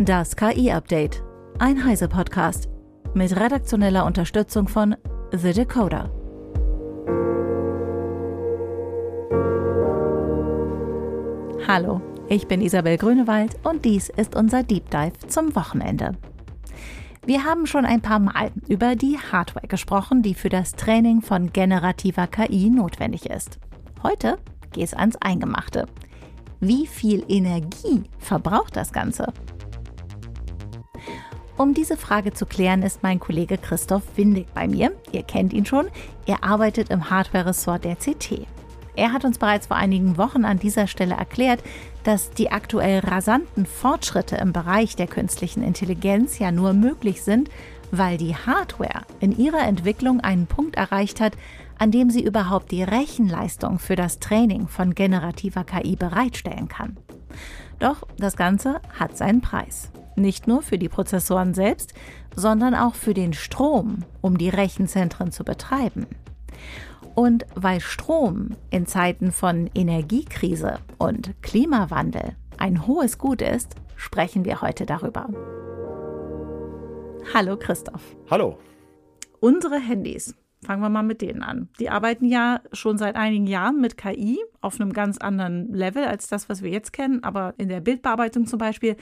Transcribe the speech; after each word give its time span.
Das 0.00 0.36
KI-Update. 0.36 1.24
Ein 1.58 1.84
Heise-Podcast. 1.84 2.68
Mit 3.14 3.34
redaktioneller 3.34 4.06
Unterstützung 4.06 4.68
von 4.68 4.94
The 5.32 5.52
Decoder. 5.52 6.08
Hallo, 11.66 12.00
ich 12.28 12.46
bin 12.46 12.60
Isabel 12.60 12.96
Grünewald 12.96 13.56
und 13.64 13.84
dies 13.84 14.08
ist 14.08 14.36
unser 14.36 14.62
Deep 14.62 14.88
Dive 14.88 15.18
zum 15.26 15.56
Wochenende. 15.56 16.12
Wir 17.26 17.42
haben 17.42 17.66
schon 17.66 17.84
ein 17.84 18.00
paar 18.00 18.20
Mal 18.20 18.52
über 18.68 18.94
die 18.94 19.18
Hardware 19.18 19.66
gesprochen, 19.66 20.22
die 20.22 20.34
für 20.34 20.48
das 20.48 20.74
Training 20.74 21.22
von 21.22 21.52
generativer 21.52 22.28
KI 22.28 22.70
notwendig 22.70 23.28
ist. 23.28 23.58
Heute 24.04 24.38
geht 24.70 24.84
es 24.84 24.94
ans 24.94 25.16
Eingemachte. 25.16 25.86
Wie 26.60 26.86
viel 26.86 27.24
Energie 27.28 28.04
verbraucht 28.20 28.76
das 28.76 28.92
Ganze? 28.92 29.32
Um 31.58 31.74
diese 31.74 31.96
Frage 31.96 32.32
zu 32.32 32.46
klären, 32.46 32.84
ist 32.84 33.02
mein 33.02 33.18
Kollege 33.18 33.58
Christoph 33.58 34.04
Windig 34.14 34.46
bei 34.54 34.68
mir. 34.68 34.92
Ihr 35.10 35.24
kennt 35.24 35.52
ihn 35.52 35.66
schon. 35.66 35.88
Er 36.24 36.44
arbeitet 36.44 36.88
im 36.90 37.10
Hardware-Ressort 37.10 37.84
der 37.84 37.96
CT. 37.96 38.46
Er 38.94 39.12
hat 39.12 39.24
uns 39.24 39.38
bereits 39.38 39.66
vor 39.66 39.76
einigen 39.76 40.16
Wochen 40.18 40.44
an 40.44 40.60
dieser 40.60 40.86
Stelle 40.86 41.16
erklärt, 41.16 41.64
dass 42.04 42.30
die 42.30 42.52
aktuell 42.52 43.00
rasanten 43.00 43.66
Fortschritte 43.66 44.36
im 44.36 44.52
Bereich 44.52 44.94
der 44.94 45.08
künstlichen 45.08 45.64
Intelligenz 45.64 46.38
ja 46.38 46.52
nur 46.52 46.74
möglich 46.74 47.22
sind, 47.22 47.50
weil 47.90 48.18
die 48.18 48.36
Hardware 48.36 49.02
in 49.18 49.36
ihrer 49.36 49.66
Entwicklung 49.66 50.20
einen 50.20 50.46
Punkt 50.46 50.76
erreicht 50.76 51.20
hat, 51.20 51.32
an 51.76 51.90
dem 51.90 52.10
sie 52.10 52.22
überhaupt 52.22 52.70
die 52.70 52.84
Rechenleistung 52.84 53.80
für 53.80 53.96
das 53.96 54.20
Training 54.20 54.68
von 54.68 54.94
generativer 54.94 55.64
KI 55.64 55.96
bereitstellen 55.96 56.68
kann. 56.68 56.98
Doch 57.80 58.06
das 58.16 58.36
Ganze 58.36 58.80
hat 58.96 59.16
seinen 59.16 59.40
Preis. 59.40 59.90
Nicht 60.18 60.48
nur 60.48 60.62
für 60.62 60.78
die 60.78 60.88
Prozessoren 60.88 61.54
selbst, 61.54 61.94
sondern 62.34 62.74
auch 62.74 62.96
für 62.96 63.14
den 63.14 63.32
Strom, 63.32 64.04
um 64.20 64.36
die 64.36 64.48
Rechenzentren 64.48 65.30
zu 65.30 65.44
betreiben. 65.44 66.06
Und 67.14 67.46
weil 67.54 67.80
Strom 67.80 68.50
in 68.70 68.86
Zeiten 68.86 69.30
von 69.30 69.70
Energiekrise 69.74 70.80
und 70.98 71.40
Klimawandel 71.42 72.34
ein 72.58 72.86
hohes 72.86 73.18
Gut 73.18 73.42
ist, 73.42 73.76
sprechen 73.96 74.44
wir 74.44 74.60
heute 74.60 74.86
darüber. 74.86 75.28
Hallo 77.32 77.56
Christoph. 77.56 78.16
Hallo. 78.28 78.58
Unsere 79.38 79.78
Handys, 79.78 80.34
fangen 80.64 80.82
wir 80.82 80.88
mal 80.88 81.02
mit 81.02 81.22
denen 81.22 81.42
an. 81.42 81.68
Die 81.78 81.90
arbeiten 81.90 82.24
ja 82.24 82.60
schon 82.72 82.98
seit 82.98 83.14
einigen 83.14 83.46
Jahren 83.46 83.80
mit 83.80 83.96
KI 83.96 84.38
auf 84.60 84.80
einem 84.80 84.92
ganz 84.92 85.18
anderen 85.18 85.72
Level 85.72 86.04
als 86.04 86.26
das, 86.26 86.48
was 86.48 86.62
wir 86.62 86.70
jetzt 86.70 86.92
kennen, 86.92 87.22
aber 87.22 87.54
in 87.58 87.68
der 87.68 87.80
Bildbearbeitung 87.80 88.46
zum 88.46 88.58
Beispiel 88.58 88.96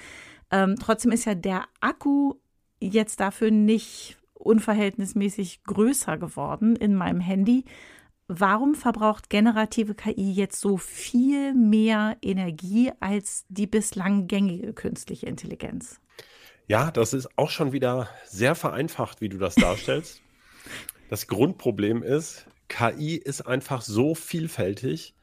ähm, 0.50 0.76
trotzdem 0.80 1.12
ist 1.12 1.24
ja 1.24 1.34
der 1.34 1.64
Akku 1.80 2.34
jetzt 2.80 3.20
dafür 3.20 3.50
nicht 3.50 4.16
unverhältnismäßig 4.34 5.64
größer 5.64 6.18
geworden 6.18 6.76
in 6.76 6.94
meinem 6.94 7.20
Handy. 7.20 7.64
Warum 8.28 8.74
verbraucht 8.74 9.30
generative 9.30 9.94
KI 9.94 10.32
jetzt 10.32 10.60
so 10.60 10.76
viel 10.76 11.54
mehr 11.54 12.16
Energie 12.22 12.92
als 13.00 13.44
die 13.48 13.66
bislang 13.66 14.26
gängige 14.26 14.72
künstliche 14.72 15.26
Intelligenz? 15.26 16.00
Ja, 16.66 16.90
das 16.90 17.12
ist 17.12 17.28
auch 17.38 17.50
schon 17.50 17.72
wieder 17.72 18.08
sehr 18.24 18.56
vereinfacht, 18.56 19.20
wie 19.20 19.28
du 19.28 19.38
das 19.38 19.54
darstellst. 19.54 20.22
das 21.10 21.28
Grundproblem 21.28 22.02
ist, 22.02 22.46
KI 22.68 23.16
ist 23.16 23.42
einfach 23.42 23.82
so 23.82 24.16
vielfältig 24.16 25.14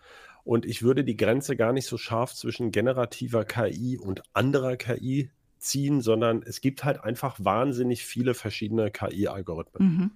und 0.43 0.65
ich 0.65 0.83
würde 0.83 1.03
die 1.03 1.17
Grenze 1.17 1.55
gar 1.55 1.73
nicht 1.73 1.87
so 1.87 1.97
scharf 1.97 2.33
zwischen 2.33 2.71
generativer 2.71 3.45
KI 3.45 3.97
und 3.97 4.23
anderer 4.33 4.75
KI 4.75 5.29
ziehen, 5.57 6.01
sondern 6.01 6.43
es 6.43 6.59
gibt 6.59 6.83
halt 6.83 7.03
einfach 7.03 7.37
wahnsinnig 7.39 8.05
viele 8.05 8.33
verschiedene 8.33 8.91
KI-Algorithmen. 8.91 9.87
Mhm. 9.87 10.11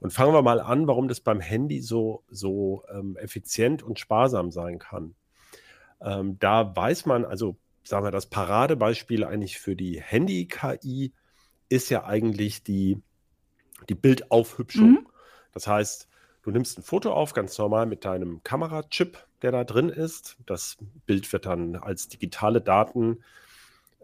Und 0.00 0.12
fangen 0.12 0.32
wir 0.32 0.42
mal 0.42 0.60
an, 0.60 0.86
warum 0.86 1.08
das 1.08 1.20
beim 1.20 1.40
Handy 1.40 1.80
so, 1.80 2.24
so 2.28 2.84
ähm, 2.92 3.16
effizient 3.16 3.82
und 3.82 3.98
sparsam 3.98 4.50
sein 4.50 4.78
kann. 4.78 5.14
Ähm, 6.00 6.38
da 6.38 6.74
weiß 6.76 7.06
man, 7.06 7.24
also 7.24 7.56
sagen 7.82 8.04
wir, 8.04 8.10
das 8.10 8.26
Paradebeispiel 8.26 9.24
eigentlich 9.24 9.58
für 9.58 9.76
die 9.76 10.00
Handy-KI 10.00 11.12
ist 11.68 11.90
ja 11.90 12.04
eigentlich 12.04 12.62
die, 12.62 13.00
die 13.88 13.94
Bildaufhübschung. 13.94 14.90
Mhm. 14.90 15.06
Das 15.52 15.66
heißt, 15.66 16.08
du 16.42 16.50
nimmst 16.50 16.78
ein 16.78 16.82
Foto 16.82 17.12
auf, 17.12 17.32
ganz 17.32 17.56
normal 17.58 17.86
mit 17.86 18.04
deinem 18.04 18.42
Kamerachip, 18.42 19.26
der 19.42 19.52
da 19.52 19.64
drin 19.64 19.88
ist. 19.88 20.36
Das 20.46 20.76
Bild 21.06 21.32
wird 21.32 21.46
dann 21.46 21.76
als 21.76 22.08
digitale 22.08 22.60
Daten 22.60 23.22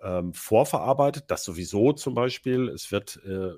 ähm, 0.03 0.33
vorverarbeitet. 0.33 1.25
Das 1.29 1.45
sowieso 1.45 1.93
zum 1.93 2.15
Beispiel. 2.15 2.69
Es 2.69 2.93
wird 2.93 3.21
äh, 3.25 3.53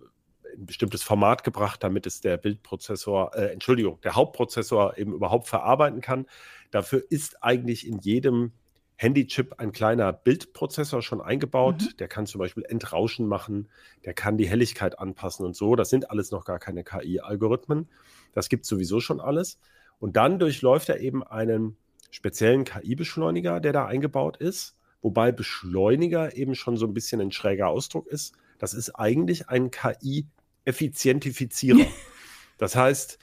in 0.54 0.62
ein 0.62 0.66
bestimmtes 0.66 1.02
Format 1.02 1.44
gebracht, 1.44 1.82
damit 1.82 2.06
es 2.06 2.20
der 2.20 2.36
Bildprozessor, 2.36 3.34
äh, 3.34 3.52
Entschuldigung, 3.52 4.00
der 4.02 4.14
Hauptprozessor 4.14 4.98
eben 4.98 5.12
überhaupt 5.12 5.48
verarbeiten 5.48 6.00
kann. 6.00 6.26
Dafür 6.70 7.02
ist 7.08 7.42
eigentlich 7.42 7.86
in 7.86 7.98
jedem 7.98 8.52
Handychip 8.96 9.54
ein 9.58 9.72
kleiner 9.72 10.12
Bildprozessor 10.12 11.02
schon 11.02 11.20
eingebaut. 11.20 11.82
Mhm. 11.82 11.96
Der 11.98 12.08
kann 12.08 12.26
zum 12.26 12.38
Beispiel 12.38 12.64
Entrauschen 12.64 13.26
machen, 13.26 13.68
der 14.04 14.14
kann 14.14 14.36
die 14.36 14.46
Helligkeit 14.46 14.98
anpassen 14.98 15.44
und 15.44 15.56
so. 15.56 15.74
Das 15.74 15.90
sind 15.90 16.10
alles 16.10 16.30
noch 16.30 16.44
gar 16.44 16.58
keine 16.58 16.84
KI-Algorithmen. 16.84 17.88
Das 18.32 18.48
gibt 18.48 18.64
sowieso 18.64 19.00
schon 19.00 19.20
alles. 19.20 19.58
Und 20.02 20.16
dann 20.16 20.38
durchläuft 20.40 20.88
er 20.88 20.98
eben 20.98 21.22
einen 21.22 21.76
speziellen 22.10 22.64
KI-Beschleuniger, 22.64 23.60
der 23.60 23.72
da 23.72 23.86
eingebaut 23.86 24.36
ist, 24.36 24.76
wobei 25.00 25.30
Beschleuniger 25.30 26.36
eben 26.36 26.56
schon 26.56 26.76
so 26.76 26.88
ein 26.88 26.92
bisschen 26.92 27.20
ein 27.20 27.30
schräger 27.30 27.68
Ausdruck 27.68 28.08
ist. 28.08 28.34
Das 28.58 28.74
ist 28.74 28.90
eigentlich 28.96 29.48
ein 29.48 29.70
KI-Effizientifizierer. 29.70 31.86
das 32.58 32.74
heißt, 32.74 33.20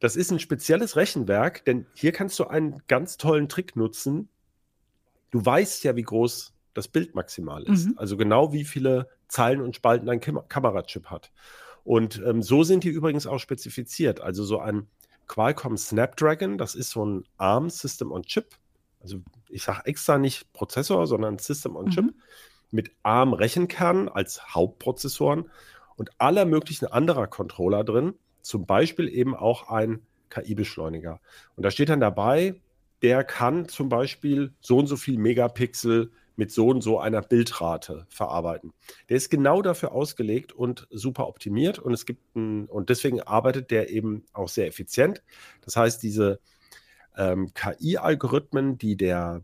das 0.00 0.16
ist 0.16 0.30
ein 0.30 0.38
spezielles 0.38 0.96
Rechenwerk, 0.96 1.66
denn 1.66 1.84
hier 1.92 2.12
kannst 2.12 2.38
du 2.38 2.46
einen 2.46 2.82
ganz 2.88 3.18
tollen 3.18 3.50
Trick 3.50 3.76
nutzen. 3.76 4.30
Du 5.32 5.44
weißt 5.44 5.84
ja, 5.84 5.96
wie 5.96 6.02
groß 6.02 6.54
das 6.72 6.88
Bild 6.88 7.14
maximal 7.14 7.62
ist. 7.64 7.88
Mhm. 7.88 7.98
Also 7.98 8.16
genau 8.16 8.54
wie 8.54 8.64
viele 8.64 9.10
Zeilen 9.28 9.60
und 9.60 9.76
Spalten 9.76 10.08
ein 10.08 10.20
Kam 10.20 10.48
Kamerachip 10.48 11.10
hat. 11.10 11.30
Und 11.84 12.22
ähm, 12.24 12.42
so 12.42 12.64
sind 12.64 12.84
die 12.84 12.88
übrigens 12.88 13.26
auch 13.26 13.38
spezifiziert. 13.38 14.22
Also 14.22 14.44
so 14.44 14.60
ein 14.60 14.88
Qualcomm 15.32 15.78
Snapdragon. 15.78 16.58
Das 16.58 16.74
ist 16.74 16.90
so 16.90 17.06
ein 17.06 17.24
ARM 17.38 17.70
System 17.70 18.12
on 18.12 18.22
Chip. 18.22 18.54
Also 19.00 19.22
ich 19.48 19.62
sage 19.62 19.86
extra 19.86 20.18
nicht 20.18 20.52
Prozessor, 20.52 21.06
sondern 21.06 21.38
System 21.38 21.74
on 21.74 21.88
Chip 21.88 22.04
mhm. 22.04 22.14
mit 22.70 22.90
ARM 23.02 23.32
Rechenkernen 23.32 24.10
als 24.10 24.54
Hauptprozessoren 24.54 25.50
und 25.96 26.10
aller 26.18 26.44
möglichen 26.44 26.84
anderer 26.84 27.28
Controller 27.28 27.82
drin. 27.82 28.12
Zum 28.42 28.66
Beispiel 28.66 29.08
eben 29.08 29.34
auch 29.34 29.70
ein 29.70 30.02
KI-Beschleuniger. 30.28 31.18
Und 31.56 31.62
da 31.62 31.70
steht 31.70 31.88
dann 31.88 32.00
dabei, 32.00 32.60
der 33.00 33.24
kann 33.24 33.68
zum 33.68 33.88
Beispiel 33.88 34.52
so 34.60 34.76
und 34.76 34.86
so 34.86 34.96
viel 34.96 35.16
Megapixel 35.16 36.12
mit 36.42 36.50
so 36.50 36.66
und 36.66 36.80
so 36.80 36.98
einer 36.98 37.22
Bildrate 37.22 38.04
verarbeiten. 38.08 38.72
Der 39.08 39.16
ist 39.16 39.30
genau 39.30 39.62
dafür 39.62 39.92
ausgelegt 39.92 40.52
und 40.52 40.88
super 40.90 41.28
optimiert 41.28 41.78
und 41.78 41.92
es 41.92 42.04
gibt 42.04 42.34
ein, 42.34 42.66
und 42.66 42.90
deswegen 42.90 43.20
arbeitet 43.20 43.70
der 43.70 43.90
eben 43.90 44.24
auch 44.32 44.48
sehr 44.48 44.66
effizient. 44.66 45.22
Das 45.64 45.76
heißt, 45.76 46.02
diese 46.02 46.40
ähm, 47.16 47.52
KI-Algorithmen, 47.54 48.76
die 48.76 48.96
der, 48.96 49.42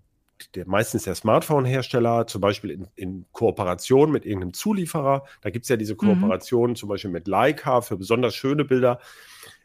der 0.57 0.67
meistens 0.67 1.05
der 1.05 1.15
Smartphone-Hersteller, 1.15 2.27
zum 2.27 2.41
Beispiel 2.41 2.73
in, 2.73 2.89
in, 2.97 3.27
Kooperation 3.31 4.11
mit 4.11 4.27
irgendeinem 4.27 4.55
Zulieferer, 4.55 5.23
da 5.43 5.51
gibt 5.51 5.67
es 5.67 5.69
ja 5.69 5.77
diese 5.77 5.95
mhm. 5.95 5.99
Kooperation 5.99 6.71
mhm. 6.71 6.75
zum 6.75 6.89
Beispiel 6.89 7.13
mit 7.13 7.29
Leica 7.29 7.81
für 7.81 7.97
besonders 7.97 8.35
schöne 8.35 8.65
Bilder 8.65 8.99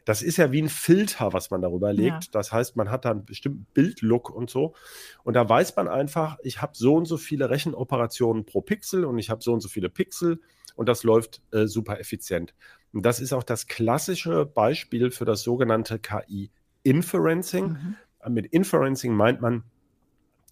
das 0.04 0.22
ist 0.22 0.36
ja 0.36 0.52
wie 0.52 0.60
ein 0.60 0.68
Filter, 0.68 1.32
was 1.32 1.50
man 1.50 1.62
darüber 1.62 1.92
legt. 1.92 2.24
Ja. 2.24 2.30
Das 2.32 2.52
heißt, 2.52 2.76
man 2.76 2.90
hat 2.90 3.04
da 3.04 3.10
einen 3.10 3.24
bestimmten 3.24 3.66
Bildlook 3.72 4.30
und 4.30 4.50
so. 4.50 4.74
Und 5.22 5.34
da 5.34 5.48
weiß 5.48 5.74
man 5.76 5.88
einfach, 5.88 6.38
ich 6.42 6.60
habe 6.60 6.72
so 6.74 6.94
und 6.94 7.06
so 7.06 7.16
viele 7.16 7.48
Rechenoperationen 7.48 8.44
pro 8.44 8.60
Pixel 8.60 9.04
und 9.04 9.18
ich 9.18 9.30
habe 9.30 9.42
so 9.42 9.52
und 9.52 9.60
so 9.60 9.68
viele 9.68 9.88
Pixel 9.88 10.40
und 10.76 10.88
das 10.88 11.04
läuft 11.04 11.42
äh, 11.52 11.66
super 11.66 12.00
effizient. 12.00 12.54
Und 12.92 13.06
das 13.06 13.20
ist 13.20 13.32
auch 13.32 13.42
das 13.42 13.66
klassische 13.66 14.44
Beispiel 14.44 15.10
für 15.10 15.24
das 15.24 15.42
sogenannte 15.42 15.98
KI-Inferencing. 15.98 17.66
Mhm. 17.66 17.96
Mit 18.32 18.46
Inferencing 18.46 19.14
meint 19.14 19.40
man 19.40 19.64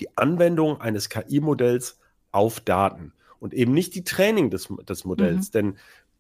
die 0.00 0.16
Anwendung 0.16 0.80
eines 0.80 1.08
KI-Modells 1.08 2.00
auf 2.32 2.60
Daten 2.60 3.12
und 3.38 3.52
eben 3.54 3.72
nicht 3.72 3.94
die 3.94 4.04
Training 4.04 4.50
des, 4.50 4.68
des 4.88 5.04
Modells. 5.04 5.48
Mhm. 5.48 5.52
Denn 5.52 5.76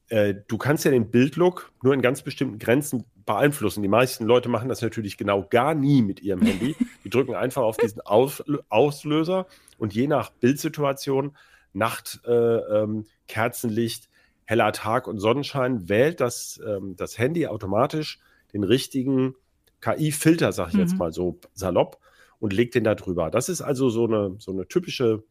äh, 0.08 0.34
du 0.46 0.58
kannst 0.58 0.84
ja 0.84 0.90
den 0.90 1.10
Bildlook 1.10 1.72
nur 1.82 1.94
in 1.94 2.02
ganz 2.02 2.22
bestimmten 2.22 2.58
Grenzen 2.58 3.04
beeinflussen. 3.24 3.82
Die 3.82 3.88
meisten 3.88 4.24
Leute 4.24 4.48
machen 4.48 4.68
das 4.68 4.82
natürlich 4.82 5.16
genau 5.16 5.46
gar 5.48 5.74
nie 5.74 6.02
mit 6.02 6.20
ihrem 6.20 6.42
Handy. 6.42 6.76
Die 7.04 7.10
drücken 7.10 7.34
einfach 7.34 7.62
auf 7.62 7.76
diesen 7.76 8.00
Aus 8.00 8.42
Auslöser 8.68 9.46
und 9.78 9.94
je 9.94 10.06
nach 10.06 10.30
Bildsituation, 10.30 11.36
Nacht, 11.72 12.20
äh, 12.26 12.32
ähm, 12.32 13.06
Kerzenlicht, 13.28 14.08
heller 14.44 14.72
Tag 14.72 15.06
und 15.06 15.18
Sonnenschein 15.18 15.88
wählt 15.88 16.20
das, 16.20 16.60
ähm, 16.66 16.96
das 16.96 17.18
Handy 17.18 17.46
automatisch 17.46 18.18
den 18.52 18.64
richtigen 18.64 19.34
KI-Filter, 19.80 20.52
sag 20.52 20.68
ich 20.68 20.74
mhm. 20.74 20.80
jetzt 20.80 20.96
mal 20.96 21.12
so 21.12 21.38
salopp, 21.54 21.98
und 22.38 22.52
legt 22.52 22.74
den 22.74 22.84
da 22.84 22.94
drüber. 22.94 23.30
Das 23.30 23.48
ist 23.48 23.62
also 23.62 23.88
so 23.88 24.04
eine, 24.04 24.36
so 24.38 24.52
eine 24.52 24.66
typische 24.66 25.24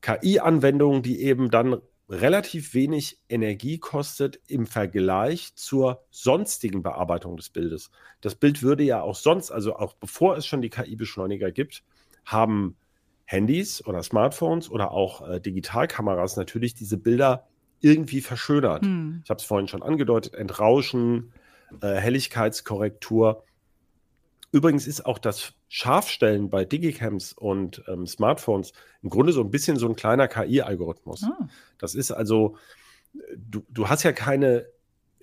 KI-Anwendung, 0.00 1.02
die 1.02 1.22
eben 1.22 1.50
dann 1.50 1.80
relativ 2.10 2.74
wenig 2.74 3.18
Energie 3.28 3.78
kostet 3.78 4.40
im 4.48 4.66
Vergleich 4.66 5.54
zur 5.54 6.02
sonstigen 6.10 6.82
Bearbeitung 6.82 7.36
des 7.36 7.50
Bildes. 7.50 7.90
Das 8.20 8.34
Bild 8.34 8.62
würde 8.62 8.82
ja 8.82 9.00
auch 9.00 9.14
sonst, 9.14 9.52
also 9.52 9.76
auch 9.76 9.94
bevor 9.94 10.36
es 10.36 10.44
schon 10.44 10.60
die 10.60 10.70
KI-Beschleuniger 10.70 11.52
gibt, 11.52 11.84
haben 12.24 12.76
Handys 13.24 13.86
oder 13.86 14.02
Smartphones 14.02 14.68
oder 14.68 14.90
auch 14.90 15.26
äh, 15.26 15.40
Digitalkameras 15.40 16.36
natürlich 16.36 16.74
diese 16.74 16.96
Bilder 16.96 17.46
irgendwie 17.80 18.20
verschönert. 18.20 18.84
Hm. 18.84 19.20
Ich 19.24 19.30
habe 19.30 19.38
es 19.38 19.44
vorhin 19.44 19.68
schon 19.68 19.84
angedeutet, 19.84 20.34
Entrauschen, 20.34 21.32
äh, 21.80 21.94
Helligkeitskorrektur. 21.94 23.44
Übrigens 24.50 24.88
ist 24.88 25.06
auch 25.06 25.18
das 25.18 25.54
Scharfstellen 25.72 26.50
bei 26.50 26.64
Digicams 26.64 27.32
und 27.32 27.84
ähm, 27.86 28.04
Smartphones 28.04 28.72
im 29.04 29.08
Grunde 29.08 29.32
so 29.32 29.40
ein 29.40 29.52
bisschen 29.52 29.76
so 29.76 29.88
ein 29.88 29.94
kleiner 29.94 30.26
KI-Algorithmus. 30.26 31.22
Ah. 31.22 31.48
Das 31.78 31.94
ist 31.94 32.10
also, 32.10 32.56
du, 33.36 33.64
du 33.68 33.88
hast 33.88 34.02
ja 34.02 34.10
keine, 34.10 34.66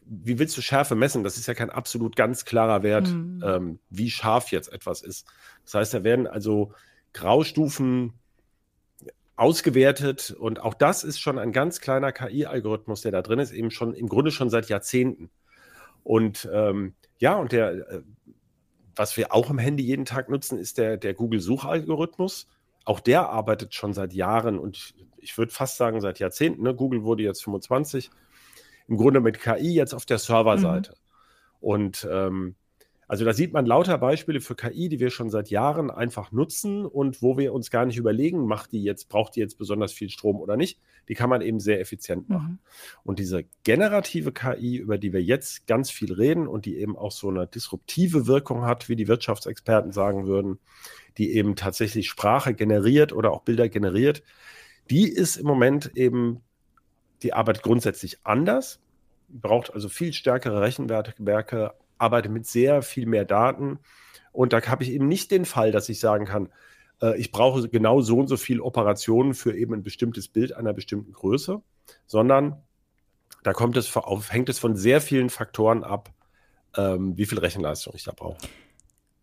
wie 0.05 0.39
willst 0.39 0.55
du 0.55 0.61
Schärfe 0.61 0.95
messen? 0.95 1.25
Das 1.25 1.35
ist 1.35 1.47
ja 1.47 1.53
kein 1.53 1.69
absolut 1.69 2.15
ganz 2.15 2.45
klarer 2.45 2.81
Wert, 2.81 3.09
mhm. 3.09 3.43
ähm, 3.45 3.79
wie 3.89 4.09
scharf 4.09 4.49
jetzt 4.51 4.71
etwas 4.71 5.01
ist. 5.01 5.27
Das 5.65 5.73
heißt, 5.73 5.93
da 5.95 6.05
werden 6.05 6.27
also 6.27 6.71
Graustufen 7.11 8.13
ausgewertet 9.35 10.31
und 10.31 10.61
auch 10.61 10.75
das 10.75 11.03
ist 11.03 11.19
schon 11.19 11.39
ein 11.39 11.51
ganz 11.51 11.81
kleiner 11.81 12.13
KI-Algorithmus, 12.13 13.01
der 13.01 13.11
da 13.11 13.21
drin 13.21 13.39
ist, 13.39 13.51
eben 13.51 13.69
schon 13.69 13.93
im 13.93 14.07
Grunde 14.07 14.31
schon 14.31 14.49
seit 14.49 14.69
Jahrzehnten. 14.69 15.29
Und 16.05 16.47
ähm, 16.53 16.93
ja, 17.19 17.35
und 17.35 17.51
der, 17.51 17.71
äh, 17.89 18.01
was 18.97 19.17
wir 19.17 19.33
auch 19.33 19.49
im 19.49 19.57
Handy 19.57 19.83
jeden 19.83 20.05
Tag 20.05 20.29
nutzen, 20.29 20.57
ist 20.57 20.77
der, 20.77 20.97
der 20.97 21.13
Google-Suchalgorithmus. 21.13 22.47
Auch 22.85 22.99
der 22.99 23.29
arbeitet 23.29 23.73
schon 23.73 23.93
seit 23.93 24.13
Jahren 24.13 24.59
und 24.59 24.93
ich 25.17 25.37
würde 25.37 25.51
fast 25.51 25.77
sagen 25.77 25.99
seit 26.01 26.19
Jahrzehnten. 26.19 26.63
Ne? 26.63 26.73
Google 26.73 27.03
wurde 27.03 27.23
jetzt 27.23 27.43
25. 27.43 28.09
Im 28.87 28.97
Grunde 28.97 29.19
mit 29.19 29.39
KI 29.39 29.73
jetzt 29.73 29.93
auf 29.93 30.05
der 30.05 30.17
Serverseite. 30.19 30.91
Mhm. 30.91 30.97
Und 31.59 32.07
ähm, 32.09 32.55
also 33.07 33.23
da 33.23 33.31
sieht 33.31 33.53
man 33.53 33.65
lauter 33.65 33.97
Beispiele 33.97 34.41
für 34.41 34.55
KI, 34.55 34.89
die 34.89 34.99
wir 34.99 35.11
schon 35.11 35.29
seit 35.29 35.49
Jahren 35.49 35.89
einfach 35.89 36.33
nutzen 36.33 36.85
und 36.85 37.21
wo 37.21 37.37
wir 37.37 37.53
uns 37.53 37.71
gar 37.71 37.85
nicht 37.85 37.97
überlegen, 37.97 38.45
macht 38.45 38.73
die 38.73 38.83
jetzt, 38.83 39.07
braucht 39.07 39.37
die 39.37 39.39
jetzt 39.39 39.57
besonders 39.57 39.93
viel 39.93 40.09
Strom 40.09 40.41
oder 40.41 40.57
nicht. 40.57 40.79
Die 41.07 41.13
kann 41.13 41.29
man 41.29 41.41
eben 41.41 41.61
sehr 41.61 41.79
effizient 41.79 42.27
machen. 42.27 42.59
Mhm. 42.61 42.99
Und 43.03 43.19
diese 43.19 43.45
generative 43.63 44.33
KI, 44.33 44.75
über 44.75 44.97
die 44.97 45.13
wir 45.13 45.23
jetzt 45.23 45.67
ganz 45.67 45.89
viel 45.89 46.11
reden 46.11 46.47
und 46.47 46.65
die 46.65 46.77
eben 46.77 46.97
auch 46.97 47.13
so 47.13 47.29
eine 47.29 47.47
disruptive 47.47 48.27
Wirkung 48.27 48.65
hat, 48.65 48.89
wie 48.89 48.97
die 48.97 49.07
Wirtschaftsexperten 49.07 49.93
sagen 49.93 50.27
würden, 50.27 50.59
die 51.17 51.33
eben 51.33 51.55
tatsächlich 51.55 52.09
Sprache 52.09 52.53
generiert 52.53 53.13
oder 53.13 53.31
auch 53.31 53.43
Bilder 53.43 53.69
generiert, 53.69 54.21
die 54.89 55.07
ist 55.07 55.37
im 55.37 55.45
Moment 55.45 55.91
eben, 55.95 56.41
die 57.23 57.31
arbeitet 57.31 57.63
grundsätzlich 57.63 58.19
anders, 58.23 58.81
braucht 59.29 59.73
also 59.73 59.87
viel 59.87 60.11
stärkere 60.11 60.59
Rechenwerke, 60.59 61.73
arbeite 61.97 62.29
mit 62.29 62.45
sehr 62.45 62.81
viel 62.81 63.05
mehr 63.05 63.25
Daten. 63.25 63.79
Und 64.31 64.53
da 64.53 64.61
habe 64.61 64.83
ich 64.83 64.91
eben 64.91 65.07
nicht 65.07 65.31
den 65.31 65.45
Fall, 65.45 65.71
dass 65.71 65.89
ich 65.89 65.99
sagen 65.99 66.25
kann, 66.25 66.49
äh, 67.01 67.17
ich 67.17 67.31
brauche 67.31 67.67
genau 67.69 68.01
so 68.01 68.19
und 68.19 68.27
so 68.27 68.37
viele 68.37 68.63
Operationen 68.63 69.33
für 69.33 69.55
eben 69.55 69.73
ein 69.73 69.83
bestimmtes 69.83 70.27
Bild 70.27 70.53
einer 70.53 70.73
bestimmten 70.73 71.13
Größe, 71.13 71.61
sondern 72.05 72.61
da 73.43 73.53
kommt 73.53 73.77
es 73.77 73.95
auf, 73.95 74.31
hängt 74.31 74.49
es 74.49 74.59
von 74.59 74.75
sehr 74.75 75.01
vielen 75.01 75.29
Faktoren 75.29 75.83
ab, 75.83 76.11
ähm, 76.75 77.17
wie 77.17 77.25
viel 77.25 77.39
Rechenleistung 77.39 77.93
ich 77.95 78.03
da 78.03 78.11
brauche. 78.15 78.37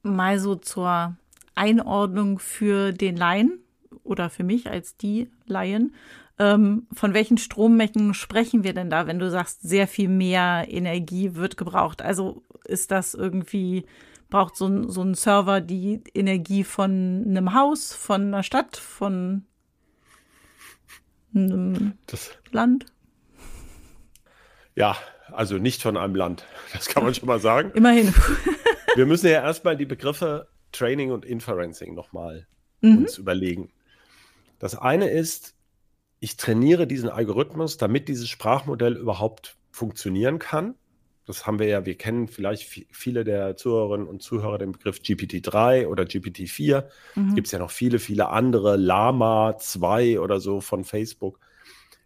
Mal 0.03 0.39
so 0.39 0.55
zur 0.55 1.17
Einordnung 1.55 2.39
für 2.39 2.93
den 2.93 3.17
Laien 3.17 3.61
oder 4.03 4.31
für 4.31 4.45
mich 4.45 4.71
als 4.71 4.97
die 4.97 5.31
Laien. 5.47 5.95
Ähm, 6.39 6.89
von 6.93 7.15
welchen 7.15 7.39
Strommengen 7.39 8.13
sprechen 8.13 8.65
wir 8.65 8.75
denn 8.75 8.91
da, 8.91 9.07
wenn 9.07 9.21
du 9.21 9.31
sagst, 9.31 9.63
sehr 9.63 9.87
viel 9.87 10.09
mehr 10.09 10.67
Energie 10.69 11.35
wird 11.37 11.57
gebraucht? 11.57 12.03
Also 12.03 12.43
ist 12.65 12.91
das 12.91 13.15
irgendwie, 13.15 13.87
braucht 14.31 14.57
so 14.57 14.67
ein, 14.67 14.91
so 14.91 15.03
ein 15.03 15.15
Server 15.15 15.61
die 15.61 16.03
Energie 16.13 16.65
von 16.65 17.25
einem 17.27 17.55
Haus, 17.55 17.95
von 17.95 18.23
einer 18.23 18.43
Stadt, 18.43 18.77
von 18.77 19.45
einem 21.35 21.95
das, 22.07 22.31
Land? 22.51 22.87
Ja, 24.75 24.97
also 25.31 25.59
nicht 25.59 25.83
von 25.83 25.97
einem 25.97 26.15
Land. 26.15 26.45
Das 26.73 26.87
kann 26.87 27.05
man 27.05 27.15
schon 27.15 27.29
mal 27.29 27.39
sagen. 27.39 27.71
Immerhin. 27.75 28.13
Wir 28.97 29.07
müssen 29.07 29.27
ja 29.27 29.43
erstmal 29.43 29.77
die 29.77 29.87
Begriffe 29.87 30.49
Training 30.73 31.13
und 31.13 31.25
Inferencing 31.25 31.95
nochmal 31.95 32.49
mhm. 32.81 32.99
uns 32.99 33.19
überlegen. 33.19 33.71
Das 34.59 34.77
eine 34.77 35.09
ist, 35.09 35.55
ich 36.25 36.39
trainiere 36.39 36.87
diesen 36.87 37.11
Algorithmus, 37.11 37.77
damit 37.77 38.09
dieses 38.09 38.31
Sprachmodell 38.31 38.97
überhaupt 38.97 39.59
funktionieren 39.71 40.39
kann. 40.39 40.75
Das 41.27 41.47
haben 41.47 41.59
wir 41.59 41.67
ja, 41.67 41.85
wir 41.85 41.99
kennen 41.99 42.29
vielleicht 42.29 42.87
viele 42.91 43.25
der 43.25 43.59
Zuhörerinnen 43.59 44.09
und 44.09 44.23
Zuhörer 44.23 44.57
den 44.57 44.73
Begriff 44.73 45.01
GPT-3 45.01 45.87
oder 45.87 46.05
GPT-4. 46.05 46.85
Mhm. 47.15 47.35
Gibt 47.35 47.49
es 47.49 47.53
ja 47.53 47.59
noch 47.59 47.71
viele, 47.71 47.99
viele 47.99 48.31
andere, 48.31 48.77
Lama 48.77 49.59
2 49.59 50.19
oder 50.19 50.41
so 50.41 50.63
von 50.63 50.85
Facebook. 50.85 51.41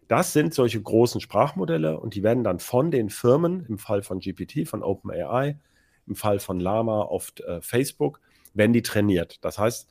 Das 0.09 0.33
sind 0.33 0.53
solche 0.53 0.83
großen 0.83 1.21
Sprachmodelle 1.21 2.01
und 2.01 2.17
die 2.17 2.25
werden 2.25 2.43
dann 2.43 2.59
von 2.59 2.91
den 2.91 3.11
Firmen, 3.11 3.67
im 3.69 3.79
Fall 3.79 4.03
von 4.03 4.19
GPT, 4.19 4.67
von 4.67 4.83
OpenAI, 4.83 5.61
im 6.09 6.17
Fall 6.17 6.41
von 6.41 6.59
Lama 6.59 7.03
oft 7.03 7.41
äh, 7.43 7.61
Facebook, 7.61 8.21
werden 8.53 8.73
die 8.73 8.83
trainiert. 8.83 9.45
Das 9.45 9.61
heißt, 9.61 9.89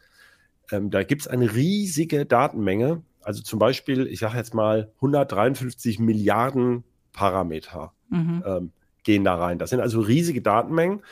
ähm, 0.71 0.89
da 0.89 1.03
gibt 1.03 1.21
es 1.21 1.27
eine 1.29 1.53
riesige 1.53 2.25
Datenmenge. 2.25 3.03
Also 3.27 3.43
zum 3.43 3.59
Beispiel, 3.59 4.07
ich 4.07 4.19
sage 4.19 4.37
jetzt 4.37 4.53
mal 4.53 4.89
153 4.95 5.99
Milliarden 5.99 6.85
Parameter. 7.11 7.91
Mhm. 8.07 8.41
Ähm, 8.45 8.71
gehen 9.03 9.25
da 9.25 9.35
rein. 9.35 9.59
Das 9.59 9.69
sind 9.69 9.81
also 9.81 9.99
riesige 9.99 10.41
Datenmengen. 10.41 11.03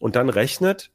Und 0.00 0.16
dann 0.16 0.30
rechnet 0.30 0.90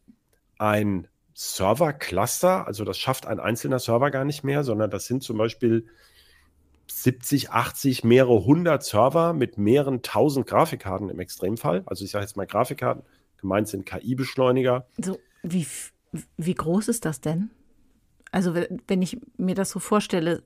ein 0.57 1.07
Server-Cluster, 1.33 2.67
also 2.67 2.83
das 2.83 2.97
schafft 2.97 3.25
ein 3.25 3.39
einzelner 3.39 3.79
Server 3.79 4.11
gar 4.11 4.25
nicht 4.25 4.43
mehr, 4.43 4.65
sondern 4.65 4.89
das 4.89 5.05
sind 5.05 5.23
zum 5.23 5.37
Beispiel 5.37 5.87
70, 6.87 7.51
80, 7.51 8.03
mehrere 8.03 8.43
hundert 8.43 8.83
Server 8.83 9.31
mit 9.31 9.57
mehreren 9.57 10.01
tausend 10.01 10.45
Grafikkarten 10.45 11.09
im 11.09 11.21
Extremfall. 11.21 11.83
Also 11.85 12.03
ich 12.03 12.11
sage 12.11 12.25
jetzt 12.25 12.35
mal 12.35 12.47
Grafikkarten, 12.47 13.03
gemeint 13.37 13.69
sind 13.69 13.85
KI-Beschleuniger. 13.85 14.87
So, 14.97 15.19
wie, 15.41 15.65
wie 16.35 16.53
groß 16.53 16.89
ist 16.89 17.05
das 17.05 17.21
denn? 17.21 17.49
Also 18.33 18.53
wenn 18.53 19.01
ich 19.01 19.17
mir 19.37 19.55
das 19.55 19.69
so 19.69 19.79
vorstelle, 19.79 20.43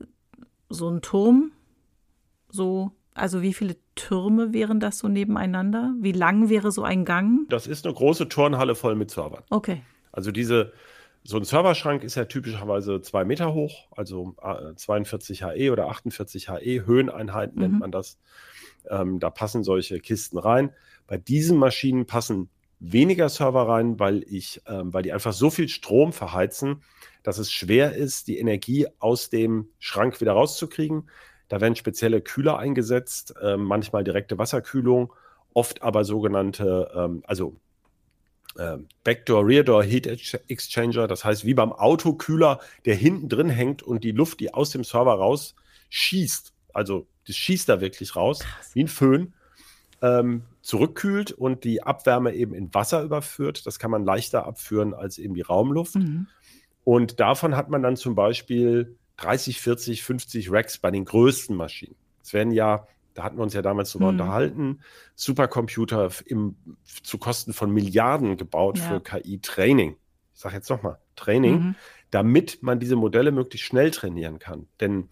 so 0.69 0.89
ein 0.89 1.01
Turm, 1.01 1.51
so 2.49 2.91
also 3.19 3.41
wie 3.41 3.53
viele 3.53 3.75
Türme 3.95 4.53
wären 4.53 4.79
das 4.79 4.99
so 4.99 5.07
nebeneinander? 5.07 5.93
Wie 5.99 6.11
lang 6.11 6.49
wäre 6.49 6.71
so 6.71 6.83
ein 6.83 7.05
Gang? 7.05 7.47
Das 7.49 7.67
ist 7.67 7.85
eine 7.85 7.93
große 7.93 8.29
Turnhalle 8.29 8.75
voll 8.75 8.95
mit 8.95 9.11
Servern. 9.11 9.43
Okay. 9.49 9.83
Also 10.11 10.31
diese, 10.31 10.71
so 11.23 11.37
ein 11.37 11.43
Serverschrank 11.43 12.03
ist 12.03 12.15
ja 12.15 12.25
typischerweise 12.25 13.01
zwei 13.01 13.25
Meter 13.25 13.53
hoch, 13.53 13.87
also 13.91 14.35
42 14.75 15.41
äh, 15.41 15.45
HE 15.45 15.71
oder 15.71 15.89
48 15.89 16.49
HE, 16.49 16.85
Höheneinheiten 16.85 17.55
mhm. 17.55 17.61
nennt 17.61 17.79
man 17.79 17.91
das. 17.91 18.17
Ähm, 18.89 19.19
da 19.19 19.29
passen 19.29 19.63
solche 19.63 19.99
Kisten 19.99 20.37
rein. 20.37 20.71
Bei 21.05 21.17
diesen 21.17 21.57
Maschinen 21.57 22.05
passen 22.05 22.49
weniger 22.79 23.29
Server 23.29 23.67
rein, 23.67 23.99
weil 23.99 24.23
ich, 24.23 24.61
ähm, 24.67 24.93
weil 24.93 25.03
die 25.03 25.11
einfach 25.11 25.33
so 25.33 25.49
viel 25.49 25.67
Strom 25.67 26.13
verheizen, 26.13 26.81
dass 27.23 27.37
es 27.37 27.51
schwer 27.51 27.93
ist, 27.95 28.27
die 28.27 28.39
Energie 28.39 28.87
aus 28.99 29.29
dem 29.29 29.69
Schrank 29.79 30.21
wieder 30.21 30.33
rauszukriegen. 30.33 31.09
Da 31.49 31.61
werden 31.61 31.75
spezielle 31.75 32.21
Kühler 32.21 32.57
eingesetzt, 32.57 33.33
äh, 33.41 33.57
manchmal 33.57 34.03
direkte 34.03 34.37
Wasserkühlung, 34.37 35.13
oft 35.53 35.81
aber 35.81 36.05
sogenannte, 36.05 36.91
ähm, 36.95 37.23
also 37.25 37.55
äh, 38.57 38.77
Backdoor, 39.03 39.45
Reardoor 39.45 39.83
Heat 39.83 40.07
Exchanger, 40.47 41.07
das 41.07 41.25
heißt 41.25 41.45
wie 41.45 41.53
beim 41.53 41.73
Autokühler, 41.73 42.59
der 42.85 42.95
hinten 42.95 43.29
drin 43.29 43.49
hängt 43.49 43.83
und 43.83 44.03
die 44.03 44.11
Luft, 44.11 44.39
die 44.39 44.53
aus 44.53 44.69
dem 44.69 44.83
Server 44.83 45.13
raus 45.13 45.55
schießt, 45.89 46.53
also 46.73 47.07
das 47.27 47.35
schießt 47.35 47.67
da 47.67 47.81
wirklich 47.81 48.15
raus, 48.15 48.39
Krass. 48.39 48.71
wie 48.73 48.83
ein 48.83 48.87
Föhn, 48.87 49.33
ähm, 50.01 50.43
zurückkühlt 50.61 51.31
und 51.31 51.63
die 51.63 51.83
Abwärme 51.83 52.33
eben 52.33 52.53
in 52.53 52.73
Wasser 52.73 53.03
überführt. 53.03 53.65
Das 53.65 53.79
kann 53.79 53.91
man 53.91 54.03
leichter 54.03 54.45
abführen 54.45 54.93
als 54.93 55.17
eben 55.17 55.33
die 55.33 55.41
Raumluft. 55.41 55.95
Mhm. 55.95 56.27
Und 56.83 57.19
davon 57.19 57.55
hat 57.55 57.69
man 57.69 57.83
dann 57.83 57.97
zum 57.97 58.15
Beispiel 58.15 58.97
30, 59.17 59.59
40, 59.59 60.03
50 60.03 60.51
Racks 60.51 60.77
bei 60.77 60.91
den 60.91 61.05
größten 61.05 61.55
Maschinen. 61.55 61.95
Es 62.23 62.33
werden 62.33 62.51
ja, 62.51 62.87
da 63.13 63.23
hatten 63.23 63.37
wir 63.37 63.43
uns 63.43 63.53
ja 63.53 63.61
damals 63.61 63.91
drüber 63.91 64.11
mhm. 64.11 64.19
unterhalten, 64.19 64.79
Supercomputer 65.15 66.09
im, 66.25 66.55
zu 67.03 67.17
Kosten 67.17 67.53
von 67.53 67.71
Milliarden 67.71 68.37
gebaut 68.37 68.77
ja. 68.77 68.85
für 68.85 69.01
KI-Training. 69.01 69.97
Ich 70.33 70.39
sage 70.39 70.55
jetzt 70.55 70.69
nochmal, 70.69 70.99
Training, 71.15 71.53
mhm. 71.53 71.75
damit 72.11 72.63
man 72.63 72.79
diese 72.79 72.95
Modelle 72.95 73.31
möglichst 73.31 73.67
schnell 73.67 73.91
trainieren 73.91 74.39
kann. 74.39 74.67
Denn 74.79 75.09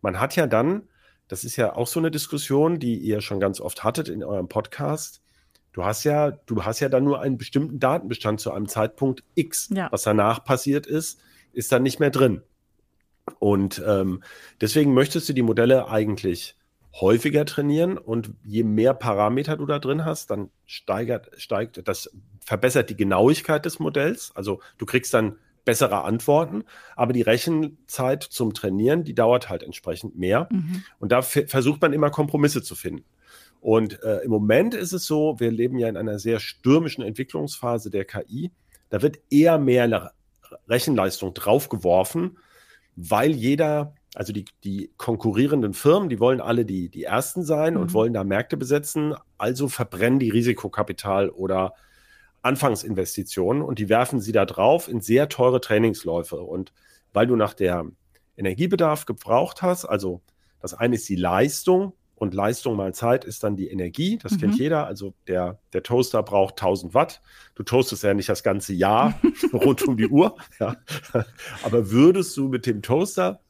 man 0.00 0.20
hat 0.20 0.36
ja 0.36 0.46
dann, 0.46 0.88
das 1.30 1.44
ist 1.44 1.54
ja 1.54 1.76
auch 1.76 1.86
so 1.86 2.00
eine 2.00 2.10
Diskussion, 2.10 2.80
die 2.80 2.98
ihr 2.98 3.20
schon 3.20 3.38
ganz 3.38 3.60
oft 3.60 3.84
hattet 3.84 4.08
in 4.08 4.24
eurem 4.24 4.48
Podcast. 4.48 5.22
Du 5.72 5.84
hast 5.84 6.02
ja, 6.02 6.32
du 6.32 6.64
hast 6.64 6.80
ja 6.80 6.88
dann 6.88 7.04
nur 7.04 7.20
einen 7.20 7.38
bestimmten 7.38 7.78
Datenbestand 7.78 8.40
zu 8.40 8.50
einem 8.50 8.66
Zeitpunkt 8.66 9.22
X. 9.36 9.70
Ja. 9.72 9.86
Was 9.92 10.02
danach 10.02 10.42
passiert 10.42 10.88
ist, 10.88 11.20
ist 11.52 11.70
dann 11.70 11.84
nicht 11.84 12.00
mehr 12.00 12.10
drin. 12.10 12.42
Und 13.38 13.80
ähm, 13.86 14.24
deswegen 14.60 14.92
möchtest 14.92 15.28
du 15.28 15.32
die 15.32 15.42
Modelle 15.42 15.86
eigentlich 15.86 16.56
häufiger 17.00 17.44
trainieren 17.44 17.96
und 17.96 18.34
je 18.42 18.64
mehr 18.64 18.92
Parameter 18.92 19.56
du 19.56 19.66
da 19.66 19.78
drin 19.78 20.04
hast, 20.04 20.32
dann 20.32 20.50
steigert, 20.66 21.30
steigt, 21.36 21.86
das 21.86 22.10
verbessert 22.40 22.90
die 22.90 22.96
Genauigkeit 22.96 23.64
des 23.64 23.78
Modells. 23.78 24.32
Also 24.34 24.60
du 24.78 24.84
kriegst 24.84 25.14
dann 25.14 25.38
bessere 25.64 26.04
Antworten, 26.04 26.64
aber 26.96 27.12
die 27.12 27.22
Rechenzeit 27.22 28.22
zum 28.22 28.54
Trainieren, 28.54 29.04
die 29.04 29.14
dauert 29.14 29.48
halt 29.48 29.62
entsprechend 29.62 30.16
mehr. 30.16 30.48
Mhm. 30.50 30.82
Und 30.98 31.12
da 31.12 31.22
versucht 31.22 31.80
man 31.80 31.92
immer 31.92 32.10
Kompromisse 32.10 32.62
zu 32.62 32.74
finden. 32.74 33.04
Und 33.60 34.02
äh, 34.02 34.18
im 34.18 34.30
Moment 34.30 34.74
ist 34.74 34.92
es 34.92 35.04
so, 35.04 35.38
wir 35.38 35.50
leben 35.50 35.78
ja 35.78 35.88
in 35.88 35.96
einer 35.96 36.18
sehr 36.18 36.40
stürmischen 36.40 37.04
Entwicklungsphase 37.04 37.90
der 37.90 38.06
KI. 38.06 38.50
Da 38.88 39.02
wird 39.02 39.18
eher 39.30 39.58
mehr 39.58 40.12
Rechenleistung 40.68 41.34
draufgeworfen, 41.34 42.38
weil 42.96 43.32
jeder, 43.32 43.94
also 44.14 44.32
die, 44.32 44.46
die 44.64 44.90
konkurrierenden 44.96 45.74
Firmen, 45.74 46.08
die 46.08 46.20
wollen 46.20 46.40
alle 46.40 46.64
die, 46.64 46.88
die 46.88 47.04
Ersten 47.04 47.44
sein 47.44 47.74
mhm. 47.74 47.80
und 47.80 47.92
wollen 47.92 48.14
da 48.14 48.24
Märkte 48.24 48.56
besetzen, 48.56 49.14
also 49.36 49.68
verbrennen 49.68 50.18
die 50.18 50.30
Risikokapital 50.30 51.28
oder 51.28 51.74
Anfangsinvestitionen 52.42 53.62
und 53.62 53.78
die 53.78 53.88
werfen 53.88 54.20
sie 54.20 54.32
da 54.32 54.46
drauf 54.46 54.88
in 54.88 55.00
sehr 55.00 55.28
teure 55.28 55.60
Trainingsläufe. 55.60 56.40
Und 56.40 56.72
weil 57.12 57.26
du 57.26 57.36
nach 57.36 57.54
der 57.54 57.86
Energiebedarf 58.36 59.06
gebraucht 59.06 59.62
hast, 59.62 59.84
also 59.84 60.22
das 60.60 60.74
eine 60.74 60.96
ist 60.96 61.08
die 61.08 61.16
Leistung 61.16 61.92
und 62.20 62.34
Leistung 62.34 62.76
mal 62.76 62.92
Zeit 62.92 63.24
ist 63.24 63.44
dann 63.44 63.56
die 63.56 63.68
Energie, 63.68 64.18
das 64.18 64.32
mhm. 64.32 64.38
kennt 64.38 64.58
jeder. 64.58 64.86
Also 64.86 65.14
der, 65.26 65.58
der 65.72 65.82
Toaster 65.82 66.22
braucht 66.22 66.60
1000 66.60 66.92
Watt. 66.92 67.22
Du 67.54 67.62
toastest 67.62 68.02
ja 68.04 68.12
nicht 68.12 68.28
das 68.28 68.42
ganze 68.42 68.74
Jahr 68.74 69.18
rund 69.52 69.82
um 69.88 69.96
die 69.96 70.06
Uhr. 70.06 70.36
Ja. 70.58 70.76
Aber 71.62 71.90
würdest 71.90 72.36
du 72.36 72.48
mit 72.48 72.66
dem 72.66 72.82
Toaster, 72.82 73.40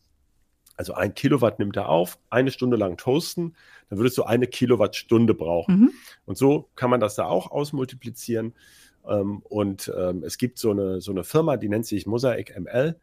also 0.76 0.94
ein 0.94 1.14
Kilowatt 1.14 1.58
nimmt 1.58 1.76
er 1.76 1.88
auf, 1.88 2.18
eine 2.30 2.52
Stunde 2.52 2.76
lang 2.76 2.96
toasten, 2.96 3.56
dann 3.90 3.98
würdest 3.98 4.16
du 4.16 4.22
eine 4.22 4.46
Kilowattstunde 4.46 5.34
brauchen. 5.34 5.80
Mhm. 5.80 5.90
Und 6.24 6.38
so 6.38 6.70
kann 6.76 6.88
man 6.88 7.00
das 7.00 7.16
da 7.16 7.26
auch 7.26 7.50
ausmultiplizieren. 7.50 8.54
Ähm, 9.06 9.42
und 9.42 9.92
ähm, 9.96 10.22
es 10.24 10.38
gibt 10.38 10.58
so 10.58 10.70
eine, 10.70 11.00
so 11.00 11.10
eine 11.10 11.24
Firma, 11.24 11.56
die 11.56 11.68
nennt 11.68 11.86
sich 11.86 12.06
Mosaic 12.06 12.58
ML. 12.58 12.98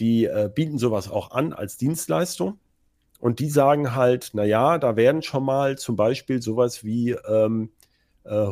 Die 0.00 0.24
äh, 0.24 0.50
bieten 0.52 0.78
sowas 0.78 1.10
auch 1.10 1.30
an 1.30 1.52
als 1.52 1.76
Dienstleistung. 1.76 2.58
Und 3.20 3.38
die 3.38 3.50
sagen 3.50 3.94
halt, 3.94 4.30
naja, 4.32 4.78
da 4.78 4.96
werden 4.96 5.22
schon 5.22 5.44
mal 5.44 5.78
zum 5.78 5.94
Beispiel 5.94 6.42
sowas 6.42 6.82
wie 6.82 7.10
ähm, 7.10 7.70
äh, 8.24 8.48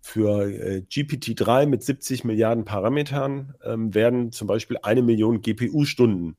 für 0.00 0.44
äh, 0.44 0.82
GPT-3 0.88 1.66
mit 1.66 1.82
70 1.82 2.24
Milliarden 2.24 2.64
Parametern 2.64 3.54
ähm, 3.64 3.92
werden 3.92 4.32
zum 4.32 4.46
Beispiel 4.46 4.78
eine 4.82 5.02
Million 5.02 5.42
GPU-Stunden 5.42 6.36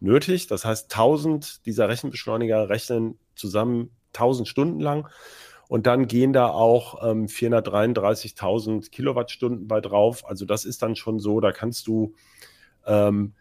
nötig. 0.00 0.46
Das 0.46 0.64
heißt, 0.64 0.92
1000 0.92 1.66
dieser 1.66 1.88
Rechenbeschleuniger 1.88 2.68
rechnen 2.68 3.18
zusammen 3.34 3.90
1000 4.14 4.48
Stunden 4.48 4.80
lang. 4.80 5.08
Und 5.68 5.86
dann 5.86 6.08
gehen 6.08 6.32
da 6.32 6.48
auch 6.48 7.08
ähm, 7.08 7.26
433.000 7.26 8.90
Kilowattstunden 8.90 9.68
bei 9.68 9.80
drauf. 9.80 10.28
Also 10.28 10.44
das 10.44 10.64
ist 10.64 10.82
dann 10.82 10.96
schon 10.96 11.20
so, 11.20 11.40
da 11.40 11.52
kannst 11.52 11.86
du 11.86 12.14
ähm, 12.86 13.34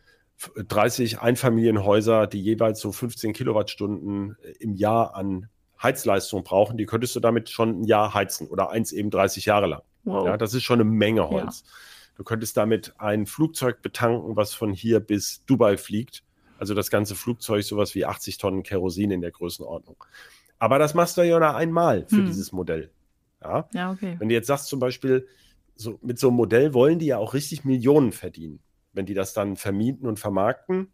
30 0.55 1.19
Einfamilienhäuser, 1.19 2.27
die 2.27 2.41
jeweils 2.41 2.79
so 2.79 2.91
15 2.91 3.33
Kilowattstunden 3.33 4.37
äh, 4.43 4.51
im 4.59 4.75
Jahr 4.75 5.15
an 5.15 5.49
Heizleistung 5.81 6.43
brauchen, 6.43 6.77
die 6.77 6.85
könntest 6.85 7.15
du 7.15 7.19
damit 7.19 7.49
schon 7.49 7.81
ein 7.81 7.83
Jahr 7.85 8.13
heizen 8.13 8.47
oder 8.47 8.69
eins 8.69 8.91
eben 8.91 9.09
30 9.09 9.45
Jahre 9.45 9.67
lang. 9.67 9.81
Wow. 10.03 10.25
Ja, 10.25 10.37
das 10.37 10.53
ist 10.53 10.63
schon 10.63 10.81
eine 10.81 10.89
Menge 10.89 11.29
Holz. 11.29 11.63
Ja. 11.65 11.71
Du 12.15 12.23
könntest 12.23 12.57
damit 12.57 12.93
ein 12.97 13.25
Flugzeug 13.25 13.81
betanken, 13.81 14.35
was 14.35 14.53
von 14.53 14.73
hier 14.73 14.99
bis 14.99 15.45
Dubai 15.45 15.77
fliegt. 15.77 16.23
Also 16.57 16.73
das 16.73 16.89
ganze 16.89 17.15
Flugzeug 17.15 17.63
sowas 17.63 17.95
wie 17.95 18.05
80 18.05 18.37
Tonnen 18.37 18.63
Kerosin 18.63 19.11
in 19.11 19.21
der 19.21 19.31
Größenordnung. 19.31 20.03
Aber 20.59 20.77
das 20.77 20.93
machst 20.93 21.17
du 21.17 21.21
ja 21.21 21.39
nur 21.39 21.55
einmal 21.55 22.05
für 22.07 22.17
hm. 22.17 22.25
dieses 22.25 22.51
Modell. 22.51 22.91
Ja? 23.41 23.67
ja, 23.73 23.91
okay. 23.91 24.15
Wenn 24.19 24.29
du 24.29 24.35
jetzt 24.35 24.47
sagst 24.47 24.67
zum 24.67 24.79
Beispiel, 24.79 25.27
so, 25.75 25.97
mit 26.01 26.19
so 26.19 26.27
einem 26.27 26.37
Modell 26.37 26.73
wollen 26.73 26.99
die 26.99 27.07
ja 27.07 27.17
auch 27.17 27.33
richtig 27.33 27.63
Millionen 27.63 28.11
verdienen. 28.11 28.59
Wenn 28.91 29.05
die 29.05 29.13
das 29.13 29.33
dann 29.33 29.55
vermieten 29.55 30.07
und 30.07 30.19
vermarkten, 30.19 30.91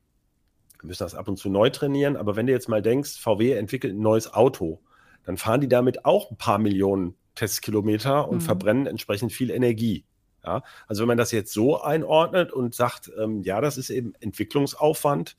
müssen 0.84 1.04
das 1.04 1.16
ab 1.16 1.28
und 1.28 1.38
zu 1.38 1.50
neu 1.50 1.70
trainieren. 1.70 2.16
Aber 2.16 2.36
wenn 2.36 2.46
du 2.46 2.54
jetzt 2.54 2.70
mal 2.70 2.82
denkst, 2.82 3.20
VW 3.20 3.54
entwickelt 3.54 3.96
ein 3.96 4.02
neues 4.02 4.32
Auto, 4.32 4.82
dann 5.24 5.38
fahren 5.38 5.62
die 5.62 5.68
damit 5.68 6.06
auch 6.06 6.32
ein 6.32 6.38
paar 6.38 6.60
Millionen 6.60 7.16
Testkilometer 7.34 8.30
und 8.30 8.38
mhm. 8.38 8.42
verbrennen 8.42 8.88
entsprechend 8.88 9.34
viel 9.34 9.50
Energie. 9.50 10.06
Ja, 10.44 10.64
also 10.88 11.02
wenn 11.02 11.08
man 11.08 11.18
das 11.18 11.32
jetzt 11.32 11.52
so 11.52 11.82
einordnet 11.82 12.54
und 12.54 12.76
sagt, 12.76 13.12
ähm, 13.20 13.42
ja, 13.42 13.62
das 13.62 13.78
ist 13.78 13.90
eben 13.90 14.14
Entwicklungsaufwand, 14.20 15.36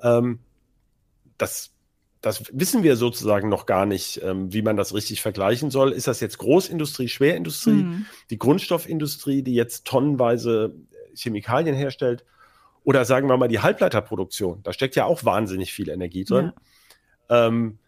ähm, 0.00 0.38
das 1.36 1.72
das 2.26 2.42
wissen 2.52 2.82
wir 2.82 2.96
sozusagen 2.96 3.48
noch 3.48 3.66
gar 3.66 3.86
nicht, 3.86 4.20
ähm, 4.24 4.52
wie 4.52 4.62
man 4.62 4.76
das 4.76 4.92
richtig 4.92 5.22
vergleichen 5.22 5.70
soll. 5.70 5.92
Ist 5.92 6.08
das 6.08 6.18
jetzt 6.18 6.38
Großindustrie, 6.38 7.06
Schwerindustrie, 7.06 7.84
mhm. 7.84 8.06
die 8.30 8.38
Grundstoffindustrie, 8.38 9.42
die 9.42 9.54
jetzt 9.54 9.86
tonnenweise 9.86 10.74
Chemikalien 11.14 11.76
herstellt? 11.76 12.24
Oder 12.82 13.04
sagen 13.04 13.28
wir 13.28 13.36
mal 13.36 13.46
die 13.46 13.60
Halbleiterproduktion? 13.60 14.60
Da 14.64 14.72
steckt 14.72 14.96
ja 14.96 15.04
auch 15.04 15.24
wahnsinnig 15.24 15.72
viel 15.72 15.88
Energie 15.88 16.24
drin. 16.24 16.52
Ja. 17.30 17.46
Ähm, 17.46 17.78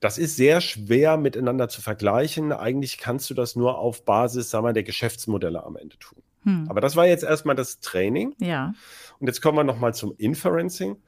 das 0.00 0.18
ist 0.18 0.36
sehr 0.36 0.60
schwer 0.60 1.16
miteinander 1.16 1.70
zu 1.70 1.80
vergleichen. 1.80 2.52
Eigentlich 2.52 2.98
kannst 2.98 3.30
du 3.30 3.34
das 3.34 3.56
nur 3.56 3.78
auf 3.78 4.04
Basis, 4.04 4.50
sagen 4.50 4.66
wir, 4.66 4.74
der 4.74 4.82
Geschäftsmodelle 4.82 5.64
am 5.64 5.76
Ende 5.76 5.98
tun. 5.98 6.18
Hm. 6.42 6.66
Aber 6.68 6.82
das 6.82 6.96
war 6.96 7.06
jetzt 7.06 7.24
erstmal 7.24 7.56
das 7.56 7.80
Training. 7.80 8.34
Ja. 8.40 8.74
Und 9.20 9.26
jetzt 9.26 9.40
kommen 9.40 9.56
wir 9.56 9.64
nochmal 9.64 9.94
zum 9.94 10.14
Inferencing. 10.18 10.98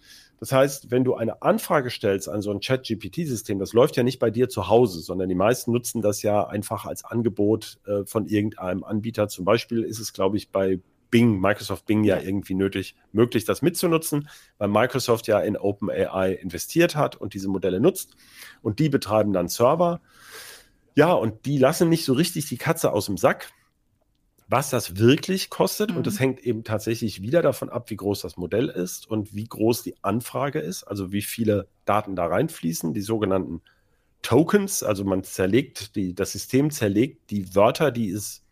Das 0.41 0.53
heißt, 0.53 0.91
wenn 0.91 1.05
du 1.05 1.15
eine 1.15 1.43
Anfrage 1.43 1.91
stellst 1.91 2.29
an 2.29 2.43
so 2.43 2.51
ein 2.51 2.61
Chat-GPT-System, 2.61 3.59
das 3.59 3.73
läuft 3.73 3.97
ja 3.97 4.03
nicht 4.03 4.19
bei 4.19 4.31
dir 4.31 4.49
zu 4.49 4.69
Hause, 4.69 5.01
sondern 5.01 5.29
die 5.29 5.35
meisten 5.35 5.73
nutzen 5.73 6.01
das 6.01 6.23
ja 6.23 6.47
einfach 6.47 6.85
als 6.85 7.05
Angebot 7.05 7.79
äh, 7.87 8.05
von 8.05 8.27
irgendeinem 8.27 8.85
Anbieter. 8.85 9.29
Zum 9.29 9.45
Beispiel 9.45 9.83
ist 9.83 9.99
es, 9.99 10.13
glaube 10.13 10.37
ich, 10.37 10.51
bei 10.51 10.81
Bing, 11.11 11.41
Microsoft 11.41 11.87
Bing 11.87 12.05
ja 12.05 12.21
irgendwie 12.21 12.55
nötig, 12.55 12.95
möglich, 13.13 13.45
das 13.45 13.63
mitzunutzen, 13.63 14.29
weil 14.59 14.69
Microsoft 14.69 15.27
ja 15.27 15.41
in 15.41 15.57
OpenAI 15.57 16.33
investiert 16.35 16.95
hat 16.95 17.17
und 17.17 17.35
diese 17.35 17.49
Modelle 17.49 17.81
nutzt. 17.81 18.15
Und 18.63 18.79
die 18.79 18.89
betreiben 18.89 19.33
dann 19.33 19.49
Server. 19.49 20.01
Ja, 20.95 21.13
und 21.13 21.47
die 21.47 21.59
lassen 21.59 21.89
nicht 21.89 22.05
so 22.05 22.13
richtig 22.13 22.49
die 22.49 22.59
Katze 22.59 22.93
aus 22.93 23.07
dem 23.07 23.17
Sack 23.17 23.53
was 24.49 24.71
das 24.71 24.97
wirklich 24.97 25.51
kostet. 25.51 25.91
Mhm. 25.91 25.99
Und 25.99 26.07
das 26.07 26.15
mhm. 26.15 26.19
hängt 26.19 26.41
eben 26.41 26.65
tatsächlich 26.65 27.23
wieder 27.23 27.43
davon 27.43 27.69
ab, 27.69 27.91
wie 27.91 27.97
groß 27.97 28.23
das 28.23 28.37
Modell 28.37 28.69
ist 28.69 29.09
und 29.09 29.35
wie 29.35 29.45
groß 29.45 29.83
die 29.83 29.95
Anfrage 30.03 30.59
ist, 30.59 30.85
also 30.85 31.13
wie 31.13 31.23
viele 31.23 31.69
Daten 31.85 32.17
da 32.17 32.27
reinfließen, 32.27 32.95
die 32.95 33.03
sogenannten 33.03 33.63
Tokens. 34.23 34.83
Also 34.83 35.05
man 35.05 35.23
zerlegt, 35.23 35.95
die, 35.95 36.15
das 36.15 36.33
System 36.33 36.71
zerlegt 36.71 37.31
die 37.31 37.55
Wörter, 37.55 37.91
die 37.91 38.11
es, 38.11 38.43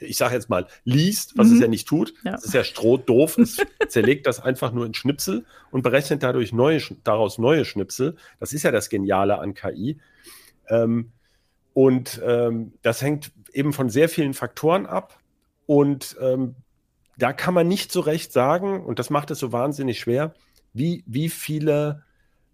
ich 0.00 0.16
sage 0.16 0.34
jetzt 0.34 0.48
mal, 0.48 0.66
liest, 0.84 1.36
was 1.36 1.48
mhm. 1.48 1.54
es 1.54 1.60
ja 1.60 1.68
nicht 1.68 1.86
tut. 1.86 2.14
Ja. 2.24 2.32
Das 2.32 2.44
ist 2.44 2.54
ja 2.54 2.64
strohdoof. 2.64 3.36
Es 3.36 3.58
zerlegt 3.88 4.26
das 4.26 4.40
einfach 4.40 4.72
nur 4.72 4.86
in 4.86 4.94
Schnipsel 4.94 5.44
und 5.70 5.82
berechnet 5.82 6.22
dadurch 6.22 6.52
neue, 6.52 6.80
daraus 7.04 7.36
neue 7.36 7.66
Schnipsel. 7.66 8.16
Das 8.40 8.54
ist 8.54 8.62
ja 8.62 8.70
das 8.70 8.88
Geniale 8.88 9.38
an 9.38 9.52
KI. 9.52 9.98
Ähm, 10.68 11.12
und 11.74 12.22
ähm, 12.24 12.72
das 12.82 13.02
hängt 13.02 13.32
eben 13.52 13.72
von 13.74 13.90
sehr 13.90 14.08
vielen 14.08 14.32
Faktoren 14.32 14.86
ab. 14.86 15.20
Und 15.66 16.16
ähm, 16.20 16.54
da 17.16 17.32
kann 17.32 17.54
man 17.54 17.68
nicht 17.68 17.92
so 17.92 18.00
recht 18.00 18.32
sagen, 18.32 18.84
und 18.84 18.98
das 18.98 19.10
macht 19.10 19.30
es 19.30 19.38
so 19.38 19.52
wahnsinnig 19.52 20.00
schwer, 20.00 20.34
wie, 20.72 21.04
wie 21.06 21.28
viele, 21.28 22.02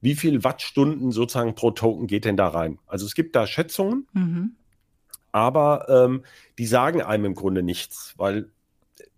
wie 0.00 0.14
viel 0.14 0.44
Wattstunden 0.44 1.12
sozusagen 1.12 1.54
pro 1.54 1.70
Token 1.70 2.06
geht 2.06 2.24
denn 2.24 2.36
da 2.36 2.48
rein? 2.48 2.78
Also 2.86 3.06
es 3.06 3.14
gibt 3.14 3.34
da 3.34 3.46
Schätzungen, 3.46 4.06
mhm. 4.12 4.56
aber 5.32 5.86
ähm, 5.88 6.24
die 6.58 6.66
sagen 6.66 7.02
einem 7.02 7.24
im 7.26 7.34
Grunde 7.34 7.62
nichts, 7.62 8.14
weil 8.16 8.50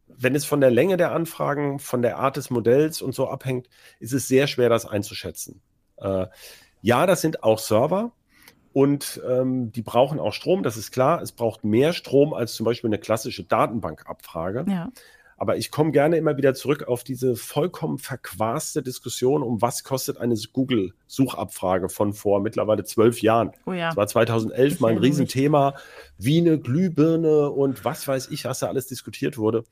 wenn 0.06 0.34
es 0.34 0.44
von 0.44 0.60
der 0.60 0.70
Länge 0.70 0.96
der 0.96 1.12
Anfragen, 1.12 1.78
von 1.78 2.02
der 2.02 2.18
Art 2.18 2.36
des 2.36 2.50
Modells 2.50 3.02
und 3.02 3.14
so 3.14 3.28
abhängt, 3.28 3.68
ist 3.98 4.12
es 4.12 4.28
sehr 4.28 4.46
schwer, 4.46 4.68
das 4.68 4.86
einzuschätzen. 4.86 5.60
Äh, 5.96 6.26
ja, 6.80 7.06
das 7.06 7.22
sind 7.22 7.42
auch 7.42 7.58
Server, 7.58 8.12
und 8.72 9.20
ähm, 9.28 9.72
die 9.72 9.82
brauchen 9.82 10.18
auch 10.18 10.32
Strom, 10.32 10.62
das 10.62 10.76
ist 10.76 10.92
klar. 10.92 11.20
Es 11.20 11.32
braucht 11.32 11.64
mehr 11.64 11.92
Strom 11.92 12.34
als 12.34 12.54
zum 12.54 12.64
Beispiel 12.64 12.88
eine 12.88 12.98
klassische 12.98 13.44
Datenbankabfrage. 13.44 14.64
Ja. 14.68 14.90
Aber 15.36 15.56
ich 15.56 15.72
komme 15.72 15.90
gerne 15.90 16.18
immer 16.18 16.36
wieder 16.36 16.54
zurück 16.54 16.86
auf 16.86 17.02
diese 17.02 17.34
vollkommen 17.34 17.98
verquaste 17.98 18.80
Diskussion, 18.80 19.42
um 19.42 19.60
was 19.60 19.82
kostet 19.82 20.18
eine 20.18 20.36
Google-Suchabfrage 20.52 21.88
von 21.88 22.12
vor 22.12 22.40
mittlerweile 22.40 22.84
zwölf 22.84 23.20
Jahren. 23.22 23.50
Oh 23.66 23.72
ja. 23.72 23.88
Das 23.88 23.96
war 23.96 24.06
2011 24.06 24.74
ich 24.74 24.80
mal 24.80 24.92
ein 24.92 24.98
Riesenthema, 24.98 25.74
wie 26.16 26.38
eine 26.38 26.60
Glühbirne 26.60 27.50
und 27.50 27.84
was 27.84 28.06
weiß 28.06 28.28
ich, 28.28 28.44
was 28.44 28.60
da 28.60 28.68
alles 28.68 28.86
diskutiert 28.86 29.36
wurde. 29.36 29.64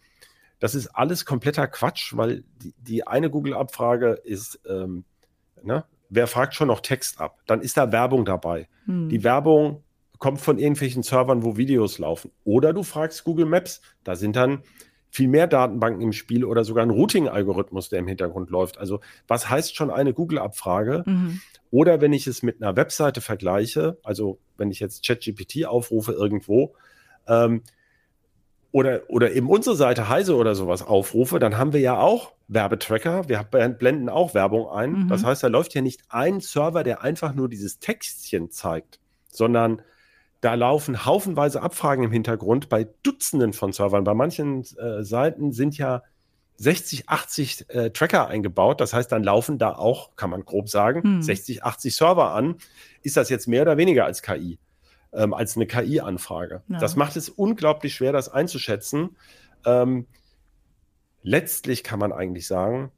Das 0.59 0.75
ist 0.75 0.89
alles 0.89 1.25
kompletter 1.25 1.69
Quatsch, 1.69 2.17
weil 2.17 2.43
die, 2.63 2.75
die 2.79 3.07
eine 3.07 3.31
Google-Abfrage 3.31 4.21
ist, 4.25 4.59
ähm, 4.69 5.05
ne, 5.63 5.85
wer 6.11 6.27
fragt 6.27 6.55
schon 6.55 6.69
noch 6.69 6.81
Text 6.81 7.21
ab? 7.21 7.39
Dann 7.47 7.63
ist 7.63 7.77
da 7.77 7.93
Werbung 7.93 8.25
dabei. 8.25 8.69
Hm. 8.85 9.09
Die 9.09 9.25
Werbung 9.25 9.83
kommt 10.19 10.41
von 10.41 10.59
irgendwelchen 10.59 11.03
Servern, 11.03 11.43
wo 11.45 11.57
Videos 11.57 11.99
laufen. 11.99 12.31
Oder 12.45 12.75
du 12.75 12.83
fragst 12.83 13.25
Google 13.25 13.47
Maps, 13.47 13.81
da 14.05 14.17
sind 14.17 14.37
dann 14.37 14.63
viel 15.11 15.29
mehr 15.29 15.47
Datenbanken 15.47 16.03
im 16.03 16.13
Spiel 16.13 16.45
oder 16.45 16.65
sogar 16.65 16.85
ein 16.85 16.91
Routing-Algorithmus, 16.91 17.89
der 17.89 18.01
im 18.01 18.07
Hintergrund 18.07 18.51
läuft. 18.51 18.79
Also 18.79 19.01
was 19.27 19.49
heißt 19.49 19.75
schon 19.75 19.91
eine 19.91 20.13
Google-Abfrage? 20.13 21.05
Mhm. 21.07 21.41
Oder 21.71 22.01
wenn 22.01 22.13
ich 22.13 22.27
es 22.27 22.43
mit 22.43 22.63
einer 22.63 22.77
Webseite 22.77 23.21
vergleiche, 23.21 23.99
also 24.03 24.39
wenn 24.57 24.71
ich 24.71 24.79
jetzt 24.79 25.05
ChatGPT 25.07 25.67
aufrufe 25.67 26.13
irgendwo, 26.13 26.75
ähm, 27.27 27.63
oder, 28.73 29.03
oder 29.09 29.33
eben 29.33 29.49
unsere 29.49 29.77
Seite 29.77 30.09
Heise 30.09 30.37
oder 30.37 30.55
sowas 30.55 30.83
aufrufe, 30.83 31.39
dann 31.39 31.59
haben 31.59 31.73
wir 31.73 31.81
ja 31.81 31.99
auch 31.99 32.33
Werbetracker. 32.49 33.29
Wir 33.29 33.43
blenden 33.43 34.09
auch 34.09 34.35
Werbung 34.35 34.69
ein. 34.69 35.05
Mhm. 35.05 35.09
Das 35.09 35.25
heißt, 35.25 35.43
da 35.43 35.49
läuft 35.49 35.75
ja 35.75 35.83
nicht 35.83 36.03
ein 36.09 36.41
Server, 36.41 36.85
der 36.85 37.03
einfach 37.03 37.35
nur 37.35 37.49
dieses 37.49 37.79
Textchen 37.79 38.51
zeigt, 38.51 39.01
sondern 39.29 39.83
da 40.41 40.55
laufen 40.55 41.05
haufenweise 41.05 41.63
Abfragen 41.63 42.05
im 42.05 42.13
Hintergrund 42.13 42.69
bei 42.69 42.89
Dutzenden 43.03 43.53
von 43.53 43.73
Servern. 43.73 44.05
Bei 44.05 44.15
manchen 44.15 44.65
äh, 44.79 45.03
Seiten 45.03 45.53
sind 45.53 45.77
ja 45.77 46.03
60, 46.57 47.09
80 47.09 47.65
äh, 47.69 47.91
Tracker 47.91 48.29
eingebaut. 48.29 48.81
Das 48.81 48.93
heißt, 48.93 49.11
dann 49.11 49.25
laufen 49.25 49.59
da 49.59 49.75
auch, 49.75 50.17
kann 50.17 50.31
man 50.31 50.45
grob 50.45 50.69
sagen, 50.69 51.03
hm. 51.03 51.23
60, 51.23 51.65
80 51.65 51.95
Server 51.95 52.33
an. 52.33 52.57
Ist 53.03 53.17
das 53.17 53.31
jetzt 53.31 53.49
mehr 53.49 53.63
oder 53.63 53.77
weniger 53.77 54.05
als 54.05 54.23
KI? 54.23 54.59
Ähm, 55.13 55.35
als 55.35 55.57
eine 55.57 55.67
KI-Anfrage. 55.67 56.63
Ja. 56.69 56.79
Das 56.79 56.95
macht 56.95 57.17
es 57.17 57.29
unglaublich 57.29 57.95
schwer, 57.95 58.13
das 58.13 58.29
einzuschätzen. 58.29 59.17
Ähm, 59.65 60.07
letztlich 61.23 61.83
kann 61.83 61.99
man 61.99 62.13
eigentlich 62.13 62.47
sagen, 62.47 62.93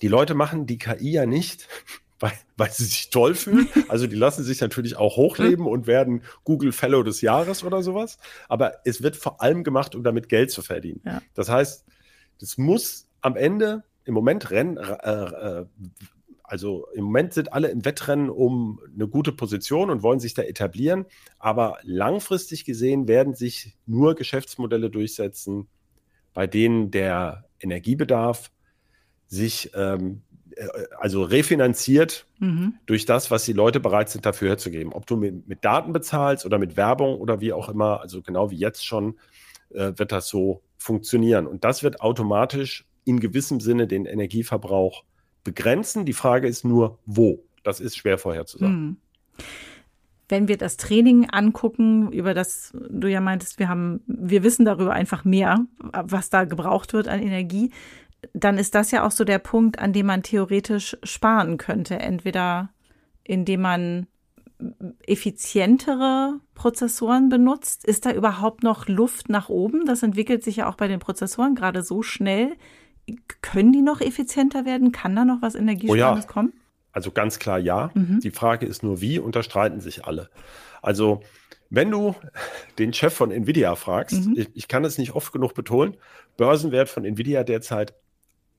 die 0.00 0.08
Leute 0.08 0.34
machen 0.34 0.66
die 0.66 0.78
KI 0.78 1.10
ja 1.10 1.26
nicht, 1.26 1.68
weil, 2.20 2.32
weil 2.56 2.70
sie 2.70 2.84
sich 2.84 3.10
toll 3.10 3.34
fühlen. 3.34 3.68
Also 3.88 4.06
die 4.06 4.16
lassen 4.16 4.44
sich 4.44 4.60
natürlich 4.60 4.96
auch 4.96 5.16
hochleben 5.16 5.66
und 5.66 5.86
werden 5.86 6.22
Google 6.44 6.72
Fellow 6.72 7.02
des 7.02 7.20
Jahres 7.20 7.64
oder 7.64 7.82
sowas. 7.82 8.18
Aber 8.48 8.74
es 8.84 9.02
wird 9.02 9.16
vor 9.16 9.42
allem 9.42 9.64
gemacht, 9.64 9.94
um 9.94 10.02
damit 10.02 10.28
Geld 10.28 10.50
zu 10.50 10.62
verdienen. 10.62 11.02
Ja. 11.04 11.20
Das 11.34 11.48
heißt, 11.48 11.84
das 12.38 12.56
muss 12.56 13.06
am 13.20 13.36
Ende 13.36 13.82
im 14.04 14.14
Moment 14.14 14.50
rennen, 14.50 14.76
äh, 14.76 15.60
äh, 15.60 15.66
also 16.52 16.86
im 16.92 17.04
Moment 17.04 17.32
sind 17.32 17.54
alle 17.54 17.68
im 17.68 17.86
Wettrennen 17.86 18.28
um 18.28 18.78
eine 18.94 19.08
gute 19.08 19.32
Position 19.32 19.88
und 19.88 20.02
wollen 20.02 20.20
sich 20.20 20.34
da 20.34 20.42
etablieren. 20.42 21.06
Aber 21.38 21.78
langfristig 21.82 22.66
gesehen 22.66 23.08
werden 23.08 23.34
sich 23.34 23.74
nur 23.86 24.14
Geschäftsmodelle 24.14 24.90
durchsetzen, 24.90 25.66
bei 26.34 26.46
denen 26.46 26.90
der 26.90 27.46
Energiebedarf 27.58 28.50
sich 29.28 29.70
ähm, 29.74 30.20
äh, 30.54 30.66
also 31.00 31.22
refinanziert 31.22 32.26
mhm. 32.38 32.74
durch 32.84 33.06
das, 33.06 33.30
was 33.30 33.46
die 33.46 33.54
Leute 33.54 33.80
bereit 33.80 34.10
sind, 34.10 34.26
dafür 34.26 34.50
herzugeben. 34.50 34.92
Ob 34.92 35.06
du 35.06 35.16
mit, 35.16 35.48
mit, 35.48 35.64
Daten 35.64 35.94
bezahlst 35.94 36.44
oder 36.44 36.58
mit 36.58 36.76
Werbung 36.76 37.18
oder 37.18 37.40
wie 37.40 37.54
auch 37.54 37.70
immer, 37.70 38.02
also 38.02 38.20
genau 38.20 38.50
wie 38.50 38.58
jetzt 38.58 38.84
schon, 38.84 39.18
äh, 39.70 39.92
wird 39.96 40.12
das 40.12 40.28
so 40.28 40.60
funktionieren. 40.76 41.46
Und 41.46 41.64
das 41.64 41.82
wird 41.82 42.02
automatisch 42.02 42.84
in 43.06 43.20
gewissem 43.20 43.58
Sinne 43.58 43.86
den 43.86 44.04
Energieverbrauch 44.04 45.04
begrenzen. 45.44 46.04
Die 46.04 46.12
Frage 46.12 46.48
ist 46.48 46.64
nur, 46.64 46.98
wo. 47.06 47.42
Das 47.62 47.80
ist 47.80 47.96
schwer 47.96 48.18
vorherzusagen. 48.18 48.80
Mhm. 48.80 48.96
Wenn 50.28 50.48
wir 50.48 50.56
das 50.56 50.78
Training 50.78 51.28
angucken, 51.30 52.10
über 52.10 52.32
das 52.32 52.72
du 52.72 53.06
ja 53.06 53.20
meintest, 53.20 53.58
wir 53.58 53.68
haben, 53.68 54.00
wir 54.06 54.42
wissen 54.42 54.64
darüber 54.64 54.92
einfach 54.92 55.24
mehr, 55.24 55.66
was 55.78 56.30
da 56.30 56.44
gebraucht 56.44 56.92
wird 56.94 57.08
an 57.08 57.20
Energie 57.20 57.70
dann 58.32 58.58
ist 58.58 58.74
das 58.74 58.90
ja 58.90 59.04
auch 59.04 59.10
so 59.10 59.24
der 59.24 59.38
Punkt, 59.38 59.78
an 59.78 59.92
dem 59.92 60.06
man 60.06 60.22
theoretisch 60.22 60.96
sparen 61.02 61.58
könnte. 61.58 61.98
Entweder 61.98 62.70
indem 63.24 63.62
man 63.62 64.06
effizientere 65.06 66.38
Prozessoren 66.54 67.28
benutzt. 67.28 67.84
Ist 67.84 68.06
da 68.06 68.12
überhaupt 68.12 68.62
noch 68.62 68.86
Luft 68.86 69.28
nach 69.28 69.48
oben? 69.48 69.86
Das 69.86 70.04
entwickelt 70.04 70.44
sich 70.44 70.56
ja 70.56 70.68
auch 70.68 70.76
bei 70.76 70.86
den 70.86 71.00
Prozessoren 71.00 71.56
gerade 71.56 71.82
so 71.82 72.02
schnell. 72.02 72.56
Können 73.40 73.72
die 73.72 73.82
noch 73.82 74.00
effizienter 74.00 74.64
werden? 74.64 74.92
Kann 74.92 75.16
da 75.16 75.24
noch 75.24 75.42
was 75.42 75.54
Energiesparendes 75.54 76.24
oh 76.24 76.28
ja. 76.28 76.32
kommen? 76.32 76.52
Also 76.92 77.10
ganz 77.10 77.38
klar 77.38 77.58
ja. 77.58 77.90
Mhm. 77.94 78.20
Die 78.20 78.30
Frage 78.30 78.66
ist 78.66 78.82
nur 78.82 79.00
wie 79.00 79.18
und 79.18 79.34
da 79.34 79.42
streiten 79.42 79.80
sich 79.80 80.04
alle. 80.04 80.30
Also 80.82 81.22
wenn 81.70 81.90
du 81.90 82.14
den 82.78 82.92
Chef 82.92 83.14
von 83.14 83.30
Nvidia 83.30 83.74
fragst, 83.74 84.26
mhm. 84.26 84.34
ich, 84.36 84.48
ich, 84.54 84.68
kann 84.68 84.84
es 84.84 84.98
nicht 84.98 85.12
oft 85.12 85.32
genug 85.32 85.54
betonen, 85.54 85.96
Börsenwert 86.36 86.88
von 86.88 87.04
Nvidia 87.04 87.44
derzeit 87.44 87.94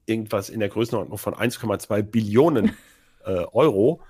irgendwas 0.06 0.50
in 0.50 0.60
der 0.60 0.70
Größenordnung 0.70 1.18
von 1.18 1.34
1,2 1.34 2.02
Billionen 2.02 2.76
äh, 3.26 3.46
Euro, 3.54 4.02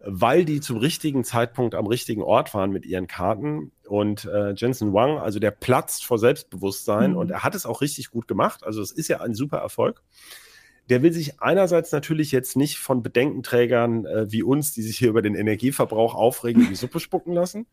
weil 0.00 0.44
die 0.44 0.60
zum 0.60 0.76
richtigen 0.76 1.24
Zeitpunkt 1.24 1.74
am 1.74 1.86
richtigen 1.86 2.22
Ort 2.22 2.54
waren 2.54 2.70
mit 2.70 2.86
ihren 2.86 3.06
Karten. 3.06 3.72
Und 3.86 4.26
äh, 4.26 4.52
Jensen 4.52 4.92
Wang, 4.92 5.18
also 5.18 5.38
der 5.38 5.50
platzt 5.50 6.04
vor 6.04 6.18
Selbstbewusstsein 6.18 7.12
mhm. 7.12 7.16
und 7.16 7.30
er 7.30 7.42
hat 7.42 7.54
es 7.54 7.66
auch 7.66 7.80
richtig 7.80 8.10
gut 8.10 8.28
gemacht. 8.28 8.64
Also 8.64 8.80
es 8.82 8.92
ist 8.92 9.08
ja 9.08 9.20
ein 9.20 9.34
super 9.34 9.58
Erfolg. 9.58 10.02
Der 10.88 11.02
will 11.02 11.12
sich 11.12 11.40
einerseits 11.40 11.92
natürlich 11.92 12.32
jetzt 12.32 12.56
nicht 12.56 12.78
von 12.78 13.02
Bedenkenträgern 13.02 14.06
äh, 14.06 14.32
wie 14.32 14.42
uns, 14.42 14.72
die 14.72 14.82
sich 14.82 14.98
hier 14.98 15.10
über 15.10 15.22
den 15.22 15.34
Energieverbrauch 15.34 16.14
aufregen, 16.14 16.62
in 16.62 16.68
die 16.68 16.76
Suppe 16.76 17.00
spucken 17.00 17.32
lassen. 17.32 17.66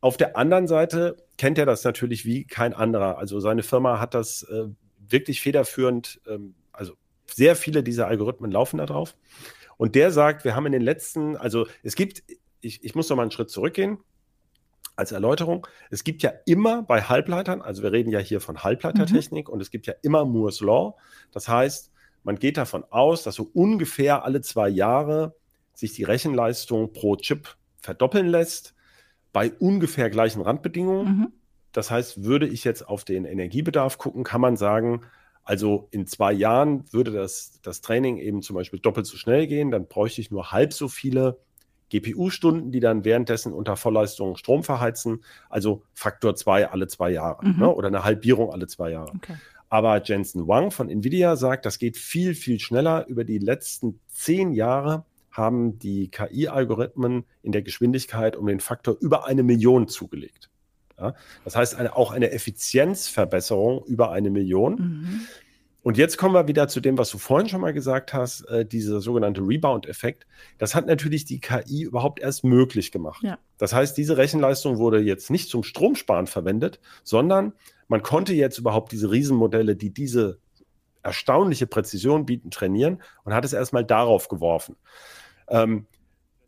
Auf 0.00 0.16
der 0.16 0.36
anderen 0.36 0.68
Seite 0.68 1.16
kennt 1.38 1.58
er 1.58 1.66
das 1.66 1.82
natürlich 1.82 2.24
wie 2.24 2.44
kein 2.44 2.74
anderer. 2.74 3.18
Also 3.18 3.40
seine 3.40 3.62
Firma 3.62 3.98
hat 3.98 4.14
das 4.14 4.42
äh, 4.42 4.66
wirklich 4.98 5.40
federführend 5.40 6.20
ähm, 6.28 6.54
also 6.72 6.92
sehr 7.26 7.56
viele 7.56 7.82
dieser 7.82 8.06
Algorithmen 8.06 8.50
laufen 8.50 8.78
da 8.78 8.86
drauf. 8.86 9.16
Und 9.76 9.94
der 9.94 10.10
sagt, 10.10 10.44
wir 10.44 10.54
haben 10.56 10.66
in 10.66 10.72
den 10.72 10.82
letzten, 10.82 11.36
also 11.36 11.66
es 11.82 11.94
gibt, 11.94 12.22
ich, 12.60 12.82
ich 12.84 12.94
muss 12.94 13.08
noch 13.08 13.16
mal 13.16 13.22
einen 13.22 13.30
Schritt 13.30 13.50
zurückgehen 13.50 13.98
als 14.96 15.12
Erläuterung. 15.12 15.66
Es 15.90 16.04
gibt 16.04 16.22
ja 16.22 16.32
immer 16.46 16.82
bei 16.82 17.02
Halbleitern, 17.02 17.60
also 17.60 17.82
wir 17.82 17.92
reden 17.92 18.10
ja 18.10 18.18
hier 18.18 18.40
von 18.40 18.64
Halbleitertechnik 18.64 19.48
mhm. 19.48 19.54
und 19.54 19.60
es 19.60 19.70
gibt 19.70 19.86
ja 19.86 19.94
immer 20.02 20.24
Moore's 20.24 20.60
Law. 20.60 20.96
Das 21.32 21.48
heißt, 21.48 21.92
man 22.24 22.36
geht 22.36 22.56
davon 22.56 22.84
aus, 22.90 23.22
dass 23.22 23.34
so 23.36 23.50
ungefähr 23.52 24.24
alle 24.24 24.40
zwei 24.40 24.68
Jahre 24.68 25.36
sich 25.74 25.92
die 25.92 26.04
Rechenleistung 26.04 26.92
pro 26.92 27.16
Chip 27.16 27.56
verdoppeln 27.76 28.26
lässt 28.26 28.74
bei 29.32 29.52
ungefähr 29.52 30.08
gleichen 30.08 30.40
Randbedingungen. 30.40 31.18
Mhm. 31.18 31.32
Das 31.72 31.90
heißt, 31.90 32.24
würde 32.24 32.48
ich 32.48 32.64
jetzt 32.64 32.88
auf 32.88 33.04
den 33.04 33.26
Energiebedarf 33.26 33.98
gucken, 33.98 34.24
kann 34.24 34.40
man 34.40 34.56
sagen, 34.56 35.02
also 35.46 35.86
in 35.92 36.08
zwei 36.08 36.32
Jahren 36.32 36.84
würde 36.92 37.12
das, 37.12 37.60
das 37.62 37.80
Training 37.80 38.18
eben 38.18 38.42
zum 38.42 38.54
Beispiel 38.54 38.80
doppelt 38.80 39.06
so 39.06 39.16
schnell 39.16 39.46
gehen, 39.46 39.70
dann 39.70 39.86
bräuchte 39.86 40.20
ich 40.20 40.32
nur 40.32 40.50
halb 40.50 40.72
so 40.72 40.88
viele 40.88 41.38
GPU-Stunden, 41.88 42.72
die 42.72 42.80
dann 42.80 43.04
währenddessen 43.04 43.52
unter 43.52 43.76
Vollleistung 43.76 44.36
Strom 44.36 44.64
verheizen. 44.64 45.22
Also 45.48 45.84
Faktor 45.94 46.34
zwei 46.34 46.68
alle 46.68 46.88
zwei 46.88 47.12
Jahre 47.12 47.46
mhm. 47.46 47.60
ne? 47.60 47.72
oder 47.72 47.86
eine 47.86 48.02
Halbierung 48.02 48.52
alle 48.52 48.66
zwei 48.66 48.90
Jahre. 48.90 49.12
Okay. 49.14 49.36
Aber 49.68 50.02
Jensen 50.02 50.48
Wang 50.48 50.72
von 50.72 50.90
Nvidia 50.90 51.36
sagt, 51.36 51.64
das 51.64 51.78
geht 51.78 51.96
viel, 51.96 52.34
viel 52.34 52.58
schneller. 52.58 53.06
Über 53.06 53.22
die 53.22 53.38
letzten 53.38 54.00
zehn 54.08 54.52
Jahre 54.52 55.04
haben 55.30 55.78
die 55.78 56.08
KI-Algorithmen 56.10 57.24
in 57.42 57.52
der 57.52 57.62
Geschwindigkeit 57.62 58.34
um 58.34 58.46
den 58.46 58.58
Faktor 58.58 58.96
über 59.00 59.26
eine 59.26 59.44
Million 59.44 59.86
zugelegt. 59.86 60.50
Ja? 60.98 61.14
Das 61.44 61.56
heißt 61.56 61.74
eine, 61.76 61.96
auch 61.96 62.10
eine 62.10 62.30
Effizienzverbesserung 62.30 63.84
über 63.86 64.12
eine 64.12 64.30
Million. 64.30 64.74
Mhm. 64.74 65.20
Und 65.86 65.96
jetzt 65.96 66.18
kommen 66.18 66.34
wir 66.34 66.48
wieder 66.48 66.66
zu 66.66 66.80
dem, 66.80 66.98
was 66.98 67.10
du 67.10 67.18
vorhin 67.18 67.48
schon 67.48 67.60
mal 67.60 67.72
gesagt 67.72 68.12
hast, 68.12 68.40
äh, 68.48 68.66
dieser 68.66 69.00
sogenannte 69.00 69.40
Rebound-Effekt. 69.40 70.26
Das 70.58 70.74
hat 70.74 70.86
natürlich 70.88 71.26
die 71.26 71.38
KI 71.38 71.82
überhaupt 71.82 72.18
erst 72.18 72.42
möglich 72.42 72.90
gemacht. 72.90 73.22
Ja. 73.22 73.38
Das 73.56 73.72
heißt, 73.72 73.96
diese 73.96 74.16
Rechenleistung 74.16 74.78
wurde 74.78 74.98
jetzt 74.98 75.30
nicht 75.30 75.48
zum 75.48 75.62
Stromsparen 75.62 76.26
verwendet, 76.26 76.80
sondern 77.04 77.52
man 77.86 78.02
konnte 78.02 78.34
jetzt 78.34 78.58
überhaupt 78.58 78.90
diese 78.90 79.12
Riesenmodelle, 79.12 79.76
die 79.76 79.94
diese 79.94 80.40
erstaunliche 81.04 81.68
Präzision 81.68 82.26
bieten, 82.26 82.50
trainieren 82.50 83.00
und 83.22 83.32
hat 83.32 83.44
es 83.44 83.52
erstmal 83.52 83.84
darauf 83.84 84.26
geworfen. 84.26 84.74
Ähm, 85.48 85.86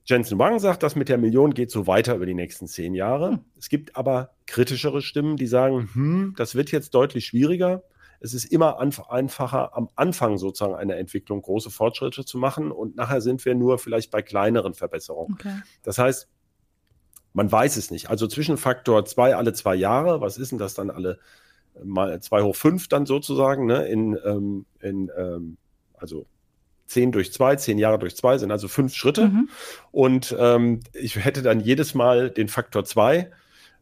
Jensen 0.09 0.39
Wang 0.39 0.59
sagt, 0.59 0.83
das 0.83 0.97
mit 0.97 1.11
der 1.11 1.19
Million 1.19 1.53
geht 1.53 1.71
so 1.71 1.87
weiter 1.87 2.15
über 2.15 2.25
die 2.25 2.35
nächsten 2.35 2.67
zehn 2.67 2.95
Jahre. 2.95 3.33
Hm. 3.33 3.45
Es 3.59 3.69
gibt 3.69 3.95
aber 3.95 4.31
kritischere 4.47 5.03
Stimmen, 5.03 5.37
die 5.37 5.47
sagen, 5.47 5.91
hm, 5.93 6.35
das 6.37 6.55
wird 6.55 6.73
jetzt 6.73 6.95
deutlich 6.95 7.27
schwieriger. 7.27 7.83
Es 8.19 8.33
ist 8.33 8.47
immer 8.47 8.81
einfacher, 8.81 9.77
am 9.77 9.91
Anfang 9.97 10.39
sozusagen 10.39 10.75
einer 10.75 10.97
Entwicklung 10.97 11.43
große 11.43 11.71
Fortschritte 11.71 12.25
zu 12.25 12.39
machen 12.39 12.73
und 12.73 12.97
nachher 12.97 13.21
sind 13.21 13.45
wir 13.45 13.55
nur 13.55 13.79
vielleicht 13.79 14.11
bei 14.11 14.23
kleineren 14.23 14.73
Verbesserungen. 14.73 15.35
Okay. 15.35 15.55
Das 15.83 15.99
heißt, 15.99 16.27
man 17.35 17.53
weiß 17.53 17.77
es 17.77 17.91
nicht. 17.91 18.09
Also 18.09 18.27
zwischen 18.27 18.57
Faktor 18.57 19.05
zwei 19.05 19.37
alle 19.37 19.53
zwei 19.53 19.75
Jahre, 19.75 20.23
was 20.23 20.39
ist 20.39 20.53
denn 20.53 20.59
das 20.59 20.73
dann 20.73 20.91
alle 20.91 21.19
mal 21.85 22.19
zwei 22.21 22.43
hoch 22.43 22.57
fünf 22.57 22.89
dann 22.89 23.05
sozusagen, 23.05 23.67
ne, 23.67 23.87
in, 23.87 24.19
ähm, 24.25 24.65
in 24.81 25.11
ähm, 25.17 25.59
also 25.93 26.27
10 26.89 27.13
durch 27.13 27.33
2, 27.33 27.57
10 27.57 27.79
Jahre 27.79 27.99
durch 27.99 28.17
2 28.17 28.39
sind 28.39 28.51
also 28.51 28.67
fünf 28.67 28.95
Schritte. 28.95 29.27
Mhm. 29.29 29.49
Und 29.93 30.35
ähm, 30.39 30.81
ich 30.95 31.17
hätte 31.23 31.43
dann 31.43 31.61
jedes 31.61 31.95
Mal 31.95 32.31
den 32.31 32.49
Faktor 32.49 32.85
2. 32.85 33.31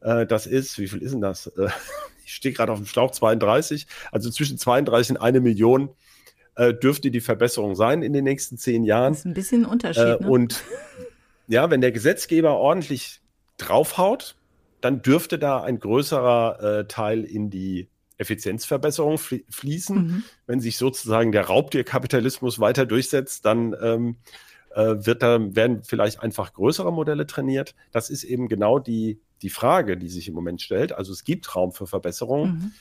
Äh, 0.01 0.27
das 0.27 0.47
ist, 0.47 0.79
wie 0.79 0.89
viel 0.89 1.03
ist 1.03 1.13
denn 1.13 1.21
das? 1.21 1.47
Äh, 1.47 1.69
ich 2.25 2.35
stehe 2.35 2.53
gerade 2.53 2.73
auf 2.73 2.79
dem 2.79 2.87
Schlauch 2.87 3.13
32. 3.13 3.87
Also 4.11 4.29
zwischen 4.31 4.59
32 4.59 5.17
und 5.17 5.23
eine 5.23 5.41
Million 5.41 5.91
äh, 6.57 6.75
dürfte 6.75 7.13
die 7.13 7.21
Verbesserung 7.21 7.77
sein 7.77 8.03
in 8.03 8.13
den 8.13 8.25
nächsten 8.25 8.59
zehn 8.59 8.83
Jahren. 8.83 9.13
Das 9.13 9.21
ist 9.21 9.27
ein 9.27 9.35
bisschen 9.35 9.65
ein 9.65 9.71
Unterschied. 9.71 10.03
Äh, 10.03 10.23
ne? 10.23 10.29
Und 10.29 10.65
ja, 11.47 11.71
wenn 11.71 11.81
der 11.81 11.93
Gesetzgeber 11.93 12.57
ordentlich 12.57 13.21
draufhaut, 13.57 14.35
dann 14.81 15.01
dürfte 15.01 15.39
da 15.39 15.63
ein 15.63 15.79
größerer 15.79 16.81
äh, 16.81 16.89
Teil 16.89 17.23
in 17.23 17.51
die 17.51 17.89
Effizienzverbesserung 18.19 19.19
fließen. 19.19 19.97
Mhm. 19.97 20.25
Wenn 20.47 20.61
sich 20.61 20.79
sozusagen 20.79 21.33
der 21.33 21.47
Raubtierkapitalismus 21.47 22.59
weiter 22.59 22.87
durchsetzt, 22.87 23.45
dann 23.45 23.75
ähm, 23.81 24.17
äh, 24.75 25.07
wird 25.07 25.23
da, 25.23 25.39
werden 25.55 25.83
vielleicht 25.85 26.23
einfach 26.23 26.53
größere 26.53 26.93
Modelle 26.93 27.27
trainiert. 27.27 27.75
Das 27.93 28.11
ist 28.11 28.25
eben 28.25 28.49
genau 28.49 28.79
die, 28.79 29.21
die 29.43 29.51
Frage, 29.51 29.97
die 29.97 30.09
sich 30.09 30.29
im 30.29 30.35
Moment 30.35 30.63
stellt. 30.63 30.93
Also 30.93 31.13
es 31.13 31.25
gibt 31.25 31.55
Raum 31.55 31.73
für 31.73 31.87
Verbesserungen. 31.87 32.53
Mhm. 32.53 32.73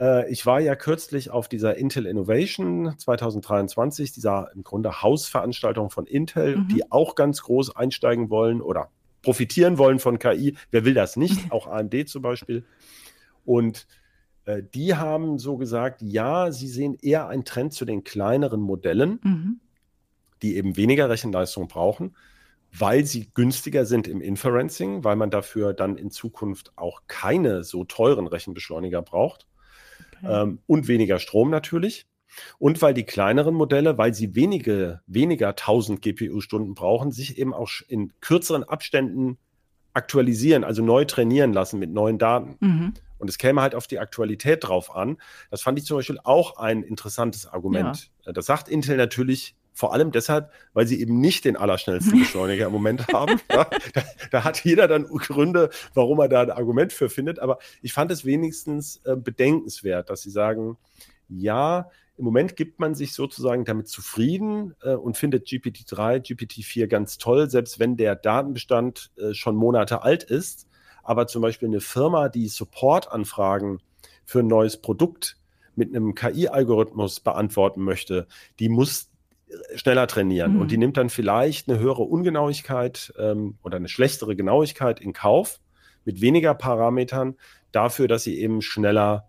Äh, 0.00 0.30
ich 0.30 0.46
war 0.46 0.60
ja 0.60 0.74
kürzlich 0.76 1.30
auf 1.30 1.48
dieser 1.48 1.76
Intel 1.76 2.06
Innovation 2.06 2.94
2023, 2.98 4.12
dieser 4.12 4.50
im 4.54 4.64
Grunde 4.64 5.02
Hausveranstaltung 5.02 5.90
von 5.90 6.06
Intel, 6.06 6.56
mhm. 6.56 6.68
die 6.68 6.90
auch 6.90 7.14
ganz 7.14 7.42
groß 7.42 7.76
einsteigen 7.76 8.30
wollen 8.30 8.60
oder 8.60 8.90
profitieren 9.22 9.78
wollen 9.78 9.98
von 9.98 10.18
KI. 10.18 10.56
Wer 10.70 10.84
will 10.84 10.94
das 10.94 11.16
nicht? 11.16 11.38
Auch 11.50 11.66
AMD 11.66 12.08
zum 12.08 12.22
Beispiel. 12.22 12.64
Und 13.44 13.86
die 14.46 14.94
haben 14.94 15.38
so 15.38 15.56
gesagt, 15.56 16.02
ja, 16.02 16.52
sie 16.52 16.68
sehen 16.68 16.96
eher 17.00 17.28
einen 17.28 17.44
Trend 17.44 17.72
zu 17.72 17.84
den 17.84 18.04
kleineren 18.04 18.60
Modellen, 18.60 19.20
mhm. 19.22 19.60
die 20.42 20.56
eben 20.56 20.76
weniger 20.76 21.08
Rechenleistung 21.08 21.68
brauchen, 21.68 22.14
weil 22.76 23.04
sie 23.06 23.30
günstiger 23.32 23.86
sind 23.86 24.06
im 24.06 24.20
Inferencing, 24.20 25.04
weil 25.04 25.16
man 25.16 25.30
dafür 25.30 25.72
dann 25.72 25.96
in 25.96 26.10
Zukunft 26.10 26.72
auch 26.76 27.02
keine 27.06 27.64
so 27.64 27.84
teuren 27.84 28.26
Rechenbeschleuniger 28.26 29.00
braucht 29.02 29.46
okay. 30.22 30.42
ähm, 30.42 30.58
und 30.66 30.88
weniger 30.88 31.18
Strom 31.18 31.50
natürlich. 31.50 32.06
Und 32.58 32.82
weil 32.82 32.94
die 32.94 33.04
kleineren 33.04 33.54
Modelle, 33.54 33.96
weil 33.96 34.12
sie 34.12 34.34
wenige, 34.34 35.00
weniger 35.06 35.50
1000 35.50 36.02
GPU-Stunden 36.02 36.74
brauchen, 36.74 37.12
sich 37.12 37.38
eben 37.38 37.54
auch 37.54 37.70
in 37.86 38.12
kürzeren 38.20 38.64
Abständen 38.64 39.38
aktualisieren, 39.94 40.64
also 40.64 40.82
neu 40.82 41.04
trainieren 41.04 41.52
lassen 41.52 41.78
mit 41.78 41.90
neuen 41.90 42.18
Daten. 42.18 42.56
Mhm. 42.60 42.94
Und 43.18 43.30
es 43.30 43.38
käme 43.38 43.62
halt 43.62 43.74
auf 43.74 43.86
die 43.86 43.98
Aktualität 43.98 44.64
drauf 44.64 44.94
an. 44.94 45.16
Das 45.50 45.62
fand 45.62 45.78
ich 45.78 45.86
zum 45.86 45.96
Beispiel 45.96 46.18
auch 46.22 46.58
ein 46.58 46.82
interessantes 46.82 47.46
Argument. 47.46 48.10
Ja. 48.26 48.32
Das 48.32 48.46
sagt 48.46 48.68
Intel 48.68 48.96
natürlich 48.96 49.56
vor 49.72 49.92
allem 49.92 50.12
deshalb, 50.12 50.52
weil 50.72 50.86
sie 50.86 51.00
eben 51.00 51.20
nicht 51.20 51.44
den 51.44 51.56
allerschnellsten 51.56 52.18
Beschleuniger 52.20 52.66
im 52.66 52.72
Moment 52.72 53.08
haben. 53.08 53.40
Ja, 53.50 53.66
da, 53.92 54.02
da, 54.30 54.44
hat 54.44 54.64
jeder 54.64 54.88
dann 54.88 55.04
Gründe, 55.04 55.70
warum 55.94 56.20
er 56.20 56.28
da 56.28 56.42
ein 56.42 56.50
Argument 56.50 56.92
für 56.92 57.08
findet. 57.08 57.38
Aber 57.40 57.58
ich 57.82 57.92
fand 57.92 58.10
es 58.10 58.24
wenigstens 58.24 59.00
äh, 59.04 59.16
bedenkenswert, 59.16 60.10
dass 60.10 60.22
sie 60.22 60.30
sagen, 60.30 60.76
ja, 61.28 61.90
im 62.16 62.24
Moment 62.24 62.56
gibt 62.56 62.78
man 62.80 62.94
sich 62.94 63.12
sozusagen 63.12 63.64
damit 63.64 63.88
zufrieden 63.88 64.74
äh, 64.82 64.94
und 64.94 65.16
findet 65.16 65.48
GPT-3, 65.48 66.24
GPT-4 66.24 66.86
ganz 66.86 67.18
toll, 67.18 67.50
selbst 67.50 67.78
wenn 67.78 67.96
der 67.96 68.14
Datenbestand 68.14 69.10
äh, 69.16 69.34
schon 69.34 69.56
Monate 69.56 70.02
alt 70.02 70.22
ist. 70.22 70.68
Aber 71.02 71.26
zum 71.26 71.42
Beispiel 71.42 71.68
eine 71.68 71.80
Firma, 71.80 72.28
die 72.28 72.48
Support-Anfragen 72.48 73.80
für 74.24 74.40
ein 74.40 74.46
neues 74.46 74.80
Produkt 74.80 75.36
mit 75.74 75.94
einem 75.94 76.14
KI-Algorithmus 76.14 77.20
beantworten 77.20 77.82
möchte, 77.82 78.26
die 78.58 78.68
muss 78.68 79.10
schneller 79.74 80.06
trainieren. 80.06 80.54
Mhm. 80.54 80.60
Und 80.60 80.70
die 80.70 80.78
nimmt 80.78 80.96
dann 80.96 81.10
vielleicht 81.10 81.68
eine 81.68 81.78
höhere 81.78 82.02
Ungenauigkeit 82.02 83.12
ähm, 83.18 83.58
oder 83.62 83.76
eine 83.76 83.88
schlechtere 83.88 84.36
Genauigkeit 84.36 85.00
in 85.00 85.12
Kauf 85.12 85.60
mit 86.04 86.20
weniger 86.20 86.54
Parametern 86.54 87.36
dafür, 87.72 88.08
dass 88.08 88.24
sie 88.24 88.38
eben 88.38 88.62
schneller 88.62 89.28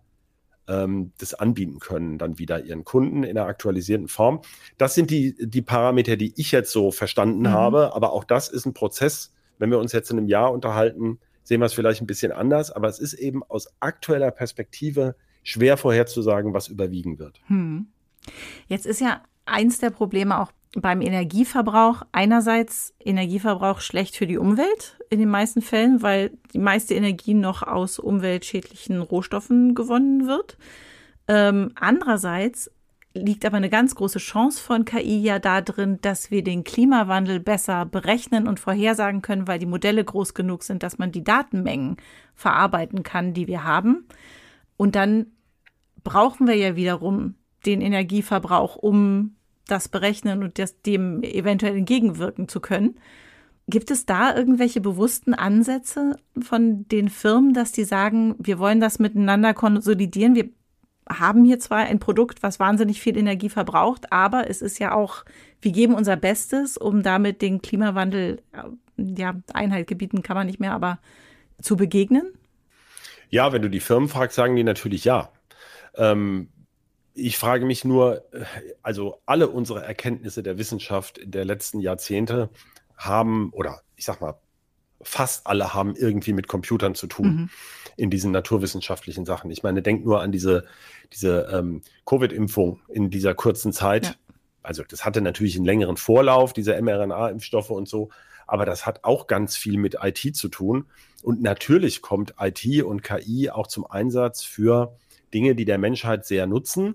ähm, 0.68 1.12
das 1.18 1.34
anbieten 1.34 1.78
können, 1.78 2.18
dann 2.18 2.38
wieder 2.38 2.64
ihren 2.64 2.84
Kunden 2.84 3.22
in 3.22 3.36
einer 3.36 3.46
aktualisierten 3.46 4.08
Form. 4.08 4.40
Das 4.78 4.94
sind 4.94 5.10
die, 5.10 5.36
die 5.38 5.62
Parameter, 5.62 6.16
die 6.16 6.32
ich 6.36 6.52
jetzt 6.52 6.72
so 6.72 6.90
verstanden 6.90 7.42
mhm. 7.42 7.50
habe. 7.50 7.94
Aber 7.94 8.12
auch 8.12 8.24
das 8.24 8.48
ist 8.48 8.66
ein 8.66 8.74
Prozess. 8.74 9.32
Wenn 9.58 9.70
wir 9.70 9.78
uns 9.78 9.92
jetzt 9.92 10.10
in 10.10 10.18
einem 10.18 10.28
Jahr 10.28 10.52
unterhalten, 10.52 11.18
sehen 11.42 11.60
wir 11.60 11.66
es 11.66 11.74
vielleicht 11.74 12.02
ein 12.02 12.06
bisschen 12.06 12.32
anders. 12.32 12.70
Aber 12.70 12.88
es 12.88 12.98
ist 12.98 13.14
eben 13.14 13.42
aus 13.44 13.68
aktueller 13.80 14.30
Perspektive 14.30 15.16
schwer 15.42 15.76
vorherzusagen, 15.76 16.52
was 16.54 16.68
überwiegen 16.68 17.18
wird. 17.18 17.40
Hm. 17.46 17.86
Jetzt 18.66 18.86
ist 18.86 19.00
ja 19.00 19.22
eins 19.44 19.78
der 19.78 19.90
Probleme 19.90 20.40
auch 20.40 20.50
beim 20.80 21.00
Energieverbrauch. 21.00 22.02
Einerseits 22.12 22.94
Energieverbrauch 23.00 23.80
schlecht 23.80 24.16
für 24.16 24.26
die 24.26 24.38
Umwelt 24.38 24.98
in 25.10 25.18
den 25.18 25.28
meisten 25.28 25.62
Fällen, 25.62 26.02
weil 26.02 26.30
die 26.52 26.58
meiste 26.58 26.94
Energie 26.94 27.34
noch 27.34 27.62
aus 27.62 27.98
umweltschädlichen 27.98 29.00
Rohstoffen 29.00 29.74
gewonnen 29.74 30.26
wird. 30.26 30.56
Ähm, 31.28 31.72
andererseits 31.74 32.70
liegt 33.14 33.44
aber 33.44 33.56
eine 33.56 33.70
ganz 33.70 33.94
große 33.94 34.18
Chance 34.18 34.62
von 34.62 34.84
KI 34.84 35.22
ja 35.22 35.38
darin, 35.38 35.98
dass 36.02 36.30
wir 36.30 36.44
den 36.44 36.64
Klimawandel 36.64 37.40
besser 37.40 37.86
berechnen 37.86 38.46
und 38.46 38.60
vorhersagen 38.60 39.22
können, 39.22 39.48
weil 39.48 39.58
die 39.58 39.66
Modelle 39.66 40.04
groß 40.04 40.34
genug 40.34 40.62
sind, 40.62 40.82
dass 40.82 40.98
man 40.98 41.12
die 41.12 41.24
Datenmengen 41.24 41.96
verarbeiten 42.34 43.02
kann, 43.02 43.32
die 43.32 43.46
wir 43.46 43.64
haben. 43.64 44.06
Und 44.76 44.94
dann 44.94 45.26
brauchen 46.04 46.46
wir 46.46 46.54
ja 46.54 46.76
wiederum 46.76 47.34
den 47.64 47.80
Energieverbrauch, 47.80 48.76
um 48.76 49.36
das 49.66 49.88
berechnen 49.88 50.42
und 50.42 50.58
das, 50.58 50.80
dem 50.82 51.22
eventuell 51.22 51.76
entgegenwirken 51.76 52.48
zu 52.48 52.60
können. 52.60 52.98
Gibt 53.68 53.90
es 53.90 54.06
da 54.06 54.34
irgendwelche 54.34 54.80
bewussten 54.80 55.34
Ansätze 55.34 56.16
von 56.40 56.86
den 56.88 57.08
Firmen, 57.08 57.52
dass 57.52 57.72
die 57.72 57.84
sagen, 57.84 58.36
wir 58.38 58.58
wollen 58.60 58.80
das 58.80 59.00
miteinander 59.00 59.54
konsolidieren? 59.54 60.36
Wir 60.36 60.50
haben 61.08 61.44
hier 61.44 61.58
zwar 61.58 61.78
ein 61.78 61.98
Produkt, 61.98 62.42
was 62.42 62.60
wahnsinnig 62.60 63.00
viel 63.00 63.16
Energie 63.16 63.48
verbraucht, 63.48 64.12
aber 64.12 64.48
es 64.48 64.62
ist 64.62 64.78
ja 64.78 64.94
auch, 64.94 65.24
wir 65.60 65.72
geben 65.72 65.94
unser 65.94 66.16
Bestes, 66.16 66.76
um 66.76 67.02
damit 67.02 67.42
den 67.42 67.60
Klimawandel, 67.60 68.40
ja, 68.96 69.34
Einhalt 69.52 69.88
gebieten 69.88 70.22
kann 70.22 70.36
man 70.36 70.46
nicht 70.46 70.60
mehr, 70.60 70.72
aber 70.72 70.98
zu 71.60 71.76
begegnen? 71.76 72.32
Ja, 73.30 73.52
wenn 73.52 73.62
du 73.62 73.70
die 73.70 73.80
Firmen 73.80 74.08
fragst, 74.08 74.36
sagen 74.36 74.56
die 74.56 74.64
natürlich 74.64 75.04
ja. 75.04 75.30
Ähm, 75.96 76.48
ich 77.16 77.38
frage 77.38 77.64
mich 77.64 77.84
nur, 77.84 78.24
also 78.82 79.20
alle 79.24 79.48
unsere 79.48 79.82
Erkenntnisse 79.82 80.42
der 80.42 80.58
Wissenschaft 80.58 81.20
der 81.24 81.44
letzten 81.44 81.80
Jahrzehnte 81.80 82.50
haben, 82.96 83.50
oder 83.52 83.80
ich 83.96 84.04
sag 84.04 84.20
mal, 84.20 84.38
fast 85.02 85.46
alle 85.46 85.72
haben 85.72 85.96
irgendwie 85.96 86.32
mit 86.32 86.46
Computern 86.46 86.94
zu 86.94 87.06
tun 87.06 87.26
mhm. 87.26 87.50
in 87.96 88.10
diesen 88.10 88.32
naturwissenschaftlichen 88.32 89.24
Sachen. 89.24 89.50
Ich 89.50 89.62
meine, 89.62 89.82
denk 89.82 90.04
nur 90.04 90.20
an 90.20 90.30
diese, 90.30 90.64
diese 91.12 91.48
ähm, 91.52 91.82
Covid-Impfung 92.04 92.80
in 92.88 93.10
dieser 93.10 93.34
kurzen 93.34 93.72
Zeit. 93.72 94.06
Ja. 94.06 94.14
Also 94.62 94.82
das 94.86 95.04
hatte 95.04 95.22
natürlich 95.22 95.56
einen 95.56 95.64
längeren 95.64 95.96
Vorlauf, 95.96 96.52
diese 96.52 96.80
mRNA-Impfstoffe 96.80 97.70
und 97.70 97.88
so, 97.88 98.10
aber 98.46 98.66
das 98.66 98.84
hat 98.84 99.04
auch 99.04 99.26
ganz 99.26 99.56
viel 99.56 99.78
mit 99.78 99.96
IT 100.02 100.36
zu 100.36 100.48
tun. 100.48 100.86
Und 101.22 101.40
natürlich 101.40 102.02
kommt 102.02 102.34
IT 102.38 102.82
und 102.82 103.02
KI 103.02 103.50
auch 103.50 103.68
zum 103.68 103.86
Einsatz 103.86 104.42
für 104.42 104.96
Dinge, 105.32 105.54
die 105.54 105.64
der 105.64 105.78
Menschheit 105.78 106.26
sehr 106.26 106.46
nutzen. 106.46 106.94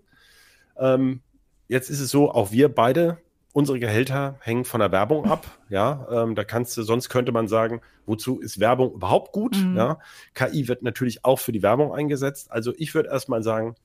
Ähm, 0.82 1.22
jetzt 1.68 1.90
ist 1.90 2.02
es 2.02 2.10
so, 2.10 2.32
auch 2.32 2.52
wir 2.52 2.68
beide, 2.68 3.20
unsere 3.54 3.80
Gehälter 3.80 4.38
hängen 4.42 4.66
von 4.66 4.80
der 4.80 4.92
Werbung 4.92 5.26
ab. 5.26 5.46
Ja, 5.70 6.08
ähm, 6.12 6.36
da 6.36 6.44
kannst 6.44 6.76
du, 6.78 6.84
sonst 6.84 7.10
könnte 7.10 7.32
man 7.32 7.48
sagen, 7.48 7.82
wozu 8.06 8.40
ist 8.40 8.60
Werbung 8.60 8.94
überhaupt 8.94 9.32
gut? 9.32 9.56
Mhm. 9.58 9.78
Ja, 9.78 10.00
KI 10.34 10.68
wird 10.68 10.84
natürlich 10.84 11.24
auch 11.24 11.40
für 11.40 11.52
die 11.52 11.64
Werbung 11.64 11.94
eingesetzt. 11.94 12.52
Also 12.52 12.74
ich 12.78 12.94
würde 12.94 13.10
erstmal 13.10 13.44
sagen, 13.44 13.76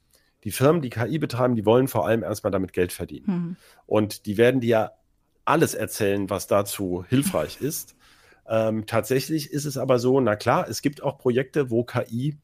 die 0.44 0.50
Firmen, 0.50 0.82
die 0.82 0.90
KI 0.90 1.18
betreiben, 1.18 1.56
die 1.56 1.66
wollen 1.66 1.88
vor 1.88 2.06
allem 2.06 2.22
erstmal 2.22 2.50
damit 2.50 2.72
Geld 2.72 2.92
verdienen. 2.92 3.26
Mhm. 3.26 3.56
Und 3.87 4.26
die 4.26 4.37
werden 4.37 4.61
dir 4.61 4.92
alles 5.44 5.74
erzählen, 5.74 6.30
was 6.30 6.46
dazu 6.46 7.04
hilfreich 7.09 7.61
ist. 7.61 7.94
Ähm, 8.48 8.87
tatsächlich 8.87 9.50
ist 9.50 9.64
es 9.64 9.76
aber 9.76 9.98
so, 9.98 10.20
na 10.20 10.37
klar, 10.37 10.68
es 10.68 10.80
gibt 10.80 11.02
auch 11.02 11.18
Projekte, 11.18 11.68
wo 11.68 11.82
KI 11.82 12.37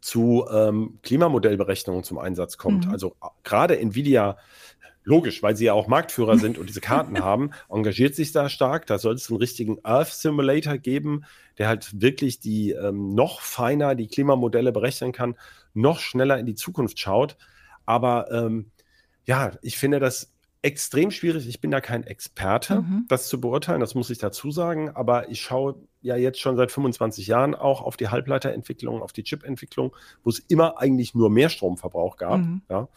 zu 0.00 0.46
ähm, 0.50 0.98
Klimamodellberechnungen 1.02 2.04
zum 2.04 2.18
Einsatz 2.18 2.56
kommt. 2.56 2.86
Mhm. 2.86 2.92
Also 2.92 3.16
gerade 3.44 3.78
Nvidia, 3.78 4.38
logisch, 5.04 5.42
weil 5.42 5.56
sie 5.56 5.66
ja 5.66 5.72
auch 5.74 5.88
Marktführer 5.88 6.38
sind 6.38 6.58
und 6.58 6.68
diese 6.68 6.80
Karten 6.82 7.20
haben, 7.20 7.50
engagiert 7.68 8.14
sich 8.14 8.32
da 8.32 8.48
stark. 8.48 8.86
Da 8.86 8.98
soll 8.98 9.14
es 9.14 9.30
einen 9.30 9.38
richtigen 9.38 9.78
Earth 9.82 10.12
Simulator 10.12 10.78
geben, 10.78 11.24
der 11.58 11.68
halt 11.68 12.00
wirklich 12.00 12.40
die 12.40 12.70
ähm, 12.72 13.14
noch 13.14 13.40
feiner 13.40 13.94
die 13.94 14.08
Klimamodelle 14.08 14.72
berechnen 14.72 15.12
kann, 15.12 15.36
noch 15.74 16.00
schneller 16.00 16.38
in 16.38 16.46
die 16.46 16.54
Zukunft 16.54 16.98
schaut. 16.98 17.36
Aber 17.86 18.30
ähm, 18.30 18.70
ja, 19.26 19.52
ich 19.62 19.78
finde 19.78 20.00
das 20.00 20.29
extrem 20.62 21.10
schwierig. 21.10 21.48
Ich 21.48 21.60
bin 21.60 21.70
da 21.70 21.80
kein 21.80 22.04
Experte, 22.04 22.82
mhm. 22.82 23.06
das 23.08 23.28
zu 23.28 23.40
beurteilen, 23.40 23.80
das 23.80 23.94
muss 23.94 24.10
ich 24.10 24.18
dazu 24.18 24.50
sagen. 24.50 24.90
Aber 24.90 25.30
ich 25.30 25.40
schaue 25.40 25.76
ja 26.02 26.16
jetzt 26.16 26.40
schon 26.40 26.56
seit 26.56 26.70
25 26.70 27.26
Jahren 27.26 27.54
auch 27.54 27.82
auf 27.82 27.96
die 27.96 28.08
Halbleiterentwicklung, 28.08 29.02
auf 29.02 29.12
die 29.12 29.24
Chipentwicklung, 29.24 29.94
wo 30.22 30.30
es 30.30 30.38
immer 30.38 30.78
eigentlich 30.78 31.14
nur 31.14 31.30
mehr 31.30 31.48
Stromverbrauch 31.48 32.16
gab. 32.16 32.40
Mhm. 32.40 32.62
Ja. 32.68 32.88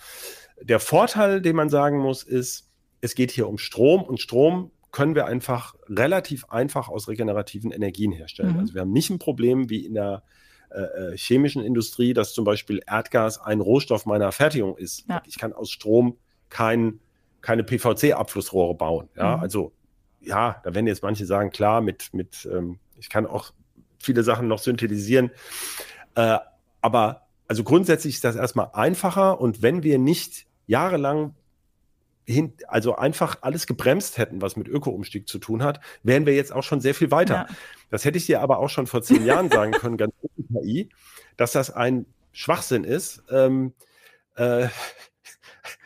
Der 0.62 0.80
Vorteil, 0.80 1.42
den 1.42 1.56
man 1.56 1.70
sagen 1.70 2.00
muss, 2.00 2.24
ist, 2.24 2.70
es 3.02 3.16
geht 3.16 3.32
hier 3.32 3.48
um 3.48 3.58
Strom 3.58 4.02
und 4.04 4.20
Strom 4.20 4.72
können 4.92 5.16
wir 5.16 5.26
einfach 5.26 5.76
relativ 5.90 6.46
einfach 6.50 6.88
aus 6.88 7.08
regenerativen 7.08 7.72
Energien 7.72 8.12
herstellen. 8.12 8.54
Mhm. 8.54 8.60
Also 8.60 8.74
wir 8.76 8.82
haben 8.82 8.94
nicht 8.94 9.10
ein 9.10 9.20
Problem 9.20 9.70
wie 9.70 9.86
in 9.86 9.96
der 9.96 10.24
äh, 10.70 10.82
äh 10.82 11.18
chemischen 11.18 11.64
Industrie, 11.64 12.14
dass 12.14 12.34
zum 12.34 12.46
Beispiel 12.46 12.82
Erdgas 12.88 13.42
ein 13.42 13.60
Rohstoff 13.60 14.06
meiner 14.06 14.32
Fertigung 14.32 14.78
ist. 14.78 15.06
Ja. 15.10 15.22
Ich 15.26 15.38
kann 15.38 15.52
aus 15.52 15.72
Strom 15.72 16.18
kein, 16.50 17.00
keine 17.44 17.64
PVC-Abflussrohre 17.64 18.74
bauen. 18.74 19.10
Ja, 19.16 19.38
mhm. 19.38 19.44
also 19.44 19.74
ja, 20.22 20.62
da 20.64 20.74
werden 20.74 20.88
jetzt 20.88 21.04
manche 21.04 21.26
sagen, 21.26 21.52
klar, 21.52 21.82
mit, 21.82 22.12
mit 22.14 22.50
ähm, 22.52 22.80
ich 22.98 23.10
kann 23.10 23.28
auch 23.28 23.52
viele 24.00 24.24
Sachen 24.24 24.48
noch 24.48 24.60
synthetisieren. 24.60 25.30
Äh, 26.16 26.40
aber 26.82 27.28
also 27.48 27.64
grundsätzlich 27.64 28.16
ist 28.16 28.24
das 28.24 28.36
erstmal 28.36 28.70
einfacher 28.74 29.40
und 29.40 29.62
wenn 29.62 29.84
wir 29.84 30.00
nicht 30.00 30.48
jahrelang 30.66 31.36
hin, 32.26 32.54
also 32.68 32.96
einfach 32.96 33.40
alles 33.42 33.68
gebremst 33.68 34.18
hätten, 34.18 34.42
was 34.42 34.56
mit 34.56 34.70
Öko-Umstieg 34.70 35.28
zu 35.28 35.40
tun 35.40 35.62
hat, 35.62 35.82
wären 36.04 36.26
wir 36.26 36.34
jetzt 36.34 36.54
auch 36.54 36.64
schon 36.64 36.80
sehr 36.80 36.96
viel 36.96 37.12
weiter. 37.12 37.48
Ja. 37.50 37.56
Das 37.90 38.06
hätte 38.06 38.18
ich 38.18 38.26
dir 38.26 38.42
aber 38.42 38.60
auch 38.60 38.70
schon 38.70 38.88
vor 38.88 39.02
zehn 39.02 39.26
Jahren 39.26 39.50
sagen 39.50 39.74
können, 39.74 39.98
ganz 39.98 40.14
ohne 40.22 40.62
KI, 40.62 40.90
dass 41.36 41.52
das 41.52 41.70
ein 41.70 42.06
Schwachsinn 42.32 42.86
ist. 42.86 43.22
Ähm, 43.30 43.74
äh, 44.36 44.70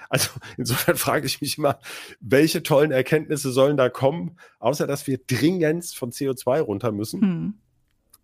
also 0.10 0.30
insofern 0.58 0.96
frage 0.98 1.26
ich 1.26 1.42
mich 1.42 1.58
immer, 1.58 1.80
welche 2.20 2.64
tollen 2.64 2.92
Erkenntnisse 2.92 3.52
sollen 3.52 3.78
da 3.78 3.90
kommen, 3.90 4.38
außer 4.60 4.88
dass 4.88 5.08
wir 5.08 5.20
dringend 5.26 5.86
von 5.86 6.12
CO2 6.12 6.62
runter 6.62 6.92
müssen. 6.92 7.22
Hm. 7.22 7.54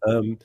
Ähm, 0.06 0.40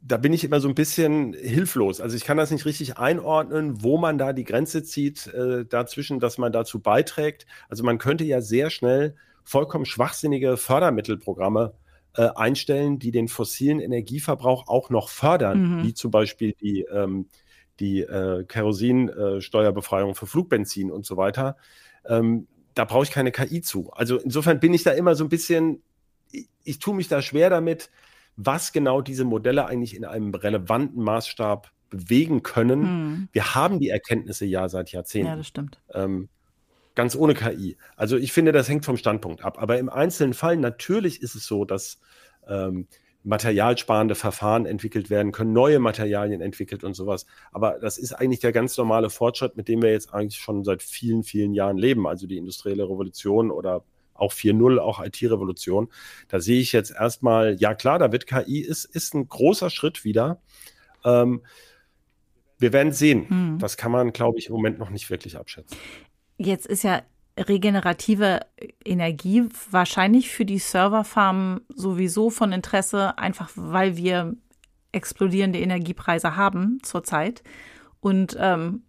da 0.00 0.16
bin 0.16 0.32
ich 0.32 0.44
immer 0.44 0.60
so 0.60 0.68
ein 0.68 0.74
bisschen 0.74 1.34
hilflos. 1.34 2.00
Also 2.00 2.16
ich 2.16 2.24
kann 2.24 2.36
das 2.36 2.50
nicht 2.50 2.64
richtig 2.64 2.96
einordnen, 2.96 3.82
wo 3.82 3.98
man 3.98 4.16
da 4.16 4.32
die 4.32 4.44
Grenze 4.44 4.82
zieht 4.82 5.26
äh, 5.28 5.66
dazwischen, 5.66 6.20
dass 6.20 6.38
man 6.38 6.52
dazu 6.52 6.80
beiträgt. 6.80 7.46
Also 7.68 7.84
man 7.84 7.98
könnte 7.98 8.24
ja 8.24 8.40
sehr 8.40 8.70
schnell 8.70 9.16
vollkommen 9.44 9.84
schwachsinnige 9.84 10.56
Fördermittelprogramme 10.56 11.74
äh, 12.14 12.28
einstellen, 12.34 12.98
die 12.98 13.10
den 13.10 13.28
fossilen 13.28 13.80
Energieverbrauch 13.80 14.68
auch 14.68 14.90
noch 14.90 15.08
fördern, 15.08 15.78
mhm. 15.78 15.82
wie 15.84 15.94
zum 15.94 16.10
Beispiel 16.10 16.54
die, 16.60 16.82
ähm, 16.92 17.26
die 17.80 18.00
äh, 18.00 18.44
Kerosinsteuerbefreiung 18.44 20.14
für 20.14 20.26
Flugbenzin 20.26 20.90
und 20.90 21.06
so 21.06 21.16
weiter. 21.16 21.56
Ähm, 22.06 22.46
da 22.74 22.84
brauche 22.84 23.04
ich 23.04 23.10
keine 23.10 23.32
KI 23.32 23.60
zu. 23.60 23.90
Also 23.92 24.18
insofern 24.18 24.60
bin 24.60 24.74
ich 24.74 24.82
da 24.82 24.92
immer 24.92 25.14
so 25.14 25.24
ein 25.24 25.28
bisschen, 25.28 25.82
ich, 26.30 26.48
ich 26.64 26.78
tue 26.78 26.94
mich 26.94 27.08
da 27.08 27.22
schwer 27.22 27.50
damit, 27.50 27.90
was 28.36 28.72
genau 28.72 29.00
diese 29.00 29.24
Modelle 29.24 29.66
eigentlich 29.66 29.94
in 29.94 30.04
einem 30.04 30.34
relevanten 30.34 31.02
Maßstab 31.02 31.70
bewegen 31.90 32.42
können. 32.42 32.82
Hm. 32.82 33.28
Wir 33.32 33.54
haben 33.54 33.78
die 33.78 33.90
Erkenntnisse 33.90 34.46
ja 34.46 34.68
seit 34.68 34.92
Jahrzehnten. 34.92 35.28
Ja, 35.28 35.36
das 35.36 35.46
stimmt. 35.46 35.78
Ähm, 35.92 36.28
ganz 36.94 37.14
ohne 37.14 37.34
KI. 37.34 37.76
Also 37.96 38.16
ich 38.16 38.32
finde, 38.32 38.52
das 38.52 38.68
hängt 38.68 38.84
vom 38.84 38.96
Standpunkt 38.96 39.44
ab. 39.44 39.60
Aber 39.60 39.78
im 39.78 39.88
einzelnen 39.88 40.34
Fall 40.34 40.56
natürlich 40.56 41.22
ist 41.22 41.34
es 41.34 41.46
so, 41.46 41.64
dass 41.64 42.00
ähm, 42.48 42.86
materialsparende 43.24 44.14
Verfahren 44.14 44.66
entwickelt 44.66 45.10
werden 45.10 45.32
können, 45.32 45.52
neue 45.52 45.78
Materialien 45.78 46.40
entwickelt 46.40 46.82
und 46.84 46.94
sowas. 46.94 47.26
Aber 47.52 47.78
das 47.80 47.98
ist 47.98 48.12
eigentlich 48.12 48.40
der 48.40 48.52
ganz 48.52 48.76
normale 48.76 49.10
Fortschritt, 49.10 49.56
mit 49.56 49.68
dem 49.68 49.82
wir 49.82 49.92
jetzt 49.92 50.12
eigentlich 50.12 50.40
schon 50.40 50.64
seit 50.64 50.82
vielen, 50.82 51.22
vielen 51.22 51.54
Jahren 51.54 51.78
leben. 51.78 52.06
Also 52.06 52.26
die 52.26 52.36
industrielle 52.36 52.84
Revolution 52.84 53.50
oder 53.50 53.84
auch 54.14 54.32
4.0, 54.32 54.78
auch 54.78 55.04
IT-Revolution. 55.04 55.88
Da 56.28 56.40
sehe 56.40 56.60
ich 56.60 56.72
jetzt 56.72 56.90
erstmal, 56.90 57.56
ja 57.58 57.74
klar, 57.74 57.98
da 57.98 58.12
wird 58.12 58.26
KI, 58.26 58.60
ist, 58.60 58.84
ist 58.84 59.14
ein 59.14 59.28
großer 59.28 59.70
Schritt 59.70 60.04
wieder. 60.04 60.40
Ähm, 61.04 61.42
wir 62.58 62.72
werden 62.72 62.92
sehen. 62.92 63.28
Hm. 63.28 63.58
Das 63.58 63.76
kann 63.76 63.92
man, 63.92 64.12
glaube 64.12 64.38
ich, 64.38 64.46
im 64.46 64.52
Moment 64.52 64.78
noch 64.78 64.90
nicht 64.90 65.10
wirklich 65.10 65.36
abschätzen. 65.36 65.76
Jetzt 66.38 66.66
ist 66.66 66.82
ja 66.84 67.02
regenerative 67.38 68.40
Energie 68.84 69.48
wahrscheinlich 69.70 70.30
für 70.30 70.44
die 70.44 70.58
Serverfarmen 70.58 71.60
sowieso 71.68 72.30
von 72.30 72.52
Interesse, 72.52 73.18
einfach 73.18 73.50
weil 73.54 73.96
wir 73.96 74.36
explodierende 74.92 75.58
Energiepreise 75.58 76.36
haben 76.36 76.78
zurzeit. 76.82 77.42
Und 78.00 78.36
ähm, 78.38 78.82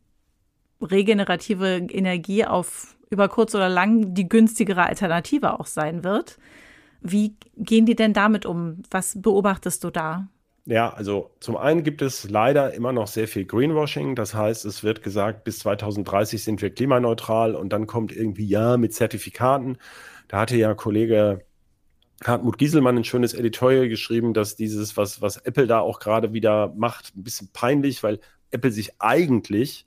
regenerative 0.81 1.77
Energie 1.77 2.45
auf 2.45 2.95
über 3.09 3.29
kurz 3.29 3.53
oder 3.55 3.69
lang 3.69 4.13
die 4.13 4.27
günstigere 4.27 4.83
Alternative 4.83 5.59
auch 5.59 5.67
sein 5.67 6.03
wird. 6.03 6.39
Wie 7.01 7.35
gehen 7.55 7.85
die 7.85 7.95
denn 7.95 8.13
damit 8.13 8.45
um? 8.45 8.81
Was 8.89 9.21
beobachtest 9.21 9.83
du 9.83 9.91
da? 9.91 10.27
Ja, 10.65 10.93
also 10.93 11.31
zum 11.41 11.57
einen 11.57 11.83
gibt 11.83 12.01
es 12.01 12.29
leider 12.29 12.73
immer 12.73 12.93
noch 12.93 13.07
sehr 13.07 13.27
viel 13.27 13.45
Greenwashing. 13.45 14.15
Das 14.15 14.33
heißt, 14.33 14.63
es 14.63 14.81
wird 14.81 15.03
gesagt, 15.03 15.43
bis 15.43 15.59
2030 15.59 16.41
sind 16.41 16.61
wir 16.61 16.69
klimaneutral 16.73 17.55
und 17.55 17.69
dann 17.73 17.85
kommt 17.85 18.15
irgendwie 18.15 18.47
ja 18.47 18.77
mit 18.77 18.93
Zertifikaten. 18.93 19.77
Da 20.29 20.39
hatte 20.39 20.55
ja 20.55 20.73
Kollege 20.73 21.45
Hartmut 22.23 22.57
Gieselmann 22.57 22.97
ein 22.97 23.03
schönes 23.03 23.33
Editorial 23.33 23.89
geschrieben, 23.89 24.33
dass 24.33 24.55
dieses, 24.55 24.95
was, 24.95 25.21
was 25.21 25.37
Apple 25.37 25.67
da 25.67 25.79
auch 25.79 25.99
gerade 25.99 26.31
wieder 26.31 26.73
macht, 26.75 27.15
ein 27.15 27.23
bisschen 27.23 27.49
peinlich, 27.51 28.01
weil 28.01 28.19
Apple 28.51 28.71
sich 28.71 29.01
eigentlich 29.01 29.85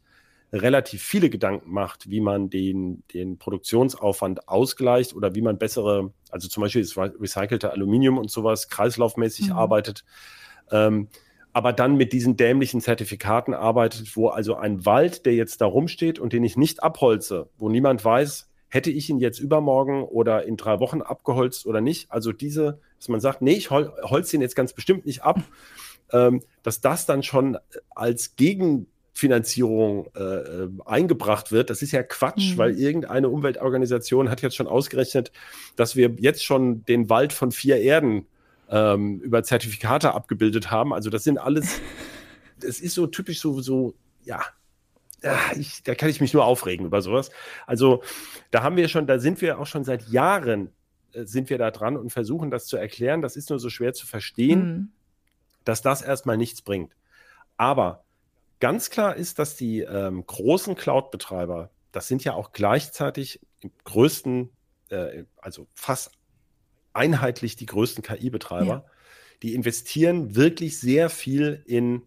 relativ 0.52 1.02
viele 1.02 1.30
Gedanken 1.30 1.72
macht, 1.72 2.10
wie 2.10 2.20
man 2.20 2.50
den, 2.50 3.02
den 3.14 3.38
Produktionsaufwand 3.38 4.48
ausgleicht 4.48 5.14
oder 5.14 5.34
wie 5.34 5.42
man 5.42 5.58
bessere, 5.58 6.12
also 6.30 6.48
zum 6.48 6.62
Beispiel 6.62 6.82
das 6.82 6.96
recycelte 6.96 7.72
Aluminium 7.72 8.18
und 8.18 8.30
sowas, 8.30 8.68
kreislaufmäßig 8.68 9.48
mhm. 9.48 9.56
arbeitet. 9.56 10.04
Ähm, 10.70 11.08
aber 11.52 11.72
dann 11.72 11.96
mit 11.96 12.12
diesen 12.12 12.36
dämlichen 12.36 12.80
Zertifikaten 12.82 13.54
arbeitet, 13.54 14.14
wo 14.14 14.28
also 14.28 14.56
ein 14.56 14.84
Wald, 14.84 15.24
der 15.24 15.34
jetzt 15.34 15.60
da 15.62 15.66
rumsteht 15.66 16.18
und 16.18 16.32
den 16.32 16.44
ich 16.44 16.56
nicht 16.56 16.82
abholze, 16.82 17.48
wo 17.56 17.70
niemand 17.70 18.04
weiß, 18.04 18.50
hätte 18.68 18.90
ich 18.90 19.08
ihn 19.08 19.20
jetzt 19.20 19.38
übermorgen 19.38 20.02
oder 20.02 20.44
in 20.44 20.56
drei 20.56 20.80
Wochen 20.80 21.00
abgeholzt 21.00 21.66
oder 21.66 21.80
nicht. 21.80 22.10
Also 22.10 22.32
diese, 22.32 22.78
dass 22.98 23.08
man 23.08 23.20
sagt, 23.20 23.40
nee, 23.40 23.54
ich 23.54 23.70
hol, 23.70 23.92
holze 24.02 24.36
ihn 24.36 24.42
jetzt 24.42 24.54
ganz 24.54 24.74
bestimmt 24.74 25.06
nicht 25.06 25.22
ab, 25.22 25.40
ähm, 26.12 26.42
dass 26.62 26.80
das 26.80 27.06
dann 27.06 27.22
schon 27.22 27.56
als 27.94 28.36
Gegen 28.36 28.86
Finanzierung 29.14 30.10
äh, 30.14 30.22
äh, 30.22 30.68
eingebracht 30.84 31.52
wird. 31.52 31.70
Das 31.70 31.80
ist 31.80 31.90
ja 31.92 32.02
Quatsch, 32.02 32.52
mhm. 32.52 32.58
weil 32.58 32.78
irgendeine 32.78 33.30
Umweltorganisation 33.30 34.28
hat 34.28 34.42
jetzt 34.42 34.56
schon 34.56 34.66
ausgerechnet, 34.66 35.32
dass 35.74 35.96
wir 35.96 36.16
jetzt 36.18 36.44
schon 36.44 36.84
den 36.84 37.08
Wald 37.08 37.32
von 37.32 37.50
vier 37.50 37.78
Erden 37.78 38.26
ähm, 38.70 39.20
über 39.20 39.42
Zertifikate 39.42 40.14
abgebildet 40.14 40.70
haben. 40.70 40.92
Also 40.92 41.10
das 41.10 41.24
sind 41.24 41.38
alles, 41.38 41.80
es 42.62 42.80
ist 42.80 42.94
so 42.94 43.06
typisch 43.06 43.40
so, 43.40 43.60
so 43.60 43.94
ja, 44.24 44.42
ich, 45.56 45.82
da 45.82 45.94
kann 45.94 46.08
ich 46.08 46.20
mich 46.20 46.34
nur 46.34 46.44
aufregen 46.44 46.86
über 46.86 47.02
sowas. 47.02 47.30
Also 47.66 48.02
da 48.50 48.62
haben 48.62 48.76
wir 48.76 48.88
schon, 48.88 49.06
da 49.06 49.18
sind 49.18 49.40
wir 49.40 49.58
auch 49.58 49.66
schon 49.66 49.84
seit 49.84 50.08
Jahren 50.08 50.70
äh, 51.12 51.24
sind 51.24 51.50
wir 51.50 51.58
da 51.58 51.70
dran 51.70 51.96
und 51.96 52.10
versuchen 52.10 52.50
das 52.50 52.66
zu 52.66 52.76
erklären. 52.76 53.22
Das 53.22 53.36
ist 53.36 53.50
nur 53.50 53.58
so 53.58 53.70
schwer 53.70 53.92
zu 53.92 54.06
verstehen, 54.06 54.60
mhm. 54.60 54.88
dass 55.64 55.82
das 55.82 56.02
erstmal 56.02 56.36
nichts 56.36 56.62
bringt. 56.62 56.94
Aber 57.56 58.04
Ganz 58.58 58.88
klar 58.88 59.16
ist, 59.16 59.38
dass 59.38 59.56
die 59.56 59.80
ähm, 59.80 60.24
großen 60.26 60.76
Cloud-Betreiber, 60.76 61.70
das 61.92 62.08
sind 62.08 62.24
ja 62.24 62.32
auch 62.32 62.52
gleichzeitig 62.52 63.40
im 63.60 63.70
größten, 63.84 64.50
äh, 64.88 65.24
also 65.36 65.66
fast 65.74 66.12
einheitlich 66.96 67.56
die 67.56 67.66
größten 67.66 68.02
KI-Betreiber, 68.02 68.66
ja. 68.66 68.84
die 69.42 69.54
investieren 69.54 70.34
wirklich 70.34 70.78
sehr 70.78 71.10
viel 71.10 71.62
in 71.66 72.02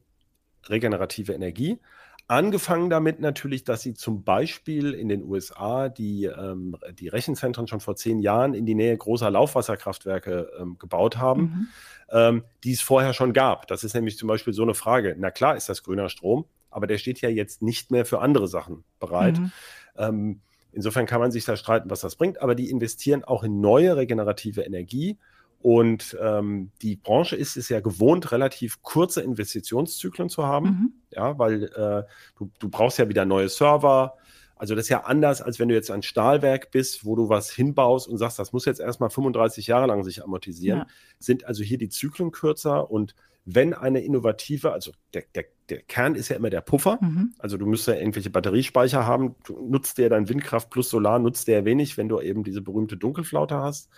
regenerative 0.67 1.33
Energie. 1.33 1.79
Angefangen 2.27 2.91
damit 2.91 3.19
natürlich, 3.19 3.63
dass 3.63 3.81
sie 3.81 3.95
zum 3.95 4.23
Beispiel 4.23 4.93
in 4.93 5.09
den 5.09 5.23
USA 5.23 5.89
die, 5.89 6.25
ähm, 6.25 6.75
die 6.93 7.07
Rechenzentren 7.07 7.67
schon 7.67 7.79
vor 7.79 7.95
zehn 7.95 8.19
Jahren 8.19 8.53
in 8.53 8.67
die 8.67 8.75
Nähe 8.75 8.95
großer 8.95 9.31
Laufwasserkraftwerke 9.31 10.51
ähm, 10.59 10.77
gebaut 10.77 11.17
haben, 11.17 11.41
mhm. 11.41 11.67
ähm, 12.11 12.43
die 12.63 12.73
es 12.73 12.81
vorher 12.81 13.13
schon 13.13 13.33
gab. 13.33 13.65
Das 13.67 13.83
ist 13.83 13.95
nämlich 13.95 14.15
zum 14.17 14.27
Beispiel 14.27 14.53
so 14.53 14.61
eine 14.61 14.75
Frage. 14.75 15.15
Na 15.17 15.31
klar 15.31 15.57
ist 15.57 15.69
das 15.69 15.81
grüner 15.81 16.07
Strom, 16.09 16.45
aber 16.69 16.85
der 16.85 16.99
steht 16.99 17.19
ja 17.21 17.29
jetzt 17.29 17.63
nicht 17.63 17.89
mehr 17.89 18.05
für 18.05 18.19
andere 18.21 18.47
Sachen 18.47 18.83
bereit. 18.99 19.39
Mhm. 19.39 20.39
Insofern 20.71 21.05
kann 21.05 21.19
man 21.19 21.31
sich 21.31 21.45
da 21.45 21.55
streiten, 21.55 21.89
was 21.89 22.01
das 22.01 22.15
bringt, 22.15 22.41
aber 22.41 22.55
die 22.55 22.69
investieren 22.69 23.23
auch 23.23 23.43
in 23.43 23.59
neue 23.59 23.95
regenerative 23.97 24.61
Energie 24.61 25.17
und 25.61 26.17
ähm, 26.21 26.71
die 26.81 26.95
Branche 26.95 27.35
ist 27.35 27.57
es 27.57 27.67
ja 27.67 27.81
gewohnt, 27.81 28.31
relativ 28.31 28.81
kurze 28.81 29.21
Investitionszyklen 29.21 30.29
zu 30.29 30.45
haben, 30.45 30.65
mhm. 30.65 30.93
ja, 31.11 31.37
weil 31.37 31.63
äh, 31.63 32.03
du, 32.37 32.49
du 32.59 32.69
brauchst 32.69 32.97
ja 32.97 33.09
wieder 33.09 33.25
neue 33.25 33.49
Server. 33.49 34.15
Also 34.55 34.75
das 34.75 34.85
ist 34.85 34.89
ja 34.89 35.03
anders, 35.03 35.41
als 35.41 35.59
wenn 35.59 35.67
du 35.67 35.75
jetzt 35.75 35.91
ein 35.91 36.01
Stahlwerk 36.01 36.71
bist, 36.71 37.05
wo 37.05 37.15
du 37.15 37.27
was 37.27 37.49
hinbaust 37.51 38.07
und 38.07 38.17
sagst, 38.17 38.39
das 38.39 38.53
muss 38.53 38.65
jetzt 38.65 38.79
erstmal 38.79 39.09
35 39.09 39.67
Jahre 39.67 39.87
lang 39.87 40.03
sich 40.03 40.23
amortisieren. 40.23 40.79
Ja. 40.79 40.87
Sind 41.17 41.45
also 41.45 41.63
hier 41.63 41.77
die 41.77 41.89
Zyklen 41.89 42.31
kürzer 42.31 42.89
und 42.89 43.15
wenn 43.45 43.73
eine 43.73 44.01
innovative, 44.01 44.71
also 44.71 44.91
der, 45.13 45.23
der, 45.33 45.45
der 45.69 45.81
Kern 45.83 46.15
ist 46.15 46.29
ja 46.29 46.35
immer 46.35 46.49
der 46.49 46.61
Puffer, 46.61 46.99
mhm. 47.01 47.33
also 47.39 47.57
du 47.57 47.65
müsstest 47.65 47.95
ja 47.95 48.01
irgendwelche 48.01 48.29
Batteriespeicher 48.29 49.05
haben, 49.05 49.35
du 49.45 49.59
nutzt 49.59 49.97
dir 49.97 50.09
dein 50.09 50.29
Windkraft 50.29 50.69
plus 50.69 50.89
Solar, 50.89 51.19
nutzt 51.19 51.47
der 51.47 51.65
wenig, 51.65 51.97
wenn 51.97 52.09
du 52.09 52.19
eben 52.21 52.43
diese 52.43 52.61
berühmte 52.61 52.97
Dunkelflaute 52.97 53.57
hast. 53.57 53.89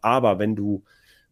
Aber 0.00 0.38
wenn 0.38 0.56
du 0.56 0.84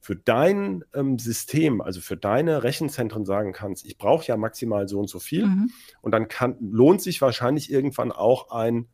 für 0.04 0.16
dein 0.16 0.84
ähm, 0.94 1.18
System, 1.18 1.80
also 1.80 2.02
für 2.02 2.18
deine 2.18 2.62
Rechenzentren 2.62 3.24
sagen 3.24 3.52
kannst, 3.52 3.86
ich 3.86 3.96
brauche 3.96 4.26
ja 4.26 4.36
maximal 4.36 4.86
so 4.86 4.98
und 5.00 5.08
so 5.08 5.18
viel. 5.18 5.46
Mhm. 5.46 5.70
Und 6.02 6.12
dann 6.12 6.28
kann, 6.28 6.56
lohnt 6.60 7.00
sich 7.00 7.22
wahrscheinlich 7.22 7.72
irgendwann 7.72 8.12
auch 8.12 8.50
ein 8.50 8.88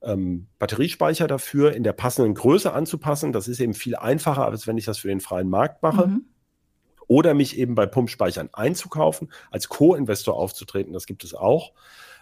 ähm, 0.00 0.46
Batteriespeicher 0.58 1.26
dafür 1.26 1.74
in 1.74 1.82
der 1.82 1.92
passenden 1.92 2.32
Größe 2.32 2.72
anzupassen. 2.72 3.32
Das 3.32 3.48
ist 3.48 3.60
eben 3.60 3.74
viel 3.74 3.96
einfacher, 3.96 4.46
als 4.46 4.66
wenn 4.66 4.78
ich 4.78 4.86
das 4.86 4.96
für 4.96 5.08
den 5.08 5.20
freien 5.20 5.50
Markt 5.50 5.82
mache. 5.82 6.06
Mhm. 6.06 6.24
Oder 7.08 7.34
mich 7.34 7.58
eben 7.58 7.74
bei 7.74 7.86
Pumpspeichern 7.86 8.50
einzukaufen, 8.52 9.30
als 9.50 9.68
Co-Investor 9.68 10.34
aufzutreten. 10.34 10.92
Das 10.92 11.06
gibt 11.06 11.24
es 11.24 11.34
auch. 11.34 11.72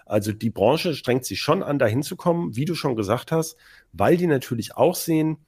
Also 0.06 0.32
die 0.32 0.50
Branche 0.50 0.94
strengt 0.94 1.24
sich 1.24 1.40
schon 1.40 1.62
an, 1.62 1.78
dahin 1.78 2.02
zu 2.02 2.16
kommen, 2.16 2.56
wie 2.56 2.66
du 2.66 2.74
schon 2.74 2.96
gesagt 2.96 3.32
hast, 3.32 3.56
weil 3.92 4.16
die 4.16 4.26
natürlich 4.26 4.76
auch 4.76 4.94
sehen, 4.94 5.38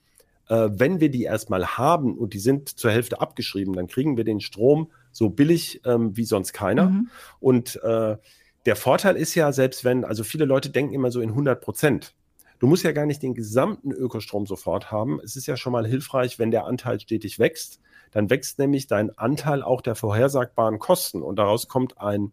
äh, 0.49 0.69
wenn 0.73 1.01
wir 1.01 1.11
die 1.11 1.25
erstmal 1.25 1.67
haben 1.67 2.17
und 2.17 2.33
die 2.33 2.39
sind 2.39 2.69
zur 2.69 2.91
Hälfte 2.91 3.21
abgeschrieben, 3.21 3.75
dann 3.75 3.87
kriegen 3.87 4.17
wir 4.17 4.25
den 4.25 4.41
Strom 4.41 4.91
so 5.13 5.29
billig 5.29 5.81
ähm, 5.85 6.17
wie 6.17 6.25
sonst 6.25 6.53
keiner. 6.53 6.91
Mhm. 6.91 7.11
Und 7.41 7.77
äh, 7.83 8.17
der 8.65 8.77
Vorteil 8.77 9.17
ist 9.17 9.35
ja, 9.35 9.53
selbst 9.53 9.85
wenn, 9.85 10.05
also 10.05 10.25
viele 10.25 10.45
Leute 10.45 10.71
denken 10.71 10.95
immer 10.95 11.11
so 11.11 11.21
in 11.21 11.31
100 11.31 11.61
Prozent. 11.61 12.15
Du 12.59 12.67
musst 12.67 12.85
ja 12.85 12.93
gar 12.93 13.07
nicht 13.07 13.23
den 13.23 13.35
gesamten 13.35 13.93
Ökostrom 13.93 14.47
sofort 14.47 14.91
haben. 14.91 15.21
Es 15.23 15.37
ist 15.37 15.47
ja 15.47 15.57
schon 15.57 15.73
mal 15.73 15.87
hilfreich, 15.87 16.39
wenn 16.39 16.51
der 16.51 16.65
Anteil 16.65 16.99
stetig 16.99 17.39
wächst. 17.39 17.81
Dann 18.11 18.31
wächst 18.31 18.59
nämlich 18.59 18.87
dein 18.87 19.17
Anteil 19.17 19.63
auch 19.63 19.81
der 19.81 19.95
vorhersagbaren 19.95 20.79
Kosten 20.79 21.23
und 21.23 21.37
daraus 21.37 21.69
kommt 21.69 22.01
ein 22.01 22.33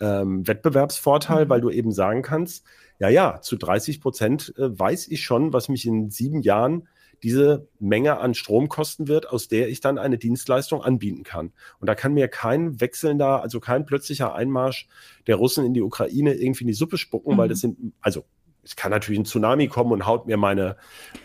ähm, 0.00 0.46
Wettbewerbsvorteil, 0.46 1.44
mhm. 1.44 1.48
weil 1.50 1.60
du 1.60 1.70
eben 1.70 1.92
sagen 1.92 2.22
kannst, 2.22 2.64
ja, 2.98 3.08
ja, 3.08 3.40
zu 3.40 3.56
30 3.56 4.00
Prozent 4.00 4.54
äh, 4.56 4.78
weiß 4.78 5.08
ich 5.08 5.22
schon, 5.22 5.52
was 5.52 5.68
mich 5.68 5.86
in 5.86 6.10
sieben 6.10 6.42
Jahren 6.42 6.88
diese 7.22 7.68
Menge 7.80 8.18
an 8.18 8.34
Strom 8.34 8.68
kosten 8.68 9.08
wird, 9.08 9.28
aus 9.28 9.48
der 9.48 9.68
ich 9.68 9.80
dann 9.80 9.98
eine 9.98 10.18
Dienstleistung 10.18 10.82
anbieten 10.82 11.24
kann. 11.24 11.52
Und 11.80 11.88
da 11.88 11.94
kann 11.94 12.14
mir 12.14 12.28
kein 12.28 12.80
wechselnder, 12.80 13.42
also 13.42 13.60
kein 13.60 13.86
plötzlicher 13.86 14.34
Einmarsch 14.34 14.88
der 15.26 15.36
Russen 15.36 15.64
in 15.64 15.74
die 15.74 15.82
Ukraine 15.82 16.34
irgendwie 16.34 16.64
in 16.64 16.68
die 16.68 16.74
Suppe 16.74 16.96
spucken, 16.96 17.34
mhm. 17.34 17.38
weil 17.38 17.48
das 17.48 17.60
sind, 17.60 17.92
also 18.00 18.24
es 18.68 18.76
kann 18.76 18.90
natürlich 18.90 19.18
ein 19.18 19.24
Tsunami 19.24 19.68
kommen 19.68 19.92
und 19.92 20.04
haut 20.04 20.26
mir 20.26 20.36
meine, 20.36 20.76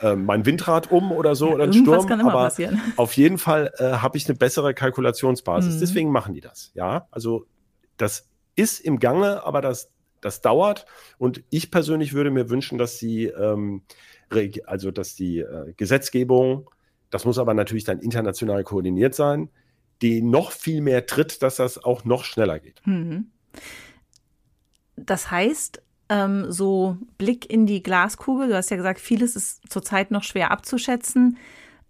äh, 0.01 0.15
mein 0.15 0.45
Windrad 0.45 0.91
um 0.91 1.11
oder 1.11 1.35
so 1.35 1.49
ja, 1.49 1.55
oder 1.55 1.65
ein 1.65 1.73
Sturm. 1.73 2.07
Kann 2.07 2.21
immer 2.21 2.31
aber 2.31 2.43
passieren. 2.43 2.81
auf 2.95 3.17
jeden 3.17 3.37
Fall 3.37 3.73
äh, 3.79 3.95
habe 3.95 4.17
ich 4.17 4.29
eine 4.29 4.37
bessere 4.37 4.73
Kalkulationsbasis. 4.73 5.75
Mhm. 5.75 5.79
Deswegen 5.81 6.11
machen 6.11 6.33
die 6.33 6.39
das. 6.39 6.71
Ja, 6.73 7.07
also 7.11 7.45
das 7.97 8.29
ist 8.55 8.79
im 8.79 8.97
Gange, 8.99 9.45
aber 9.45 9.59
das, 9.59 9.91
das 10.21 10.39
dauert. 10.39 10.85
Und 11.17 11.43
ich 11.49 11.69
persönlich 11.69 12.13
würde 12.13 12.31
mir 12.31 12.49
wünschen, 12.49 12.77
dass 12.77 12.97
die, 12.97 13.25
ähm, 13.25 13.83
also 14.65 14.91
dass 14.91 15.15
die 15.15 15.39
äh, 15.39 15.73
Gesetzgebung, 15.75 16.69
das 17.09 17.25
muss 17.25 17.37
aber 17.39 17.53
natürlich 17.53 17.83
dann 17.83 17.99
international 17.99 18.63
koordiniert 18.63 19.15
sein, 19.15 19.49
die 20.01 20.21
noch 20.21 20.51
viel 20.51 20.79
mehr 20.79 21.05
tritt, 21.07 21.43
dass 21.43 21.57
das 21.57 21.83
auch 21.83 22.05
noch 22.05 22.23
schneller 22.23 22.59
geht. 22.59 22.81
Mhm. 22.85 23.31
Das 24.95 25.29
heißt, 25.29 25.82
ähm, 26.09 26.51
so 26.51 26.97
Blick 27.17 27.49
in 27.49 27.65
die 27.65 27.83
Glaskugel, 27.83 28.49
du 28.49 28.55
hast 28.55 28.69
ja 28.69 28.77
gesagt, 28.77 28.99
vieles 28.99 29.35
ist 29.35 29.61
zurzeit 29.69 30.11
noch 30.11 30.23
schwer 30.23 30.51
abzuschätzen, 30.51 31.37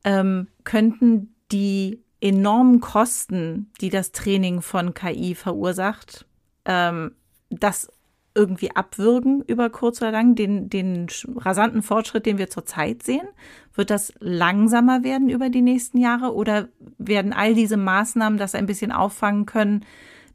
ähm, 0.04 0.47
könnten 0.63 1.36
die 1.52 2.04
enormen 2.21 2.80
Kosten, 2.80 3.71
die 3.82 3.89
das 3.89 4.12
Training 4.12 4.62
von 4.62 4.93
KI 4.93 5.36
verursacht, 5.36 6.26
ähm, 6.65 7.15
das 7.49 7.89
irgendwie 8.36 8.76
abwürgen 8.76 9.43
über 9.45 9.69
kurz 9.69 10.02
oder 10.02 10.12
lang, 10.12 10.36
den, 10.36 10.69
den 10.69 11.08
rasanten 11.36 11.84
Fortschritt, 11.84 12.26
den 12.26 12.38
wir 12.38 12.49
zurzeit 12.49 13.04
sehen? 13.04 13.28
Wird 13.76 13.89
das 13.89 14.13
langsamer 14.19 15.04
werden 15.04 15.30
über 15.30 15.49
die 15.49 15.62
nächsten 15.62 15.97
Jahre 15.99 16.34
oder 16.34 16.69
werden 16.97 17.34
all 17.34 17.54
diese 17.54 17.78
Maßnahmen 17.78 18.39
das 18.39 18.56
ein 18.56 18.65
bisschen 18.65 18.91
auffangen 18.91 19.45
können, 19.45 19.86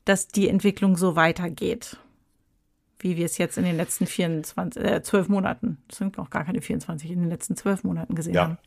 dass 0.05 0.29
die 0.29 0.49
Entwicklung 0.49 0.97
so 0.97 1.17
weitergeht? 1.17 1.99
Wie 2.99 3.17
wir 3.17 3.27
es 3.27 3.39
jetzt 3.39 3.59
in 3.59 3.65
den 3.65 3.77
letzten 3.77 4.07
24, 4.07 4.83
äh, 4.83 5.03
12 5.03 5.29
Monaten, 5.29 5.79
das 5.89 5.99
sind 5.99 6.17
noch 6.17 6.31
gar 6.31 6.45
keine 6.45 6.61
24, 6.61 7.11
in 7.11 7.21
den 7.21 7.29
letzten 7.29 7.57
12 7.57 7.85
Monaten 7.85 8.15
gesehen 8.15 8.35
ja. 8.35 8.43
haben. 8.43 8.59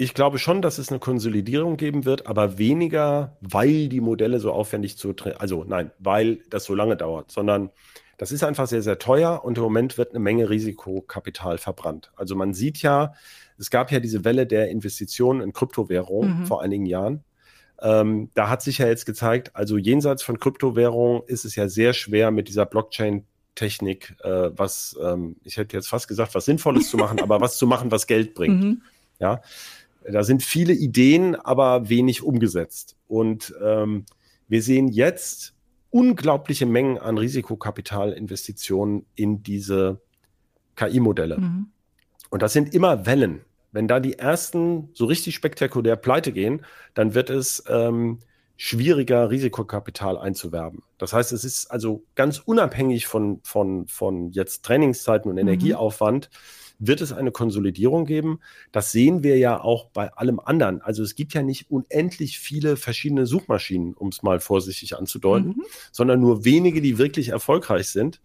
Ich 0.00 0.14
glaube 0.14 0.38
schon, 0.38 0.62
dass 0.62 0.78
es 0.78 0.90
eine 0.90 1.00
Konsolidierung 1.00 1.76
geben 1.76 2.04
wird, 2.04 2.28
aber 2.28 2.56
weniger, 2.56 3.36
weil 3.40 3.88
die 3.88 4.00
Modelle 4.00 4.38
so 4.38 4.52
aufwendig 4.52 4.96
zu, 4.96 5.14
also 5.38 5.64
nein, 5.64 5.90
weil 5.98 6.38
das 6.50 6.64
so 6.64 6.74
lange 6.74 6.96
dauert, 6.96 7.32
sondern 7.32 7.70
das 8.16 8.30
ist 8.30 8.44
einfach 8.44 8.66
sehr, 8.66 8.82
sehr 8.82 8.98
teuer 8.98 9.44
und 9.44 9.58
im 9.58 9.64
Moment 9.64 9.98
wird 9.98 10.10
eine 10.10 10.20
Menge 10.20 10.50
Risikokapital 10.50 11.58
verbrannt. 11.58 12.12
Also 12.16 12.36
man 12.36 12.54
sieht 12.54 12.82
ja, 12.82 13.14
es 13.58 13.70
gab 13.70 13.90
ja 13.90 14.00
diese 14.00 14.24
Welle 14.24 14.46
der 14.46 14.70
Investitionen 14.70 15.40
in 15.40 15.52
Kryptowährungen 15.52 16.40
mhm. 16.40 16.46
vor 16.46 16.62
einigen 16.62 16.86
Jahren. 16.86 17.24
Ähm, 17.80 18.30
da 18.34 18.48
hat 18.48 18.62
sich 18.62 18.78
ja 18.78 18.88
jetzt 18.88 19.06
gezeigt, 19.06 19.54
also 19.54 19.76
jenseits 19.76 20.22
von 20.22 20.38
Kryptowährungen 20.38 21.22
ist 21.26 21.44
es 21.44 21.54
ja 21.54 21.68
sehr 21.68 21.92
schwer 21.92 22.30
mit 22.30 22.48
dieser 22.48 22.66
Blockchain 22.66 23.24
Technik, 23.54 24.14
äh, 24.22 24.50
was, 24.56 24.96
ähm, 25.02 25.36
ich 25.42 25.56
hätte 25.56 25.76
jetzt 25.76 25.88
fast 25.88 26.06
gesagt, 26.06 26.34
was 26.34 26.44
Sinnvolles 26.44 26.88
zu 26.90 26.96
machen, 26.96 27.20
aber 27.22 27.40
was 27.40 27.58
zu 27.58 27.66
machen, 27.66 27.90
was 27.90 28.06
Geld 28.06 28.34
bringt. 28.34 28.62
Mhm. 28.62 28.82
Ja, 29.18 29.42
da 30.10 30.22
sind 30.22 30.42
viele 30.42 30.72
Ideen, 30.72 31.34
aber 31.34 31.88
wenig 31.88 32.22
umgesetzt. 32.22 32.96
Und 33.08 33.52
ähm, 33.62 34.06
wir 34.46 34.62
sehen 34.62 34.88
jetzt 34.88 35.54
unglaubliche 35.90 36.66
Mengen 36.66 36.98
an 36.98 37.18
Risikokapitalinvestitionen 37.18 39.06
in 39.16 39.42
diese 39.42 40.00
KI-Modelle. 40.76 41.38
Mhm. 41.38 41.66
Und 42.30 42.42
das 42.42 42.52
sind 42.52 42.74
immer 42.74 43.06
Wellen. 43.06 43.40
Wenn 43.72 43.88
da 43.88 44.00
die 44.00 44.18
ersten 44.18 44.88
so 44.94 45.04
richtig 45.06 45.34
spektakulär 45.34 45.96
pleite 45.96 46.32
gehen, 46.32 46.64
dann 46.94 47.14
wird 47.14 47.30
es 47.30 47.62
ähm, 47.68 48.18
schwieriger, 48.56 49.30
Risikokapital 49.30 50.18
einzuwerben. 50.18 50.82
Das 50.98 51.12
heißt, 51.12 51.32
es 51.32 51.44
ist 51.44 51.70
also 51.70 52.02
ganz 52.14 52.38
unabhängig 52.38 53.06
von, 53.06 53.40
von, 53.44 53.86
von 53.86 54.30
jetzt 54.32 54.64
Trainingszeiten 54.64 55.30
und 55.30 55.36
mhm. 55.36 55.42
Energieaufwand, 55.42 56.30
wird 56.78 57.00
es 57.00 57.12
eine 57.12 57.32
Konsolidierung 57.32 58.04
geben. 58.04 58.40
Das 58.72 58.92
sehen 58.92 59.22
wir 59.22 59.36
ja 59.38 59.60
auch 59.60 59.86
bei 59.86 60.12
allem 60.14 60.40
anderen. 60.40 60.80
Also 60.80 61.02
es 61.02 61.14
gibt 61.14 61.34
ja 61.34 61.42
nicht 61.42 61.70
unendlich 61.70 62.38
viele 62.38 62.76
verschiedene 62.76 63.26
Suchmaschinen, 63.26 63.94
um 63.94 64.08
es 64.08 64.22
mal 64.22 64.40
vorsichtig 64.40 64.96
anzudeuten, 64.96 65.50
mhm. 65.50 65.64
sondern 65.92 66.20
nur 66.20 66.44
wenige, 66.44 66.80
die 66.80 66.98
wirklich 66.98 67.30
erfolgreich 67.30 67.88
sind. 67.88 68.20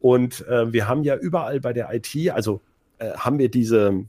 Und 0.00 0.46
äh, 0.46 0.72
wir 0.72 0.86
haben 0.86 1.02
ja 1.02 1.16
überall 1.16 1.60
bei 1.60 1.72
der 1.72 1.92
IT, 1.92 2.30
also 2.30 2.60
äh, 2.98 3.12
haben 3.12 3.38
wir 3.38 3.50
diese, 3.50 4.04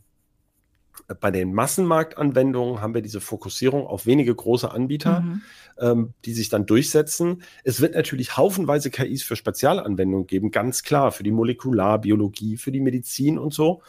bei 1.20 1.32
den 1.32 1.54
Massenmarktanwendungen 1.54 2.82
haben 2.82 2.94
wir 2.94 3.02
diese 3.02 3.22
Fokussierung 3.22 3.88
auf 3.88 4.06
wenige 4.06 4.34
große 4.34 4.70
Anbieter, 4.70 5.22
mhm. 5.22 5.42
ähm, 5.80 6.14
die 6.26 6.34
sich 6.34 6.50
dann 6.50 6.66
durchsetzen. 6.66 7.44
Es 7.64 7.82
wird 7.82 7.96
natürlich 7.96 8.38
haufenweise 8.38 8.92
KIs 8.92 9.24
für 9.24 9.36
Spezialanwendungen 9.36 10.28
geben, 10.28 10.52
ganz 10.52 10.84
klar, 10.84 11.12
für 11.12 11.24
die 11.24 11.32
Molekularbiologie, 11.32 12.58
für 12.58 12.72
die 12.72 12.82
Medizin 12.82 13.40
und 13.40 13.54
so. 13.54 13.82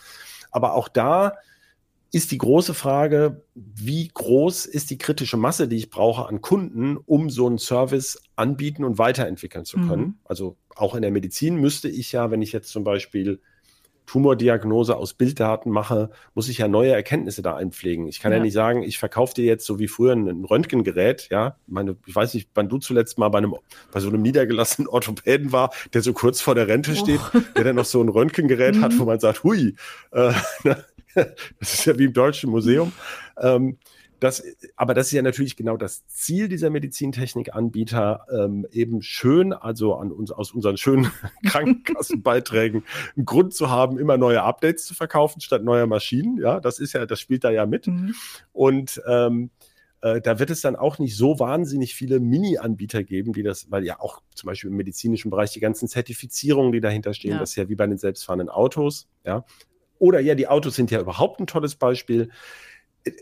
Aber 0.50 0.74
auch 0.74 0.88
da 0.88 1.34
ist 2.12 2.32
die 2.32 2.38
große 2.38 2.74
Frage, 2.74 3.44
wie 3.54 4.08
groß 4.08 4.66
ist 4.66 4.90
die 4.90 4.98
kritische 4.98 5.36
Masse, 5.36 5.68
die 5.68 5.76
ich 5.76 5.90
brauche 5.90 6.26
an 6.26 6.40
Kunden, 6.40 6.96
um 6.96 7.30
so 7.30 7.46
einen 7.46 7.58
Service 7.58 8.20
anbieten 8.34 8.82
und 8.82 8.98
weiterentwickeln 8.98 9.64
zu 9.64 9.78
können. 9.78 10.02
Mhm. 10.02 10.18
Also 10.24 10.56
auch 10.74 10.94
in 10.94 11.02
der 11.02 11.12
Medizin 11.12 11.56
müsste 11.56 11.88
ich 11.88 12.10
ja, 12.12 12.30
wenn 12.30 12.42
ich 12.42 12.52
jetzt 12.52 12.70
zum 12.70 12.82
Beispiel 12.82 13.40
Tumordiagnose 14.10 14.96
aus 14.96 15.14
Bilddaten 15.14 15.70
mache, 15.70 16.10
muss 16.34 16.48
ich 16.48 16.58
ja 16.58 16.66
neue 16.66 16.90
Erkenntnisse 16.90 17.42
da 17.42 17.54
einpflegen. 17.54 18.08
Ich 18.08 18.18
kann 18.18 18.32
ja, 18.32 18.38
ja 18.38 18.42
nicht 18.42 18.54
sagen, 18.54 18.82
ich 18.82 18.98
verkaufe 18.98 19.34
dir 19.34 19.44
jetzt 19.44 19.64
so 19.64 19.78
wie 19.78 19.86
früher 19.86 20.14
ein 20.14 20.44
Röntgengerät, 20.44 21.28
ja. 21.30 21.56
Ich 21.68 21.72
meine, 21.72 21.96
ich 22.04 22.16
weiß 22.16 22.34
nicht, 22.34 22.50
wann 22.54 22.68
du 22.68 22.78
zuletzt 22.78 23.18
mal 23.18 23.28
bei 23.28 23.38
einem, 23.38 23.54
bei 23.92 24.00
so 24.00 24.08
einem 24.08 24.20
niedergelassenen 24.20 24.88
Orthopäden 24.88 25.52
war, 25.52 25.70
der 25.94 26.02
so 26.02 26.12
kurz 26.12 26.40
vor 26.40 26.56
der 26.56 26.66
Rente 26.66 26.96
steht, 26.96 27.20
oh. 27.32 27.38
der 27.54 27.62
dann 27.62 27.76
noch 27.76 27.84
so 27.84 28.02
ein 28.02 28.08
Röntgengerät 28.08 28.80
hat, 28.80 28.98
wo 28.98 29.04
man 29.04 29.20
sagt, 29.20 29.44
hui, 29.44 29.76
äh, 30.10 30.32
das 31.14 31.74
ist 31.74 31.84
ja 31.84 31.96
wie 31.96 32.06
im 32.06 32.12
Deutschen 32.12 32.50
Museum. 32.50 32.90
Ähm, 33.40 33.78
das, 34.20 34.42
aber 34.76 34.94
das 34.94 35.06
ist 35.06 35.12
ja 35.12 35.22
natürlich 35.22 35.56
genau 35.56 35.76
das 35.76 36.06
Ziel 36.06 36.48
dieser 36.48 36.70
Medizintechnikanbieter, 36.70 38.26
ähm, 38.32 38.66
eben 38.70 39.02
schön, 39.02 39.52
also 39.52 39.94
an 39.94 40.12
uns, 40.12 40.30
aus 40.30 40.52
unseren 40.52 40.76
schönen 40.76 41.10
Krankenkassenbeiträgen 41.46 42.84
einen 43.16 43.24
Grund 43.24 43.54
zu 43.54 43.70
haben, 43.70 43.98
immer 43.98 44.18
neue 44.18 44.42
Updates 44.42 44.84
zu 44.84 44.94
verkaufen 44.94 45.40
statt 45.40 45.64
neuer 45.64 45.86
Maschinen. 45.86 46.36
Ja, 46.38 46.60
das 46.60 46.78
ist 46.78 46.92
ja, 46.92 47.06
das 47.06 47.18
spielt 47.18 47.44
da 47.44 47.50
ja 47.50 47.64
mit. 47.66 47.86
Mhm. 47.86 48.14
Und 48.52 49.02
ähm, 49.08 49.50
äh, 50.02 50.20
da 50.20 50.38
wird 50.38 50.50
es 50.50 50.60
dann 50.60 50.76
auch 50.76 50.98
nicht 50.98 51.16
so 51.16 51.38
wahnsinnig 51.38 51.94
viele 51.94 52.20
Mini-Anbieter 52.20 53.02
geben, 53.04 53.32
die 53.32 53.42
das, 53.42 53.70
weil 53.70 53.84
ja 53.84 54.00
auch 54.00 54.22
zum 54.34 54.48
Beispiel 54.48 54.70
im 54.70 54.76
medizinischen 54.76 55.30
Bereich 55.30 55.52
die 55.52 55.60
ganzen 55.60 55.88
Zertifizierungen, 55.88 56.72
die 56.72 56.80
dahinter 56.80 57.14
stehen, 57.14 57.32
ja. 57.32 57.38
das 57.38 57.50
ist 57.50 57.56
ja 57.56 57.68
wie 57.68 57.74
bei 57.74 57.86
den 57.86 57.98
selbstfahrenden 57.98 58.48
Autos, 58.48 59.08
ja. 59.24 59.44
Oder 59.98 60.20
ja, 60.20 60.34
die 60.34 60.48
Autos 60.48 60.76
sind 60.76 60.90
ja 60.90 60.98
überhaupt 60.98 61.40
ein 61.40 61.46
tolles 61.46 61.74
Beispiel 61.74 62.30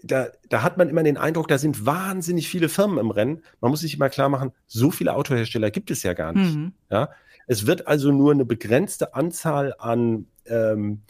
da, 0.02 0.28
da 0.48 0.62
hat 0.62 0.76
man 0.76 0.88
immer 0.88 1.02
den 1.02 1.16
Eindruck, 1.16 1.48
da 1.48 1.58
sind 1.58 1.86
wahnsinnig 1.86 2.48
viele 2.48 2.68
Firmen 2.68 2.98
im 2.98 3.10
Rennen. 3.10 3.42
Man 3.60 3.70
muss 3.70 3.80
sich 3.80 3.94
immer 3.94 4.08
klar 4.08 4.28
machen, 4.28 4.52
so 4.66 4.90
viele 4.90 5.14
Autohersteller 5.14 5.70
gibt 5.70 5.90
es 5.90 6.02
ja 6.02 6.14
gar 6.14 6.32
nicht. 6.32 6.54
Mhm. 6.54 6.72
Ja? 6.90 7.10
Es 7.46 7.66
wird 7.66 7.86
also 7.86 8.10
nur 8.10 8.33
eine 8.33 8.44
begrenzte 8.44 9.14
Anzahl 9.14 9.74
an, 9.79 10.26
ähm, 10.46 11.02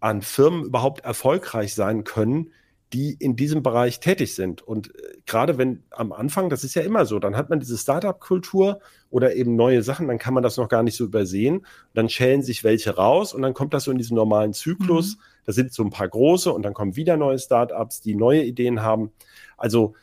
an 0.00 0.22
Firmen 0.22 0.64
überhaupt 0.64 1.04
erfolgreich 1.04 1.74
sein 1.74 2.04
können, 2.04 2.50
die 2.92 3.14
in 3.14 3.36
diesem 3.36 3.62
Bereich 3.62 4.00
tätig 4.00 4.34
sind. 4.34 4.62
Und 4.62 4.94
äh, 4.94 5.18
gerade 5.26 5.58
wenn 5.58 5.82
am 5.90 6.12
Anfang, 6.12 6.50
das 6.50 6.64
ist 6.64 6.74
ja 6.74 6.82
immer 6.82 7.06
so, 7.06 7.18
dann 7.18 7.36
hat 7.36 7.50
man 7.50 7.60
diese 7.60 7.78
Startup-Kultur 7.78 8.80
oder 9.10 9.34
eben 9.34 9.56
neue 9.56 9.82
Sachen, 9.82 10.08
dann 10.08 10.18
kann 10.18 10.34
man 10.34 10.42
das 10.42 10.56
noch 10.56 10.68
gar 10.68 10.82
nicht 10.82 10.96
so 10.96 11.04
übersehen. 11.04 11.64
Dann 11.94 12.08
schälen 12.08 12.42
sich 12.42 12.64
welche 12.64 12.96
raus 12.96 13.34
und 13.34 13.42
dann 13.42 13.54
kommt 13.54 13.72
das 13.72 13.84
so 13.84 13.90
in 13.90 13.98
diesen 13.98 14.16
normalen 14.16 14.52
Zyklus. 14.52 15.16
Mhm 15.16 15.20
da 15.46 15.52
sind 15.52 15.72
so 15.72 15.82
ein 15.82 15.90
paar 15.90 16.08
große 16.08 16.52
und 16.52 16.62
dann 16.62 16.74
kommen 16.74 16.96
wieder 16.96 17.16
neue 17.16 17.38
Startups, 17.38 18.02
die 18.02 18.14
neue 18.14 18.42
Ideen 18.42 18.82
haben. 18.82 19.12
Also 19.56 19.94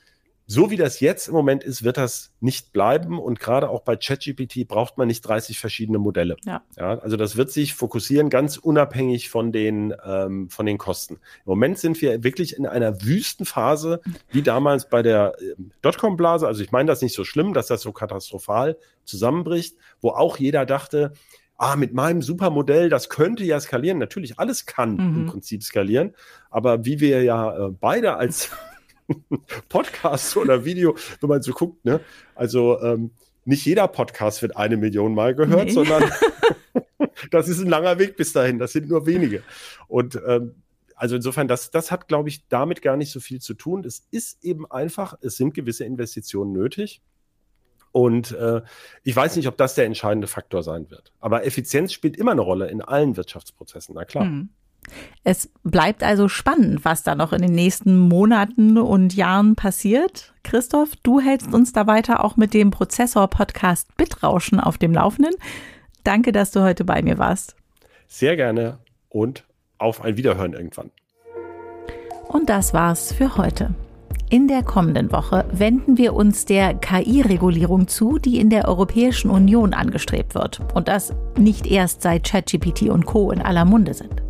so 0.45 0.69
wie 0.69 0.75
das 0.75 0.99
jetzt 0.99 1.27
im 1.27 1.33
Moment 1.33 1.63
ist, 1.63 1.83
wird 1.83 1.97
das 1.97 2.31
nicht 2.39 2.73
bleiben. 2.73 3.17
Und 3.17 3.39
gerade 3.39 3.69
auch 3.69 3.81
bei 3.81 3.95
ChatGPT 3.95 4.67
braucht 4.67 4.97
man 4.97 5.07
nicht 5.07 5.21
30 5.21 5.57
verschiedene 5.57 5.99
Modelle. 5.99 6.35
Ja. 6.45 6.63
ja. 6.77 6.99
also 6.99 7.17
das 7.17 7.37
wird 7.37 7.51
sich 7.51 7.73
fokussieren 7.73 8.29
ganz 8.29 8.57
unabhängig 8.57 9.29
von 9.29 9.51
den, 9.51 9.93
ähm, 10.05 10.49
von 10.49 10.65
den 10.65 10.77
Kosten. 10.77 11.15
Im 11.15 11.19
Moment 11.45 11.79
sind 11.79 12.01
wir 12.01 12.23
wirklich 12.23 12.57
in 12.57 12.65
einer 12.65 13.01
Wüstenphase, 13.03 14.01
wie 14.31 14.41
damals 14.41 14.89
bei 14.89 15.01
der 15.01 15.35
äh, 15.39 15.55
Dotcom-Blase. 15.81 16.45
Also 16.45 16.61
ich 16.61 16.71
meine 16.71 16.87
das 16.87 17.01
nicht 17.01 17.15
so 17.15 17.23
schlimm, 17.23 17.53
dass 17.53 17.67
das 17.67 17.81
so 17.81 17.91
katastrophal 17.91 18.77
zusammenbricht, 19.05 19.77
wo 20.01 20.09
auch 20.09 20.37
jeder 20.37 20.65
dachte, 20.65 21.13
ah, 21.63 21.75
mit 21.75 21.93
meinem 21.93 22.21
Supermodell, 22.21 22.89
das 22.89 23.09
könnte 23.09 23.43
ja 23.43 23.59
skalieren. 23.59 23.97
Natürlich, 23.97 24.37
alles 24.37 24.65
kann 24.65 24.95
mhm. 24.95 25.15
im 25.15 25.25
Prinzip 25.27 25.63
skalieren. 25.63 26.13
Aber 26.49 26.85
wie 26.85 26.99
wir 26.99 27.23
ja 27.23 27.67
äh, 27.67 27.71
beide 27.71 28.15
als 28.17 28.51
Podcast 29.69 30.35
oder 30.35 30.65
Video, 30.65 30.95
wenn 31.21 31.29
man 31.29 31.41
so 31.41 31.53
guckt, 31.53 31.85
ne? 31.85 32.01
Also 32.35 32.81
ähm, 32.81 33.11
nicht 33.45 33.65
jeder 33.65 33.87
Podcast 33.87 34.41
wird 34.41 34.57
eine 34.57 34.77
Million 34.77 35.13
Mal 35.13 35.35
gehört, 35.35 35.65
nee. 35.65 35.71
sondern 35.71 36.03
das 37.31 37.47
ist 37.47 37.59
ein 37.59 37.69
langer 37.69 37.97
Weg 37.97 38.17
bis 38.17 38.33
dahin. 38.33 38.59
Das 38.59 38.73
sind 38.73 38.89
nur 38.89 39.05
wenige. 39.05 39.43
Und 39.87 40.19
ähm, 40.27 40.55
also 40.95 41.15
insofern, 41.15 41.47
das, 41.47 41.71
das 41.71 41.91
hat, 41.91 42.07
glaube 42.07 42.29
ich, 42.29 42.47
damit 42.47 42.81
gar 42.81 42.97
nicht 42.97 43.11
so 43.11 43.19
viel 43.19 43.41
zu 43.41 43.53
tun. 43.53 43.83
Es 43.85 44.07
ist 44.11 44.43
eben 44.43 44.69
einfach, 44.69 45.17
es 45.21 45.37
sind 45.37 45.53
gewisse 45.53 45.85
Investitionen 45.85 46.53
nötig. 46.53 47.01
Und 47.93 48.31
äh, 48.31 48.61
ich 49.03 49.15
weiß 49.15 49.35
nicht, 49.37 49.47
ob 49.47 49.55
das 49.55 49.75
der 49.75 49.85
entscheidende 49.85 50.27
Faktor 50.27 50.63
sein 50.63 50.89
wird. 50.89 51.13
Aber 51.21 51.45
Effizienz 51.45 51.93
spielt 51.93 52.17
immer 52.17 52.31
eine 52.31 52.41
Rolle 52.41 52.67
in 52.67 52.81
allen 52.81 53.15
Wirtschaftsprozessen, 53.15 53.95
na 53.95 54.03
klar. 54.03 54.25
Mhm. 54.25 54.49
Es 55.23 55.49
bleibt 55.63 56.03
also 56.03 56.27
spannend, 56.27 56.83
was 56.83 57.03
da 57.03 57.15
noch 57.15 57.31
in 57.31 57.41
den 57.41 57.53
nächsten 57.53 57.97
Monaten 57.97 58.77
und 58.77 59.15
Jahren 59.15 59.55
passiert. 59.55 60.33
Christoph, 60.43 60.95
du 61.03 61.21
hältst 61.21 61.53
uns 61.53 61.71
da 61.71 61.87
weiter 61.87 62.25
auch 62.25 62.35
mit 62.35 62.53
dem 62.53 62.71
Prozessor-Podcast 62.71 63.95
Bitrauschen 63.95 64.59
auf 64.59 64.77
dem 64.77 64.93
Laufenden. 64.93 65.35
Danke, 66.03 66.31
dass 66.31 66.51
du 66.51 66.61
heute 66.61 66.83
bei 66.83 67.01
mir 67.01 67.19
warst. 67.19 67.55
Sehr 68.07 68.35
gerne 68.35 68.79
und 69.07 69.45
auf 69.77 70.01
ein 70.01 70.17
Wiederhören 70.17 70.53
irgendwann. 70.53 70.91
Und 72.27 72.49
das 72.49 72.73
war's 72.73 73.13
für 73.13 73.37
heute. 73.37 73.73
In 74.33 74.47
der 74.47 74.63
kommenden 74.63 75.11
Woche 75.11 75.45
wenden 75.51 75.99
wir 75.99 76.15
uns 76.15 76.45
der 76.45 76.73
KI-Regulierung 76.73 77.87
zu, 77.87 78.17
die 78.17 78.39
in 78.39 78.49
der 78.49 78.67
Europäischen 78.67 79.29
Union 79.29 79.75
angestrebt 79.75 80.33
wird. 80.33 80.59
Und 80.73 80.87
das 80.87 81.13
nicht 81.37 81.67
erst 81.67 82.01
seit 82.01 82.23
ChatGPT 82.23 82.89
und 82.89 83.05
Co. 83.05 83.29
in 83.29 83.43
aller 83.43 83.63
Munde 83.63 83.93
sind. 83.93 84.23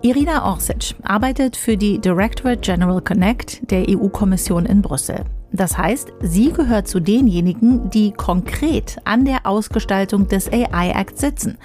Irina 0.00 0.48
Orsic 0.48 0.94
arbeitet 1.02 1.56
für 1.56 1.76
die 1.76 1.98
Directorate 1.98 2.60
General 2.60 3.00
Connect 3.00 3.68
der 3.68 3.88
EU-Kommission 3.88 4.64
in 4.64 4.80
Brüssel. 4.80 5.24
Das 5.50 5.76
heißt, 5.76 6.12
sie 6.20 6.52
gehört 6.52 6.86
zu 6.86 7.00
denjenigen, 7.00 7.90
die 7.90 8.12
konkret 8.12 8.98
an 9.02 9.24
der 9.24 9.44
Ausgestaltung 9.44 10.28
des 10.28 10.52
AI 10.52 10.90
Act 10.90 11.18
sitzen. 11.18 11.58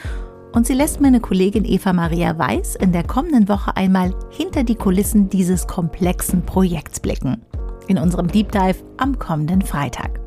Und 0.51 0.65
sie 0.65 0.73
lässt 0.73 0.99
meine 0.99 1.19
Kollegin 1.19 1.63
Eva 1.63 1.93
Maria 1.93 2.39
Weiß 2.39 2.75
in 2.77 2.91
der 2.91 3.03
kommenden 3.03 3.47
Woche 3.47 3.77
einmal 3.77 4.15
hinter 4.31 4.63
die 4.63 4.73
Kulissen 4.73 5.29
dieses 5.29 5.67
komplexen 5.67 6.43
Projekts 6.43 6.99
blicken. 6.99 7.43
In 7.87 7.97
unserem 7.97 8.27
Deep 8.27 8.51
Dive 8.51 8.83
am 8.97 9.17
kommenden 9.17 9.61
Freitag. 9.61 10.19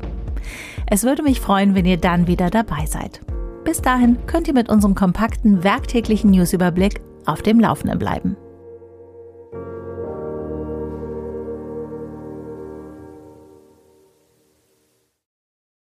Es 0.87 1.03
würde 1.03 1.23
mich 1.23 1.39
freuen, 1.39 1.75
wenn 1.75 1.85
ihr 1.85 1.97
dann 1.97 2.27
wieder 2.27 2.49
dabei 2.49 2.85
seid. 2.85 3.21
Bis 3.63 3.81
dahin 3.81 4.17
könnt 4.25 4.47
ihr 4.47 4.53
mit 4.53 4.69
unserem 4.69 4.95
kompakten 4.95 5.63
werktäglichen 5.63 6.31
Newsüberblick 6.31 7.01
auf 7.25 7.41
dem 7.41 7.59
Laufenden 7.59 7.99
bleiben. 7.99 8.35